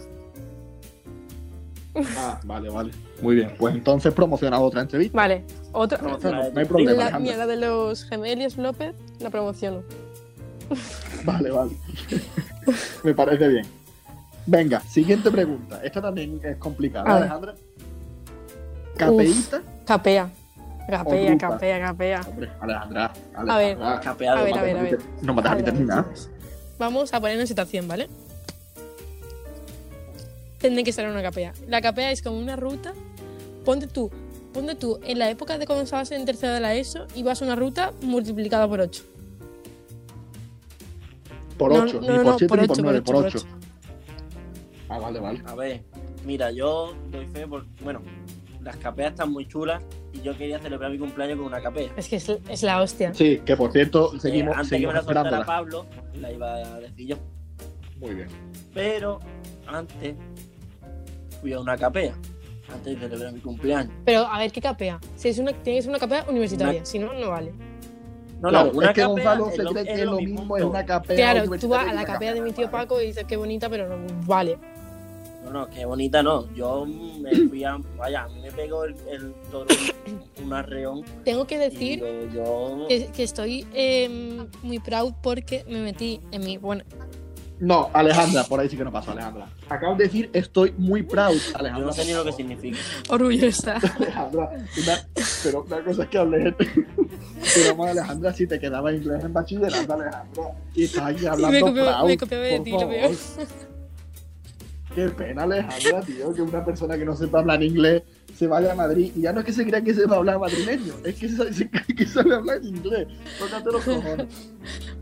Ah, 2.16 2.40
vale, 2.44 2.70
vale. 2.70 2.92
Muy 3.20 3.36
bien. 3.36 3.54
Pues 3.58 3.74
entonces 3.74 4.12
promociona 4.14 4.58
otra 4.58 4.80
entrevista. 4.82 5.14
Vale, 5.16 5.44
otra. 5.72 5.98
No, 6.00 6.18
hay 6.56 6.64
problema, 6.64 7.10
La, 7.10 7.18
mira, 7.18 7.36
la 7.36 7.46
de 7.46 7.56
los 7.56 8.04
gemelos 8.04 8.56
López 8.56 8.94
la 9.20 9.28
promociono. 9.30 9.82
Vale, 11.24 11.50
vale. 11.50 11.72
Me 13.02 13.14
parece 13.14 13.48
bien. 13.48 13.66
Venga, 14.46 14.80
siguiente 14.80 15.30
pregunta. 15.30 15.80
Esta 15.82 16.02
también 16.02 16.40
es 16.42 16.56
complicada, 16.56 17.10
A. 17.10 17.16
Alejandra. 17.16 17.54
Capeíta. 18.96 19.62
Capea. 19.86 20.30
Capea, 20.88 21.34
Otra. 21.34 21.48
capea, 21.48 21.80
capea. 21.80 22.20
Hombre, 22.28 22.50
Alejandra. 22.60 23.12
A 23.34 23.56
ver. 23.56 23.78
Alejandra. 23.80 24.32
A 24.32 24.42
ver, 24.42 24.58
a 24.58 24.62
ver, 24.62 24.76
a 24.78 24.82
ver. 24.82 24.98
No 25.22 25.34
me 25.34 25.42
dejas 25.42 25.56
ni 25.56 25.62
Vale, 25.62 25.72
terminar. 25.72 26.04
vamos. 26.04 26.30
Vamos 26.78 27.14
a 27.14 27.20
poner 27.20 27.40
en 27.40 27.46
situación, 27.46 27.88
¿vale? 27.88 28.08
Tendré 30.58 30.84
que 30.84 30.90
en 30.90 31.10
una 31.10 31.22
capea. 31.22 31.52
La 31.68 31.80
capea 31.80 32.10
es 32.10 32.20
como 32.22 32.38
una 32.38 32.56
ruta. 32.56 32.92
Ponte 33.64 33.86
tú, 33.86 34.10
ponte 34.52 34.74
tú 34.74 34.98
en 35.04 35.18
la 35.18 35.30
época 35.30 35.56
de 35.56 35.66
cuando 35.66 35.84
estabas 35.84 36.10
en 36.10 36.24
tercero 36.26 36.52
de 36.52 36.60
la 36.60 36.74
ESO 36.74 37.06
y 37.14 37.22
vas 37.22 37.40
a 37.40 37.44
una 37.46 37.56
ruta 37.56 37.92
multiplicada 38.02 38.68
por 38.68 38.80
8. 38.80 39.02
Por 41.58 41.72
No, 41.72 41.82
8, 41.82 42.00
no, 42.02 42.18
ni 42.18 42.24
por 42.24 42.38
7 42.38 42.48
por 42.48 42.58
ni 42.60 42.66
por 42.66 42.72
ocho, 42.72 42.82
9, 42.82 43.02
por 43.02 43.14
por 43.14 43.26
ocho, 43.26 43.38
8. 43.38 43.46
Ah, 44.88 44.98
vale, 44.98 45.20
vale. 45.20 45.42
A 45.46 45.54
ver, 45.54 45.82
mira, 46.24 46.50
yo 46.50 46.94
doy 47.10 47.26
fe 47.26 47.46
por. 47.46 47.64
Bueno, 47.82 48.02
las 48.62 48.76
capeas 48.76 49.10
están 49.12 49.32
muy 49.32 49.46
chulas 49.46 49.82
y 50.12 50.20
yo 50.22 50.36
quería 50.36 50.58
celebrar 50.58 50.90
mi 50.90 50.98
cumpleaños 50.98 51.36
con 51.38 51.46
una 51.46 51.60
capea. 51.60 51.90
Es 51.96 52.08
que 52.08 52.16
es, 52.16 52.28
es 52.48 52.62
la 52.62 52.80
hostia. 52.82 53.12
Sí, 53.14 53.40
que 53.44 53.56
por 53.56 53.72
cierto, 53.72 54.14
Eh, 54.14 54.20
seguimos, 54.20 54.54
antes 54.56 54.68
que 54.70 54.74
me 54.76 54.92
seguimos 54.92 54.94
la 54.94 55.02
soltara. 55.02 55.44
Pablo, 55.44 55.86
la 56.20 56.32
iba 56.32 56.54
a 56.54 56.80
decir 56.80 57.08
yo. 57.08 57.16
Muy 57.98 58.14
bien. 58.14 58.28
Pero 58.74 59.20
antes 59.66 60.14
fui 61.40 61.52
a 61.52 61.60
una 61.60 61.76
capea. 61.76 62.14
Antes 62.72 62.98
de 62.98 63.08
celebrar 63.08 63.32
mi 63.32 63.40
cumpleaños. 63.40 63.92
Pero 64.06 64.20
a 64.26 64.38
ver, 64.38 64.50
¿qué 64.50 64.60
capea? 64.60 64.98
Si 65.16 65.28
es 65.28 65.38
una, 65.38 65.52
tiene 65.52 65.78
que 65.78 65.82
ser 65.82 65.90
una 65.90 65.98
capea 65.98 66.24
universitaria, 66.28 66.78
Una- 66.80 66.86
si 66.86 66.98
no, 66.98 67.12
no 67.12 67.28
vale. 67.30 67.52
No, 68.40 68.48
claro, 68.48 68.72
no, 68.72 68.78
una 68.78 68.88
es 68.88 68.94
que 68.94 69.04
Gonzalo 69.04 69.50
se 69.50 69.62
lo- 69.62 69.70
cree 69.70 69.82
es 69.92 69.98
que 70.00 70.04
lo 70.06 70.16
mismo 70.16 70.40
mismo 70.40 70.56
es 70.56 70.64
una 70.64 70.84
capea. 70.84 71.16
Claro, 71.16 71.58
tú 71.58 71.68
vas 71.68 71.84
que 71.84 71.90
a 71.90 71.94
la 71.94 72.04
capea 72.04 72.32
de 72.34 72.40
mi 72.40 72.52
tío. 72.52 72.70
Paco 72.70 73.00
y 73.02 73.06
dices 73.06 73.24
qué 73.28 73.36
bonita, 73.36 73.68
pero 73.68 73.86
no 73.96 74.06
vale. 74.26 74.58
No, 75.44 75.50
no, 75.52 75.68
qué 75.70 75.84
bonita 75.84 76.22
no. 76.22 76.52
Yo 76.54 76.86
me 76.86 77.30
fui 77.48 77.64
a. 77.64 77.76
Vaya, 77.96 78.24
a 78.24 78.28
mí 78.28 78.40
me 78.40 78.50
pegó 78.52 78.84
el, 78.84 78.94
el 79.10 79.34
toro 79.50 79.66
un 80.42 80.52
arreón. 80.52 81.02
Tengo 81.24 81.46
que 81.46 81.58
decir 81.58 82.02
yo. 82.32 82.86
que, 82.88 83.06
que 83.08 83.22
estoy 83.22 83.66
em, 83.74 84.46
muy 84.62 84.78
proud 84.78 85.12
porque 85.22 85.64
me 85.68 85.80
metí 85.82 86.20
en 86.32 86.44
mi. 86.44 86.56
Bueno, 86.56 86.82
No, 87.60 87.88
Alejandra, 87.92 88.44
por 88.44 88.58
ahí 88.60 88.68
sí 88.68 88.76
que 88.76 88.84
no 88.84 88.90
pasó, 88.92 89.12
Alejandra. 89.12 89.48
Acabas 89.68 89.96
de 89.98 90.04
decir, 90.04 90.28
estoy 90.32 90.72
muy 90.76 91.02
proud, 91.02 91.34
Yo 91.36 91.58
Alejandra. 91.58 91.86
no 91.86 91.92
sé 91.92 92.04
ni 92.04 92.12
lo 92.12 92.24
que 92.24 92.32
significa. 92.32 92.78
orgullosa. 93.08 93.74
Alejandra, 93.98 94.50
una- 94.50 95.08
pero 95.42 95.62
una 95.62 95.84
cosa 95.84 96.02
es 96.04 96.08
que 96.08 96.18
hablé. 96.18 96.54
Pero 97.54 97.76
vamos, 97.76 97.88
Alejandra, 97.90 98.32
si 98.32 98.46
te 98.46 98.58
quedaba 98.58 98.90
inglés 98.92 99.22
en 99.22 99.32
bachillerato, 99.32 99.92
Alejandra, 99.92 100.24
y 100.74 100.84
estás 100.84 101.20
Y 101.22 101.26
hablando 101.26 101.50
me 102.06 102.16
copiaba 102.16 102.48
de 102.48 102.56
por 102.56 102.64
ti, 102.64 102.70
lo 102.70 102.78
favor. 102.80 102.94
peor. 102.94 103.12
Qué 104.94 105.08
pena, 105.08 105.42
Alejandra, 105.42 106.02
tío, 106.02 106.32
que 106.32 106.42
una 106.42 106.64
persona 106.64 106.96
que 106.96 107.04
no 107.04 107.16
sepa 107.16 107.40
hablar 107.40 107.62
inglés 107.62 108.02
se 108.34 108.46
vaya 108.46 108.72
a 108.72 108.74
Madrid. 108.76 109.10
Y 109.16 109.22
ya 109.22 109.32
no 109.32 109.40
es 109.40 109.46
que 109.46 109.52
se 109.52 109.66
crea 109.66 109.82
que 109.82 109.92
sepa 109.92 110.16
hablar 110.16 110.38
madrileño, 110.38 110.94
es 111.04 111.16
que 111.16 111.28
se, 111.28 111.52
se 111.52 111.68
cree 111.68 111.96
que 111.96 112.06
sabe 112.06 112.34
hablar 112.34 112.62
inglés. 112.62 113.08
Tócate 113.38 113.72
los 113.72 113.84
cojones. 113.84 114.26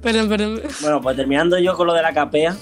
Perdón, 0.00 0.28
perdón. 0.28 0.62
Bueno, 0.80 1.00
pues 1.00 1.16
terminando 1.16 1.58
yo 1.58 1.76
con 1.76 1.86
lo 1.86 1.92
de 1.92 2.02
la 2.02 2.14
capea, 2.14 2.56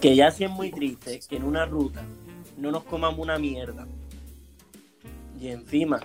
que 0.00 0.14
ya 0.14 0.30
sí 0.30 0.44
es 0.44 0.50
muy 0.50 0.70
triste 0.70 1.20
que 1.28 1.36
en 1.36 1.44
una 1.44 1.64
ruta 1.64 2.02
no 2.58 2.70
nos 2.70 2.84
comamos 2.84 3.18
una 3.18 3.38
mierda. 3.38 3.86
Y 5.40 5.48
encima 5.48 6.00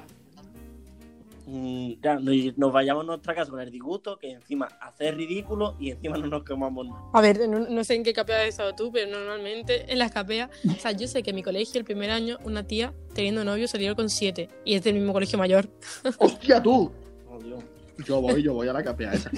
mm, 1.48 1.94
ya, 2.02 2.20
nos, 2.20 2.58
nos 2.58 2.72
vayamos 2.72 3.04
a 3.04 3.08
nuestra 3.08 3.34
casa 3.34 3.50
con 3.50 3.60
el 3.60 3.72
disgusto, 3.72 4.18
que 4.18 4.32
encima 4.32 4.68
hacer 4.80 5.16
ridículo 5.16 5.76
y 5.80 5.92
encima 5.92 6.18
no 6.18 6.28
nos 6.28 6.44
comamos 6.44 6.88
nada. 6.88 7.02
A 7.14 7.22
ver, 7.22 7.50
no, 7.50 7.60
no 7.60 7.84
sé 7.84 7.96
en 7.96 8.04
qué 8.04 8.14
capea 8.14 8.42
has 8.42 8.50
estado 8.50 8.76
tú, 8.76 8.92
pero 8.92 9.10
normalmente 9.10 9.92
en 9.92 9.98
las 9.98 10.12
capeas. 10.12 10.50
O 10.70 10.80
sea, 10.80 10.92
yo 10.92 11.08
sé 11.08 11.24
que 11.24 11.32
en 11.32 11.38
mi 11.38 11.44
colegio, 11.44 11.80
el 11.80 11.86
primer 11.86 12.12
año, 12.12 12.38
una 12.44 12.68
tía 12.68 12.94
teniendo 13.14 13.44
novio 13.44 13.68
salieron 13.68 13.96
con 13.96 14.10
siete. 14.10 14.50
Y 14.64 14.76
es 14.76 14.84
del 14.84 14.96
mismo 14.96 15.14
colegio 15.14 15.40
mayor. 15.40 15.70
¡Hostia, 16.20 16.62
tú! 16.62 16.92
Oh, 17.30 17.40
Dios. 17.40 17.64
Yo 18.06 18.22
voy, 18.22 18.44
yo 18.44 18.54
voy 18.54 18.68
a 18.68 18.74
la 18.74 18.84
capea 18.84 19.14
esa. 19.14 19.32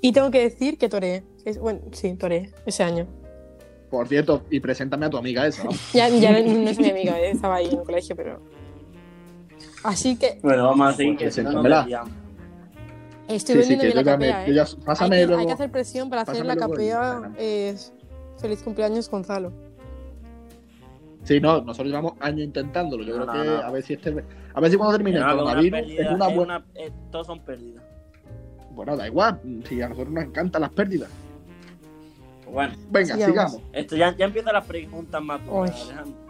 Y 0.00 0.12
tengo 0.12 0.30
que 0.30 0.40
decir 0.40 0.78
que 0.78 0.88
toré. 0.88 1.24
Es, 1.44 1.58
bueno, 1.58 1.80
sí, 1.92 2.14
toré 2.14 2.52
ese 2.66 2.82
año. 2.82 3.06
Por 3.90 4.06
cierto, 4.06 4.44
y 4.50 4.60
preséntame 4.60 5.06
a 5.06 5.10
tu 5.10 5.16
amiga 5.16 5.46
esa. 5.46 5.64
¿no? 5.64 5.70
Ya, 5.94 6.08
ya 6.08 6.32
no, 6.32 6.38
no 6.40 6.70
es 6.70 6.78
mi 6.78 6.90
amiga, 6.90 7.18
eh, 7.18 7.30
estaba 7.30 7.56
ahí 7.56 7.66
en 7.66 7.78
el 7.78 7.84
colegio, 7.84 8.14
pero. 8.14 8.40
Así 9.84 10.16
que 10.16 10.38
Bueno, 10.42 10.64
vamos 10.66 10.88
a 10.88 10.92
seguir, 10.96 11.16
Pues 11.16 11.24
que 11.26 11.30
si 11.32 11.40
no 11.42 11.52
nos 11.52 11.62
preséntamela. 11.62 11.80
desviamos. 11.82 12.10
estoy 13.28 13.36
Sí, 13.56 13.62
sí, 13.62 13.68
vendiendo 13.68 13.82
bien 13.84 13.92
yo 13.94 13.96
la 13.96 14.04
capea, 14.12 14.46
¿eh? 14.46 14.54
ya- 14.54 14.62
Hay 14.64 14.84
pásame 14.84 15.16
que, 15.18 15.26
luego. 15.26 15.40
hay 15.40 15.46
que 15.46 15.52
hacer 15.52 15.70
presión 15.70 16.10
para 16.10 16.22
hacer 16.22 16.34
pásame 16.46 16.48
la 16.54 16.56
capea. 16.56 17.30
Feliz 18.40 18.62
cumpleaños, 18.62 19.10
Gonzalo. 19.10 19.52
Sí, 21.24 21.40
no, 21.40 21.60
nosotros 21.60 21.88
llevamos 21.88 22.14
años 22.20 22.40
intentándolo. 22.46 23.02
Yo 23.04 23.18
No, 23.18 23.26
creo 23.26 23.34
no, 23.36 23.42
que 23.42 23.48
no. 23.62 23.66
a 23.66 23.70
ver 23.70 23.82
si 23.82 23.92
este. 23.94 24.24
A 24.54 24.60
ver 24.60 24.70
si 24.70 24.76
cuando 24.76 24.96
termine 24.96 25.18
el 25.18 25.22
No, 25.24 25.28
que 25.28 25.34
una 25.34 25.42
coronavirus 25.42 25.80
pérdida 25.80 26.02
es 26.02 26.10
una 26.14 26.28
es 26.28 26.36
buena. 26.36 26.56
una- 26.58 26.66
eh, 26.74 26.92
todos 27.10 27.26
son 27.26 27.40
pérdidas. 27.40 27.82
Bueno, 28.70 28.96
da 28.96 29.06
igual. 29.08 29.40
Si 29.68 29.82
a 29.82 29.88
nosotros 29.88 30.14
nos 30.14 30.24
encantan 30.24 30.62
las 30.62 30.70
pérdidas. 30.70 31.10
Bueno, 32.50 32.72
Venga, 32.90 33.14
Sigamos. 33.14 33.26
sigamos. 33.26 33.60
esto 33.72 33.96
ya, 33.96 34.16
ya 34.16 34.24
empiezan 34.24 34.54
las 34.54 34.64
preguntas 34.64 35.20
más 35.22 35.44
duras, 35.44 35.74
Uy. 35.76 35.82
Alejandro. 35.90 36.27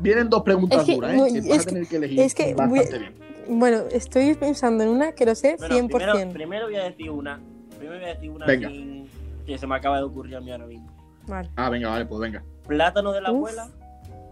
Vienen 0.00 0.28
dos 0.30 0.42
preguntas 0.42 0.80
Es 0.80 0.84
que 0.86 0.94
duras, 0.94 1.12
¿eh? 1.14 1.16
Que 1.32 1.38
es 1.38 1.48
vas 1.48 1.58
a 1.58 1.60
que- 1.64 1.66
tener 1.72 1.86
que 1.88 1.96
elegir 1.96 2.20
es 2.20 2.34
que 2.34 2.54
bastante 2.54 2.90
voy- 2.90 2.98
bien. 2.98 3.58
Bueno, 3.58 3.78
estoy 3.90 4.34
pensando 4.34 4.84
en 4.84 4.90
una 4.90 5.12
que 5.12 5.24
lo 5.26 5.34
sé 5.34 5.56
Bueno, 5.58 5.74
100%. 5.74 5.88
primero, 5.88 6.32
primero 6.32 6.66
voy 6.66 6.76
a 6.76 6.84
decir 6.84 7.10
una. 7.10 7.40
Primero 7.78 7.98
voy 8.00 8.04
a 8.10 8.14
decir 8.14 8.30
una 8.30 8.46
Venga. 8.46 8.68
sin- 8.68 9.08
que 9.46 9.56
se 9.58 9.66
me 9.66 9.74
acaba 9.74 9.96
de 9.98 10.02
ocurrir 10.04 10.36
a 10.36 10.40
mí 10.40 10.50
ahora 10.52 10.66
mismo. 10.66 10.86
Vale. 11.26 11.48
Ah, 11.56 11.70
venga, 11.70 11.88
vale, 11.88 12.04
pues 12.06 12.20
venga. 12.20 12.42
¿Plátano 12.66 13.12
de 13.12 13.20
la 13.22 13.30
Uf. 13.32 13.36
abuela 13.38 13.68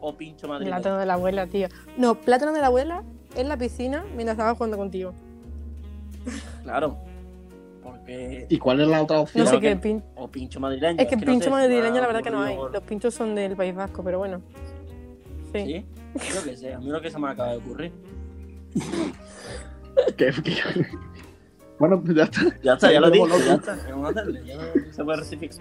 o 0.01 0.15
pincho 0.15 0.47
madrileño? 0.47 0.77
Plátano 0.77 0.99
de 0.99 1.07
la 1.07 1.15
abuela, 1.15 1.47
tío. 1.47 1.69
No, 1.97 2.15
plátano 2.17 2.53
de 2.53 2.61
la 2.61 2.67
abuela 2.67 3.03
en 3.35 3.49
la 3.49 3.57
piscina 3.57 4.05
mientras 4.15 4.35
estaba 4.35 4.55
jugando 4.55 4.77
contigo. 4.77 5.15
Claro. 6.63 6.97
Porque. 7.83 8.47
¿Y 8.49 8.59
cuál 8.59 8.81
es 8.81 8.89
la 8.89 9.03
otra 9.03 9.21
opción? 9.21 9.45
No 9.45 9.51
sé 9.51 9.61
qué 9.61 9.69
que- 9.71 9.77
pin... 9.77 10.03
O 10.17 10.29
pincho 10.29 10.61
madrileño. 10.61 11.01
Es 11.01 11.09
que 11.09 11.17
no 11.17 11.25
pincho 11.25 11.45
sé, 11.45 11.51
madrileño 11.51 12.01
la 12.01 12.07
verdad 12.07 12.23
que 12.23 12.31
no 12.31 12.43
hay. 12.43 12.57
Los 12.73 12.83
pinchos 12.83 13.15
son 13.15 13.35
del 13.35 13.57
País 13.57 13.75
Vasco, 13.75 14.03
pero 14.03 14.19
bueno. 14.19 14.43
Sí. 15.53 15.65
¿Sí? 15.65 15.87
Yo 16.35 16.45
que 16.45 16.57
sé, 16.57 16.75
a 16.75 16.79
mí 16.79 16.89
lo 16.89 17.01
que 17.01 17.11
se 17.11 17.19
me 17.19 17.29
acaba 17.29 17.51
de 17.53 17.59
ocurrir. 17.59 17.93
Que- 20.17 20.31
que- 20.31 20.87
Bueno, 21.79 22.03
pues 22.03 22.15
ya 22.17 22.25
está. 22.25 22.41
Ya 22.63 22.75
está, 22.75 22.93
ya 22.93 23.01
lo 23.01 23.09
loco. 23.15 23.39
ya 23.39 23.55
está. 23.55 23.77
¿Qué 23.85 23.93
vamos 23.93 24.07
a 24.07 24.11
hacerle? 24.11 24.45
Ya 24.45 24.57
no 24.57 24.63
se 24.93 25.05
puede 25.05 25.19
rectificar. 25.21 25.59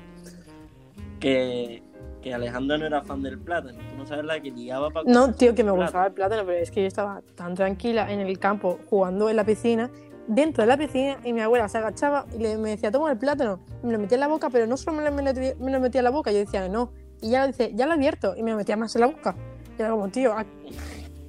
Que, 1.19 1.83
que 2.21 2.33
Alejandro 2.33 2.77
no 2.77 2.85
era 2.85 3.01
fan 3.03 3.21
del 3.23 3.39
plátano. 3.39 3.77
Tú 3.89 3.97
no 3.97 4.05
sabes 4.05 4.25
la 4.25 4.39
que 4.41 4.51
liaba 4.51 4.89
para 4.91 5.09
No, 5.09 5.33
tío, 5.33 5.55
que 5.55 5.63
me 5.63 5.69
plátano. 5.71 5.81
gustaba 5.83 6.07
el 6.07 6.13
plátano, 6.13 6.43
pero 6.45 6.57
es 6.59 6.71
que 6.71 6.81
yo 6.81 6.87
estaba 6.87 7.21
tan 7.35 7.55
tranquila 7.55 8.11
en 8.11 8.19
el 8.19 8.37
campo 8.39 8.79
jugando 8.89 9.29
en 9.29 9.35
la 9.37 9.45
piscina, 9.45 9.89
dentro 10.27 10.63
de 10.63 10.67
la 10.67 10.77
piscina, 10.77 11.17
y 11.23 11.31
mi 11.33 11.39
abuela 11.41 11.69
se 11.69 11.77
agachaba 11.77 12.25
y 12.37 12.39
le, 12.41 12.57
me 12.57 12.71
decía, 12.71 12.91
toma 12.91 13.11
el 13.11 13.17
plátano. 13.17 13.59
Y 13.83 13.87
me 13.87 13.93
lo 13.93 13.99
metía 13.99 14.15
en 14.17 14.21
la 14.21 14.27
boca, 14.27 14.49
pero 14.49 14.67
no 14.67 14.75
solo 14.77 14.97
me 14.97 15.03
lo, 15.09 15.11
me 15.15 15.23
lo- 15.23 15.33
me 15.59 15.71
lo 15.71 15.79
metía 15.79 15.99
en 15.99 16.05
la 16.05 16.11
boca, 16.11 16.31
yo 16.31 16.39
decía, 16.39 16.67
no. 16.67 16.91
Y 17.21 17.29
ya 17.31 17.41
lo 17.41 17.47
dice, 17.47 17.71
ya 17.73 17.85
lo 17.85 17.93
he 17.93 17.95
abierto, 17.95 18.35
y 18.37 18.43
me 18.43 18.51
lo 18.51 18.57
metía 18.57 18.75
más 18.75 18.93
en 18.95 19.01
la 19.01 19.07
boca. 19.07 19.35
Y 19.77 19.81
era 19.81 19.91
como, 19.91 20.07
tío, 20.09 20.33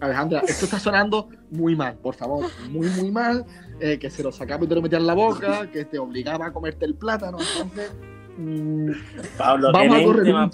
Alejandra, 0.00 0.40
esto 0.46 0.64
está 0.66 0.78
sonando 0.78 1.28
muy 1.50 1.74
mal, 1.74 1.96
por 1.96 2.14
favor. 2.14 2.44
Muy, 2.70 2.88
muy 2.90 3.10
mal. 3.10 3.44
eh, 3.78 3.98
que 3.98 4.08
se 4.08 4.22
lo 4.22 4.32
sacaba 4.32 4.64
y 4.64 4.68
te 4.68 4.74
lo 4.74 4.80
metía 4.80 4.96
en 4.98 5.06
la 5.06 5.12
boca, 5.12 5.70
que 5.70 5.84
te 5.84 5.98
obligaba 5.98 6.46
a 6.46 6.52
comerte 6.52 6.86
el 6.86 6.94
plátano. 6.94 7.36
Entonces, 7.40 7.92
mm, 8.38 8.90
Pablo, 9.36 9.70
Vamos 9.70 9.96
a 9.98 10.02
correr 10.02 10.34
un- 10.34 10.50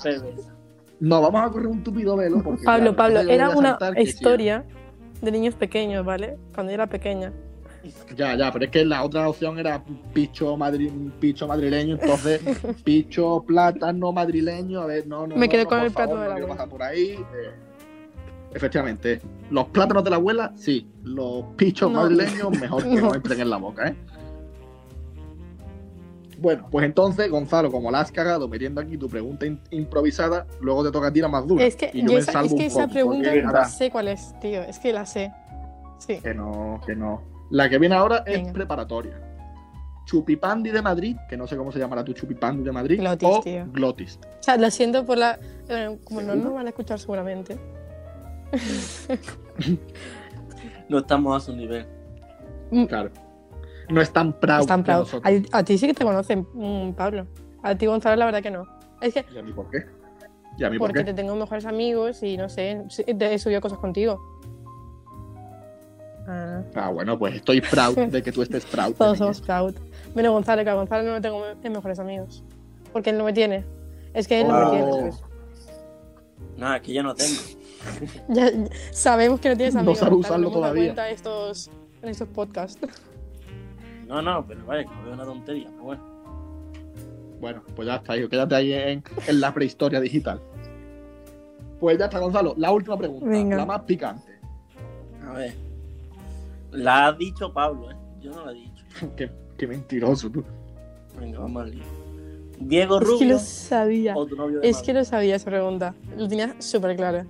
no, 0.99 1.21
vamos 1.21 1.41
a 1.43 1.49
correr 1.53 1.67
un 1.69 1.85
tupido 1.85 2.17
velo. 2.17 2.43
Porque, 2.43 2.65
Pablo, 2.65 2.95
claro, 2.97 3.15
Pablo, 3.15 3.33
era 3.33 3.51
una 3.51 3.79
que 3.95 4.03
sí. 4.03 4.09
historia 4.09 4.65
de 5.21 5.31
niños 5.31 5.55
pequeños, 5.55 6.05
¿vale? 6.05 6.37
Cuando 6.53 6.73
yo 6.73 6.75
era 6.75 6.89
pequeña. 6.89 7.33
Ya, 8.17 8.37
ya, 8.37 8.53
pero 8.53 8.65
es 8.65 8.71
que 8.73 8.85
la 8.85 9.05
otra 9.05 9.29
opción 9.29 9.59
era 9.59 9.83
picho, 10.13 10.57
madri- 10.57 11.13
picho 11.21 11.47
madrileño, 11.49 11.95
entonces 12.01 12.41
picho 12.85 13.45
plátano 13.47 14.13
madrileño. 14.13 14.81
A 14.81 14.87
ver, 14.87 15.07
no, 15.07 15.27
no. 15.29 15.37
Me 15.37 15.47
no, 15.47 15.51
quedé 15.53 15.63
no, 15.65 15.69
con 15.69 15.79
por 15.79 15.87
el 15.87 15.93
plato 15.93 16.11
favor, 16.11 16.23
de 16.35 16.47
la 16.49 16.55
no 16.57 16.69
por 16.71 16.83
ahí. 16.83 17.11
eh, 17.13 17.51
efectivamente, 18.55 19.21
los 19.51 19.67
plátanos 19.67 20.05
de 20.05 20.11
la 20.11 20.17
abuela, 20.17 20.53
sí. 20.57 20.89
Los 21.03 21.45
pichos 21.57 21.91
No. 21.91 22.01
madrileños, 22.03 22.51
mejor 22.59 22.83
que 22.83 22.89
no. 23.01 23.09
No. 23.09 23.15
entren 23.15 23.41
en 23.41 23.51
la 23.51 23.57
boca, 23.57 23.89
¿eh? 23.89 23.97
Bueno, 26.39 26.67
pues 26.71 26.85
entonces, 26.85 27.31
Gonzalo, 27.31 27.71
como 27.71 27.91
la 27.91 28.01
has 28.01 28.11
cagado 28.11 28.49
metiendo 28.49 28.81
aquí 28.81 28.97
tu 28.97 29.09
pregunta 29.09 29.47
in- 29.47 29.61
improvisada, 29.71 30.47
luego 30.61 30.83
te 30.83 30.91
toca 30.91 31.07
a 31.09 31.13
ti 31.13 31.21
la 31.21 31.29
más 31.29 31.47
dura. 31.47 31.65
Es 31.65 31.77
que, 31.77 31.91
y 31.95 32.03
yo 32.05 32.19
esa, 32.19 32.43
es 32.43 32.53
que 32.55 32.67
esa 32.67 32.81
poco, 32.83 32.93
pregunta 32.95 33.31
ahora- 33.31 33.65
sé 33.67 33.91
cuál 33.91 34.09
es, 34.09 34.35
tío. 34.41 34.61
Es 34.63 34.79
que 34.81 34.93
la 34.93 35.07
sé. 35.07 35.33
Sí. 35.99 36.19
Que 36.21 36.35
no, 36.35 36.81
que 36.85 36.97
no. 36.97 37.23
La 37.51 37.69
que 37.69 37.79
viene 37.79 37.95
ahora 37.95 38.25
es 38.27 38.51
preparatoria. 38.53 39.21
Chupipandi 40.05 40.71
de 40.73 40.83
Madrid, 40.83 41.17
que 41.29 41.37
no 41.37 41.47
sé 41.47 41.57
cómo 41.57 41.71
se 41.71 41.79
llamará 41.79 42.03
tu 42.03 42.13
Chupipandi 42.13 42.65
de 42.65 42.73
Madrid, 42.73 42.99
Glotis, 42.99 43.29
o 43.31 43.41
tío. 43.41 43.65
Glotis. 43.71 44.19
O 44.41 44.43
sea, 44.43 44.57
lo 44.57 44.69
siento 44.73 45.05
por 45.07 45.19
la. 45.19 45.39
bueno, 45.69 45.99
como 46.03 46.23
no 46.23 46.35
nos 46.35 46.53
van 46.55 46.67
a 46.67 46.71
escuchar 46.71 46.99
seguramente. 46.99 47.57
No 50.89 50.99
estamos 50.99 51.37
a 51.37 51.41
su 51.47 51.57
nivel. 51.57 51.87
Claro. 52.89 53.11
No 53.89 54.01
es 54.01 54.13
tan 54.13 54.33
proud. 54.39 54.69
A, 54.71 55.59
a 55.59 55.65
ti 55.65 55.79
sí 55.79 55.87
que 55.87 55.95
te 55.95 56.05
conocen, 56.05 56.47
mm, 56.53 56.93
Pablo. 56.93 57.27
A 57.63 57.75
ti, 57.75 57.87
Gonzalo, 57.87 58.17
la 58.17 58.27
verdad 58.27 58.43
que 58.43 58.51
no. 58.51 58.67
Es 59.01 59.15
que 59.15 59.25
¿Y 59.35 59.39
a 59.39 59.43
mí 59.43 59.53
por 59.53 59.71
qué? 59.71 59.85
¿Y 60.59 60.65
a 60.65 60.71
mí 60.71 60.79
por 60.79 60.89
porque 60.89 61.01
qué? 61.01 61.07
te 61.07 61.15
tengo 61.15 61.35
mejores 61.35 61.65
amigos 61.67 62.23
y 62.23 62.37
no 62.37 62.49
sé, 62.49 62.83
he 63.07 63.39
subido 63.39 63.61
cosas 63.61 63.79
contigo. 63.79 64.21
Ah, 66.29 66.63
Ah, 66.75 66.91
bueno, 66.91 67.19
pues 67.19 67.35
estoy 67.37 67.61
proud 67.61 67.97
de 67.97 68.23
que 68.23 68.33
tú 68.33 68.43
estés 68.43 68.65
proud. 68.67 68.95
todos 68.95 69.19
somos 69.19 69.41
proud. 69.41 69.75
Menos 70.15 70.33
Gonzalo, 70.33 70.63
que 70.65 70.71
a 70.71 70.75
Gonzalo 70.75 71.05
no 71.05 71.15
lo 71.15 71.21
tengo 71.21 71.43
en 71.63 71.73
mejores 71.73 71.99
amigos. 71.99 72.45
Porque 72.93 73.11
él 73.11 73.19
no 73.19 73.25
me 73.25 73.33
tiene. 73.33 73.65
Es 74.15 74.29
que 74.29 74.41
él 74.43 74.49
no 74.49 74.55
me 74.55 74.65
Oh. 74.65 74.71
tiene. 74.71 74.93
¿sabes? 74.93 75.25
Nada, 76.57 76.77
es 76.77 76.83
que 76.83 76.93
yo 76.93 77.03
no 77.03 77.15
tengo. 77.15 77.41
Ya, 78.29 78.51
ya 78.51 78.69
sabemos 78.93 79.41
que 79.41 79.49
no 79.51 79.57
tienes 79.57 79.75
No 79.75 79.81
amigos. 79.81 79.99
sabe 79.99 80.11
Gonzalo, 80.13 80.49
usarlo 80.49 80.51
todavía. 80.51 80.85
cuenta 80.87 81.11
estos, 81.11 81.71
en 82.03 82.09
estos 82.09 82.29
podcasts. 82.29 82.79
No, 84.09 84.21
no, 84.21 84.45
pero 84.47 84.67
vaya, 84.67 84.83
que 84.85 84.91
no 84.95 85.05
veo 85.05 85.15
una 85.15 85.25
tontería. 85.25 85.69
Pero 85.71 85.85
bueno. 85.85 86.03
Bueno, 87.41 87.63
pues 87.75 87.87
ya 87.89 87.95
está, 87.97 88.15
hijo. 88.15 88.29
Quédate 88.29 88.55
ahí 88.55 88.73
en, 88.75 89.03
en 89.27 89.41
la 89.41 89.55
prehistoria 89.55 90.01
digital. 90.01 90.39
Pues 91.81 91.97
ya 91.99 92.05
está, 92.07 92.19
Gonzalo. 92.19 92.53
La 92.59 92.73
última 92.73 92.99
pregunta. 92.99 93.25
Venga. 93.27 93.57
La 93.57 93.65
más 93.65 93.81
picante. 93.85 94.39
A 95.27 95.33
ver. 95.33 95.55
La 96.73 97.07
ha 97.07 97.13
dicho 97.13 97.51
Pablo, 97.55 97.91
¿eh? 97.91 97.97
Yo 98.21 98.33
no 98.33 98.45
la 98.45 98.53
he 98.53 98.57
dicho. 98.57 98.85
qué, 99.17 99.31
qué 99.57 99.67
mentiroso 99.67 100.29
tú. 100.31 100.45
Venga, 101.19 101.39
vamos 101.39 101.63
al 101.63 101.71
lío. 101.71 101.85
Diego 102.61 102.99
Es 102.99 103.01
que 103.01 103.07
Rubio 103.13 103.29
lo 103.33 103.39
sabía. 103.39 104.15
o 104.15 104.27
tu 104.27 104.37
novio 104.37 104.61
de 104.61 104.69
Es 104.69 104.83
que 104.83 104.93
lo 104.93 105.05
sabía 105.07 105.37
esa 105.37 105.47
pregunta. 105.47 105.95
Lo 106.19 106.29
tenía 106.29 106.55
súper 106.61 106.97
claro. 106.97 107.25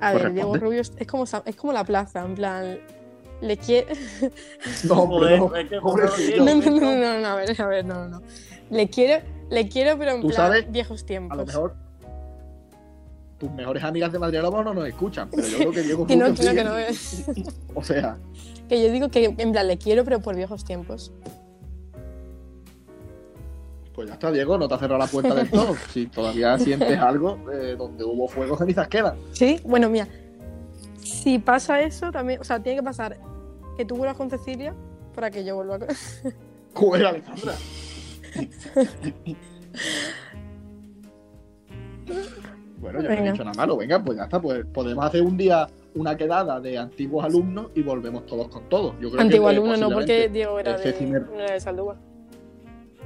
A 0.00 0.12
ver, 0.12 0.32
Diego. 0.32 0.56
Rubio 0.56 0.80
es 0.80 1.06
como, 1.06 1.24
es 1.24 1.56
como 1.56 1.72
la 1.72 1.84
plaza, 1.84 2.24
en 2.24 2.34
plan. 2.34 2.78
Le 3.40 3.56
quiere. 3.56 3.94
No, 4.84 5.06
no. 5.06 5.18
No, 5.18 5.48
no, 5.48 6.70
no, 6.70 6.96
no, 6.96 7.20
no, 7.20 7.26
a 7.28 7.34
ver, 7.36 7.60
a 7.60 7.66
ver, 7.66 7.84
no, 7.84 8.08
no. 8.08 8.22
Le 8.70 8.88
quiero, 8.88 9.24
le 9.50 9.68
quiero, 9.68 9.98
pero 9.98 10.12
en 10.12 10.20
plan 10.22 10.32
sabes, 10.32 10.70
viejos 10.70 11.02
A 11.02 11.06
tiempos. 11.06 11.36
lo 11.38 11.46
mejor 11.46 11.74
tus 13.38 13.50
mejores 13.52 13.82
amigas 13.82 14.12
de 14.12 14.18
Madrid 14.18 14.38
a 14.38 14.42
lo 14.42 14.50
mejor 14.50 14.66
no 14.66 14.74
nos 14.74 14.86
escuchan, 14.86 15.28
pero 15.30 15.46
yo 15.48 15.56
creo 15.58 15.72
que 15.72 15.82
Diego 15.82 16.06
Que 16.06 16.16
no, 16.16 16.26
Rubio 16.26 16.34
que 16.34 16.44
no, 16.44 16.54
que 16.54 16.64
no 16.64 16.78
es. 16.78 17.24
O 17.74 17.82
sea, 17.82 18.18
Que 18.68 18.82
yo 18.82 18.92
digo 18.92 19.08
que 19.08 19.34
en 19.38 19.52
plan 19.52 19.66
le 19.66 19.78
quiero, 19.78 20.04
pero 20.04 20.20
por 20.20 20.36
viejos 20.36 20.64
tiempos. 20.64 21.10
Pues 24.00 24.08
ya 24.08 24.14
está, 24.14 24.32
Diego, 24.32 24.56
no 24.56 24.66
te 24.66 24.72
ha 24.72 24.78
cerrado 24.78 24.98
la 24.98 25.06
puerta 25.06 25.34
del 25.34 25.50
todo. 25.50 25.76
Si 25.92 26.06
todavía 26.06 26.58
sientes 26.58 26.98
algo, 26.98 27.38
eh, 27.52 27.76
donde 27.76 28.02
hubo 28.02 28.26
fuego, 28.28 28.56
cenizas 28.56 28.88
quedan. 28.88 29.18
Sí, 29.32 29.60
bueno, 29.62 29.90
mira. 29.90 30.08
Si 31.02 31.38
pasa 31.38 31.82
eso, 31.82 32.10
también. 32.10 32.40
O 32.40 32.44
sea, 32.44 32.62
tiene 32.62 32.78
que 32.78 32.82
pasar 32.82 33.18
que 33.76 33.84
tú 33.84 33.96
vuelvas 33.96 34.16
con 34.16 34.30
Cecilia 34.30 34.74
para 35.14 35.30
que 35.30 35.44
yo 35.44 35.56
vuelva 35.56 35.80
con. 35.80 35.88
Joder, 36.74 37.06
Alejandra. 37.06 37.54
Bueno, 42.78 43.02
yo 43.02 43.08
no 43.10 43.14
he 43.14 43.30
dicho 43.30 43.44
nada 43.44 43.54
malo. 43.54 43.76
Venga, 43.76 44.02
pues 44.02 44.16
ya 44.16 44.24
está. 44.24 44.40
Pues 44.40 44.64
podemos 44.72 45.04
hacer 45.04 45.20
un 45.20 45.36
día 45.36 45.66
una 45.94 46.16
quedada 46.16 46.58
de 46.60 46.78
antiguos 46.78 47.22
alumnos 47.22 47.66
y 47.74 47.82
volvemos 47.82 48.24
todos 48.24 48.48
con 48.48 48.66
todos. 48.70 48.94
Yo 48.98 49.10
creo 49.10 49.20
Antiguo 49.20 49.48
que, 49.48 49.54
eh, 49.54 49.58
alumno, 49.58 49.76
no, 49.76 49.90
porque 49.90 50.30
Diego 50.30 50.58
era 50.58 50.78
de, 50.78 51.00
no 51.10 51.38
era 51.38 51.52
de 51.52 51.60
Saldúa. 51.60 51.98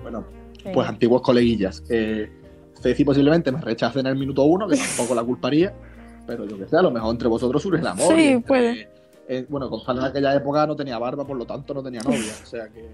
Bueno, 0.01 0.25
Pues 0.73 0.89
antiguos 0.89 1.23
coleguillas. 1.23 1.83
Eh, 1.89 2.31
Ceci 2.81 3.05
posiblemente 3.05 3.53
me 3.53 3.61
rechace 3.61 4.01
en 4.01 4.07
el 4.07 4.17
minuto 4.17 4.43
uno, 4.45 4.67
que 4.69 4.77
tampoco 4.77 5.15
la 5.15 5.23
culparía, 5.23 5.73
pero 6.27 6.45
yo 6.47 6.59
que 6.59 6.67
sé, 6.67 6.77
a 6.77 6.83
lo 6.83 6.91
mejor 6.91 7.11
entre 7.13 7.29
vosotros 7.29 7.63
surge 7.63 7.81
el 7.81 7.87
amor. 7.87 8.15
Sí, 8.15 8.29
entre- 8.29 8.47
puede. 8.49 8.89
eh, 9.29 9.47
bueno, 9.49 9.69
Gonzalo 9.69 10.01
en 10.01 10.07
aquella 10.07 10.35
época 10.35 10.67
no 10.67 10.77
tenía 10.77 10.99
barba, 10.99 11.27
por 11.27 11.37
lo 11.37 11.47
tanto 11.47 11.73
no 11.75 11.83
tenía 11.83 12.01
novia, 12.03 12.33
o 12.43 12.47
sea 12.47 12.69
que, 12.69 12.91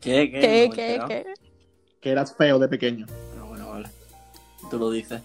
¿Qué, 0.00 0.30
qué? 0.30 0.40
¿Qué, 0.74 0.98
No 0.98 1.08
qué, 1.08 1.22
qué? 1.24 1.34
que 2.00 2.10
eras 2.10 2.34
feo 2.34 2.58
de 2.58 2.68
pequeño. 2.68 3.06
Ah, 3.40 3.44
bueno, 3.48 3.68
vale. 3.70 3.88
Tú 4.70 4.78
lo 4.78 4.90
dices. 4.90 5.20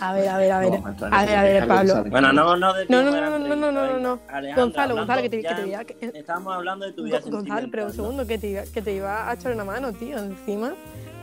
A 0.00 0.12
ver, 0.12 0.28
a 0.28 0.38
ver, 0.38 0.52
a 0.52 0.60
no 0.62 0.70
ver. 0.70 0.80
A 1.12 1.24
ver, 1.24 1.36
a 1.36 1.42
ver, 1.42 1.68
Pablo. 1.68 2.04
Bueno, 2.10 2.32
no, 2.32 2.56
no, 2.56 2.72
de 2.74 2.86
No, 2.88 3.02
no, 3.02 3.10
no, 3.10 3.38
no, 3.38 3.56
no, 3.56 3.72
no, 3.72 3.98
no, 3.98 4.20
Gonzalo, 4.56 4.94
Gonzalo, 4.96 5.22
que 5.22 5.28
te, 5.30 5.42
que 5.42 5.54
te 5.54 5.68
ya- 5.70 5.84
que- 5.84 5.96
Estamos 6.18 6.54
hablando 6.54 6.86
de 6.86 6.92
tu 6.92 7.04
vida 7.04 7.20
Gonzalo, 7.24 7.68
pero 7.70 7.86
un 7.86 7.92
segundo, 7.92 8.26
que 8.26 8.38
te, 8.38 8.48
iba, 8.48 8.62
que 8.62 8.82
te 8.82 8.92
iba 8.94 9.28
a 9.30 9.34
echar 9.34 9.52
una 9.52 9.64
mano, 9.64 9.92
tío. 9.92 10.18
Encima, 10.18 10.74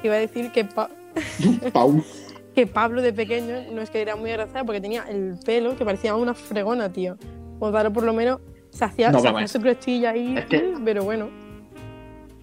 iba 0.04 0.16
a 0.16 0.18
decir 0.20 0.52
que, 0.52 0.66
Pa- 0.66 0.90
Pau, 1.74 2.04
que 2.56 2.68
Pablo 2.68 3.02
de 3.02 3.14
pequeño 3.14 3.72
no 3.72 3.82
es 3.82 3.90
que 3.90 4.02
era 4.02 4.16
muy 4.16 4.30
agraciado 4.32 4.66
porque 4.66 4.82
tenía 4.82 5.04
el 5.10 5.38
pelo 5.46 5.76
que 5.76 5.86
parecía 5.86 6.16
una 6.16 6.34
fregona, 6.34 6.92
tío. 6.92 7.18
Gonzalo, 7.60 7.92
por 7.94 8.04
lo 8.04 8.14
menos, 8.14 8.40
se 8.72 8.86
hacía, 8.86 9.12
No, 9.12 9.20
se 9.20 9.28
hacía 9.28 9.48
su 9.48 9.62
crestilla 9.62 10.12
ahí, 10.12 10.38
Es 10.38 10.46
que- 10.46 10.74
pero 10.84 11.04
bueno. 11.04 11.30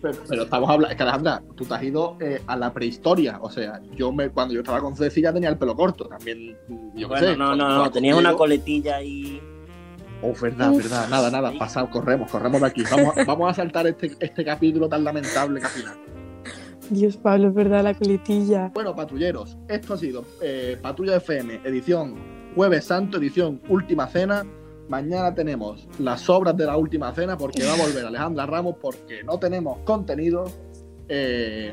Pero, 0.01 0.19
pero 0.29 0.43
estamos 0.45 0.69
hablando, 0.71 0.91
es 0.91 0.97
que 0.97 1.03
Alejandra, 1.03 1.43
tú 1.57 1.65
te 1.65 1.75
has 1.75 1.83
ido 1.83 2.17
eh, 2.21 2.41
a 2.47 2.57
la 2.57 2.73
prehistoria, 2.73 3.39
o 3.41 3.51
sea, 3.51 3.81
yo 3.97 4.13
me, 4.13 4.29
cuando 4.31 4.55
yo 4.55 4.61
estaba 4.61 4.81
con 4.81 4.97
Ceci 4.97 5.21
ya 5.23 5.33
tenía 5.33 5.49
el 5.51 5.59
pelo 5.59 5.75
corto, 5.75 6.05
también, 6.07 6.57
yo 6.95 7.09
qué 7.09 7.15
Bueno, 7.15 7.27
sé. 7.27 7.37
no, 7.37 7.57
no, 7.57 7.69
no, 7.77 7.91
tenías 7.91 8.17
una 8.17 8.35
coletilla 8.35 8.97
ahí. 8.97 9.41
Oh, 10.23 10.33
verdad, 10.41 10.71
Uf. 10.73 10.79
verdad, 10.83 11.09
nada, 11.09 11.31
nada, 11.31 11.53
pasado, 11.59 11.89
corremos, 11.91 12.31
corremos 12.31 12.61
de 12.61 12.67
aquí. 12.67 12.83
Vamos, 12.91 13.17
a- 13.17 13.25
vamos 13.25 13.51
a 13.51 13.55
saltar 13.55 13.87
este, 13.87 14.11
este 14.19 14.45
capítulo 14.45 14.89
tan 14.89 15.05
lamentable 15.05 15.61
que 15.61 15.67
al 15.67 15.73
final. 15.73 15.97
Dios, 16.91 17.17
Pablo, 17.19 17.49
es 17.49 17.55
verdad, 17.55 17.85
la 17.85 17.95
coletilla. 17.95 18.71
Bueno, 18.75 18.97
patrulleros, 18.97 19.59
esto 19.69 19.95
ha 19.95 19.97
sido 19.99 20.25
eh, 20.41 20.79
Patrulla 20.81 21.17
FM, 21.17 21.61
edición 21.65 22.17
Jueves 22.55 22.87
Santo, 22.87 23.19
edición 23.19 23.61
Última 23.69 24.07
Cena. 24.09 24.45
Mañana 24.89 25.35
tenemos 25.35 25.87
las 25.99 26.29
obras 26.31 26.57
de 26.57 26.65
la 26.65 26.77
Última 26.77 27.13
Cena 27.15 27.37
porque 27.37 27.65
va 27.65 27.75
a 27.75 27.77
volver 27.77 28.07
Alejandra 28.07 28.47
Ramos 28.47 28.77
porque 28.81 29.23
no 29.23 29.39
tenemos 29.39 29.79
contenido. 29.81 30.51
eh, 31.09 31.73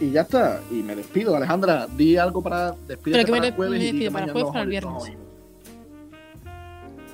y 0.00 0.12
ya 0.12 0.22
está, 0.22 0.62
y 0.70 0.76
me 0.76 0.96
despido. 0.96 1.36
Alejandra, 1.36 1.86
di 1.86 2.16
algo 2.16 2.42
para 2.42 2.74
despedirte 2.88 3.24
que 3.26 3.32
me 3.32 3.38
para 3.38 3.48
el 3.48 3.54
jueves. 3.54 3.78
me 3.78 3.84
despido 3.84 4.12
para 4.12 4.24
el 4.24 4.32
jueves, 4.32 4.50
para 4.50 4.62
el 4.62 4.68
viernes. 4.70 5.12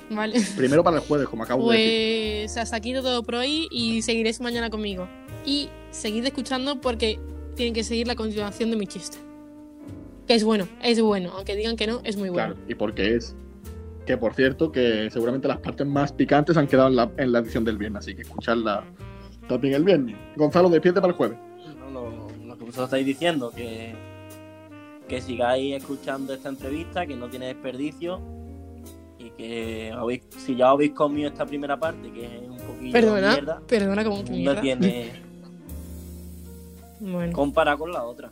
Vale. 0.09 0.41
Primero 0.57 0.85
para 0.85 0.99
el 0.99 1.03
jueves, 1.03 1.29
como 1.29 1.43
acabo 1.43 1.71
de 1.71 1.79
decir. 1.79 2.45
Pues 2.45 2.57
hasta 2.59 2.77
aquí 2.77 2.95
todo 2.95 3.25
por 3.25 3.35
hoy 3.35 3.67
y 3.73 4.03
seguiréis 4.03 4.41
mañana 4.41 4.71
conmigo. 4.71 5.09
Y 5.45 5.69
seguid 5.91 6.25
escuchando 6.25 6.81
porque 6.81 7.19
tienen 7.57 7.75
que 7.75 7.83
seguir 7.83 8.07
la 8.07 8.15
continuación 8.15 8.71
de 8.71 8.77
mi 8.77 8.87
chiste. 8.87 9.19
Que 10.29 10.35
es 10.35 10.45
bueno, 10.45 10.69
es 10.81 11.01
bueno. 11.01 11.33
Aunque 11.35 11.57
digan 11.57 11.77
que 11.77 11.89
no, 11.89 12.01
es 12.05 12.17
muy 12.17 12.29
bueno. 12.29 12.55
Claro, 12.55 12.69
y 12.69 12.75
porque 12.77 13.17
es 13.17 13.35
que, 14.07 14.17
por 14.17 14.33
cierto, 14.35 14.71
que 14.73 15.11
seguramente 15.11 15.49
las 15.49 15.59
partes 15.59 15.87
más 15.87 16.13
picantes 16.13 16.57
han 16.57 16.67
quedado 16.67 16.89
en 16.89 16.97
la, 16.97 17.11
en 17.19 17.33
la 17.33 17.41
edición 17.41 17.65
del 17.65 17.77
viernes, 17.77 18.01
así 18.01 18.15
que 18.15 18.23
escucharla 18.23 18.85
también 19.49 19.75
el 19.75 19.85
viernes. 19.85 20.17
Gonzalo, 20.37 20.69
despierte 20.71 21.01
para 21.01 21.13
el 21.13 21.17
jueves. 21.17 21.39
No, 21.79 21.91
lo, 21.91 22.11
lo 22.47 22.57
que 22.57 22.65
vosotros 22.65 22.85
estáis 22.87 23.05
diciendo, 23.05 23.51
que, 23.51 23.95
que 25.09 25.21
sigáis 25.21 25.75
escuchando 25.75 26.33
esta 26.33 26.49
entrevista, 26.49 27.05
que 27.07 27.17
no 27.17 27.29
tiene 27.29 27.47
desperdicio 27.49 28.21
y 29.19 29.31
que 29.31 29.93
habéis, 29.97 30.23
si 30.37 30.55
ya 30.57 30.71
habéis 30.71 30.93
comido 30.93 31.29
esta 31.29 31.45
primera 31.45 31.79
parte, 31.79 32.11
que 32.13 32.27
es 32.27 32.49
un 32.49 32.59
poquillo 32.59 32.93
Perdona, 32.93 33.33
mierda, 33.33 33.61
perdona 33.67 34.05
como 34.05 34.25
que 34.25 34.31
no 34.31 34.37
mierda. 34.37 34.61
tiene 34.61 35.11
Bueno. 37.01 37.33
compara 37.33 37.77
con 37.77 37.93
la 37.93 38.05
otra. 38.05 38.31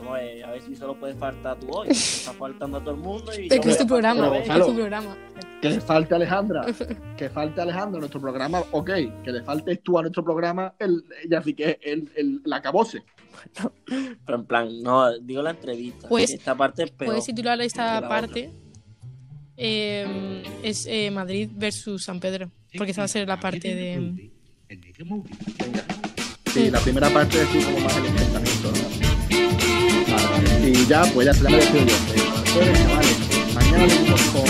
Vamos 0.00 0.18
a 0.18 0.22
ver, 0.22 0.44
a 0.44 0.50
ver 0.52 0.62
si 0.62 0.74
solo 0.74 0.98
puede 0.98 1.14
faltar 1.14 1.58
tú 1.60 1.68
hoy. 1.70 1.88
Está 1.90 2.32
faltando 2.32 2.78
a 2.78 2.80
todo 2.80 2.94
el 2.94 3.00
mundo 3.00 3.32
y 3.38 3.48
Es 3.52 3.60
que 3.60 3.70
es 3.70 3.76
tu 3.76 3.84
a 3.84 3.86
programa, 3.86 4.38
es 4.38 4.66
tu 4.66 4.74
programa. 4.74 5.16
Que 5.60 5.68
le 5.68 5.80
falte 5.80 6.14
Alejandra, 6.14 6.64
que 7.18 7.28
falte 7.28 7.60
Alejandra 7.60 7.98
a 7.98 8.00
nuestro 8.00 8.20
programa, 8.20 8.62
ok. 8.70 8.90
Que 9.22 9.32
le 9.32 9.42
faltes 9.42 9.82
tú 9.82 9.98
a 9.98 10.02
nuestro 10.02 10.24
programa, 10.24 10.74
el, 10.78 11.04
ya 11.28 11.42
sí 11.42 11.52
que 11.52 11.78
el, 11.82 12.10
el, 12.16 12.40
la 12.44 12.62
cabose. 12.62 13.04
Pero 13.84 14.38
en 14.38 14.44
plan, 14.46 14.82
no, 14.82 15.18
digo 15.18 15.42
la 15.42 15.50
entrevista. 15.50 16.08
Pues, 16.08 16.30
esta 16.30 16.54
parte 16.54 16.84
es 16.84 16.90
peor. 16.92 17.10
Puedes 17.10 17.26
titular 17.26 17.60
esta 17.60 18.08
parte 18.08 18.50
eh, 19.62 20.42
es 20.62 20.86
eh, 20.86 21.10
Madrid 21.10 21.50
versus 21.52 22.04
San 22.04 22.18
Pedro, 22.18 22.50
porque 22.78 22.92
esa 22.92 23.02
va 23.02 23.04
a 23.04 23.08
ser 23.08 23.28
la 23.28 23.38
parte 23.38 23.74
de... 23.74 24.30
Venga. 24.68 25.84
Sí, 26.46 26.70
la 26.70 26.80
primera 26.80 27.10
parte 27.10 27.42
es 27.42 27.48
así 27.48 27.62
como 27.62 27.80
más 27.80 27.96
el 27.96 28.06
enfrentamiento, 28.06 28.72
¿no? 28.72 29.09
Y 30.64 30.86
ya, 30.86 31.02
pues 31.12 31.26
ya 31.26 31.34
se 31.34 31.42
la 31.42 31.48
agradezco 31.50 31.76
yo. 31.78 31.84
Chavales, 32.74 33.18
mañana 33.54 33.86
venimos 33.86 34.20
con 34.32 34.48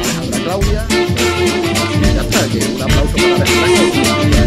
Alejandra 0.00 0.38
Claudia. 0.44 0.86
Y 0.90 2.14
ya 2.14 2.22
está, 2.22 2.40
que 2.48 2.58
un 2.58 2.82
aplauso 2.82 3.16
para 3.16 3.34
Alejandra 3.34 4.02
Claudia. 4.02 4.42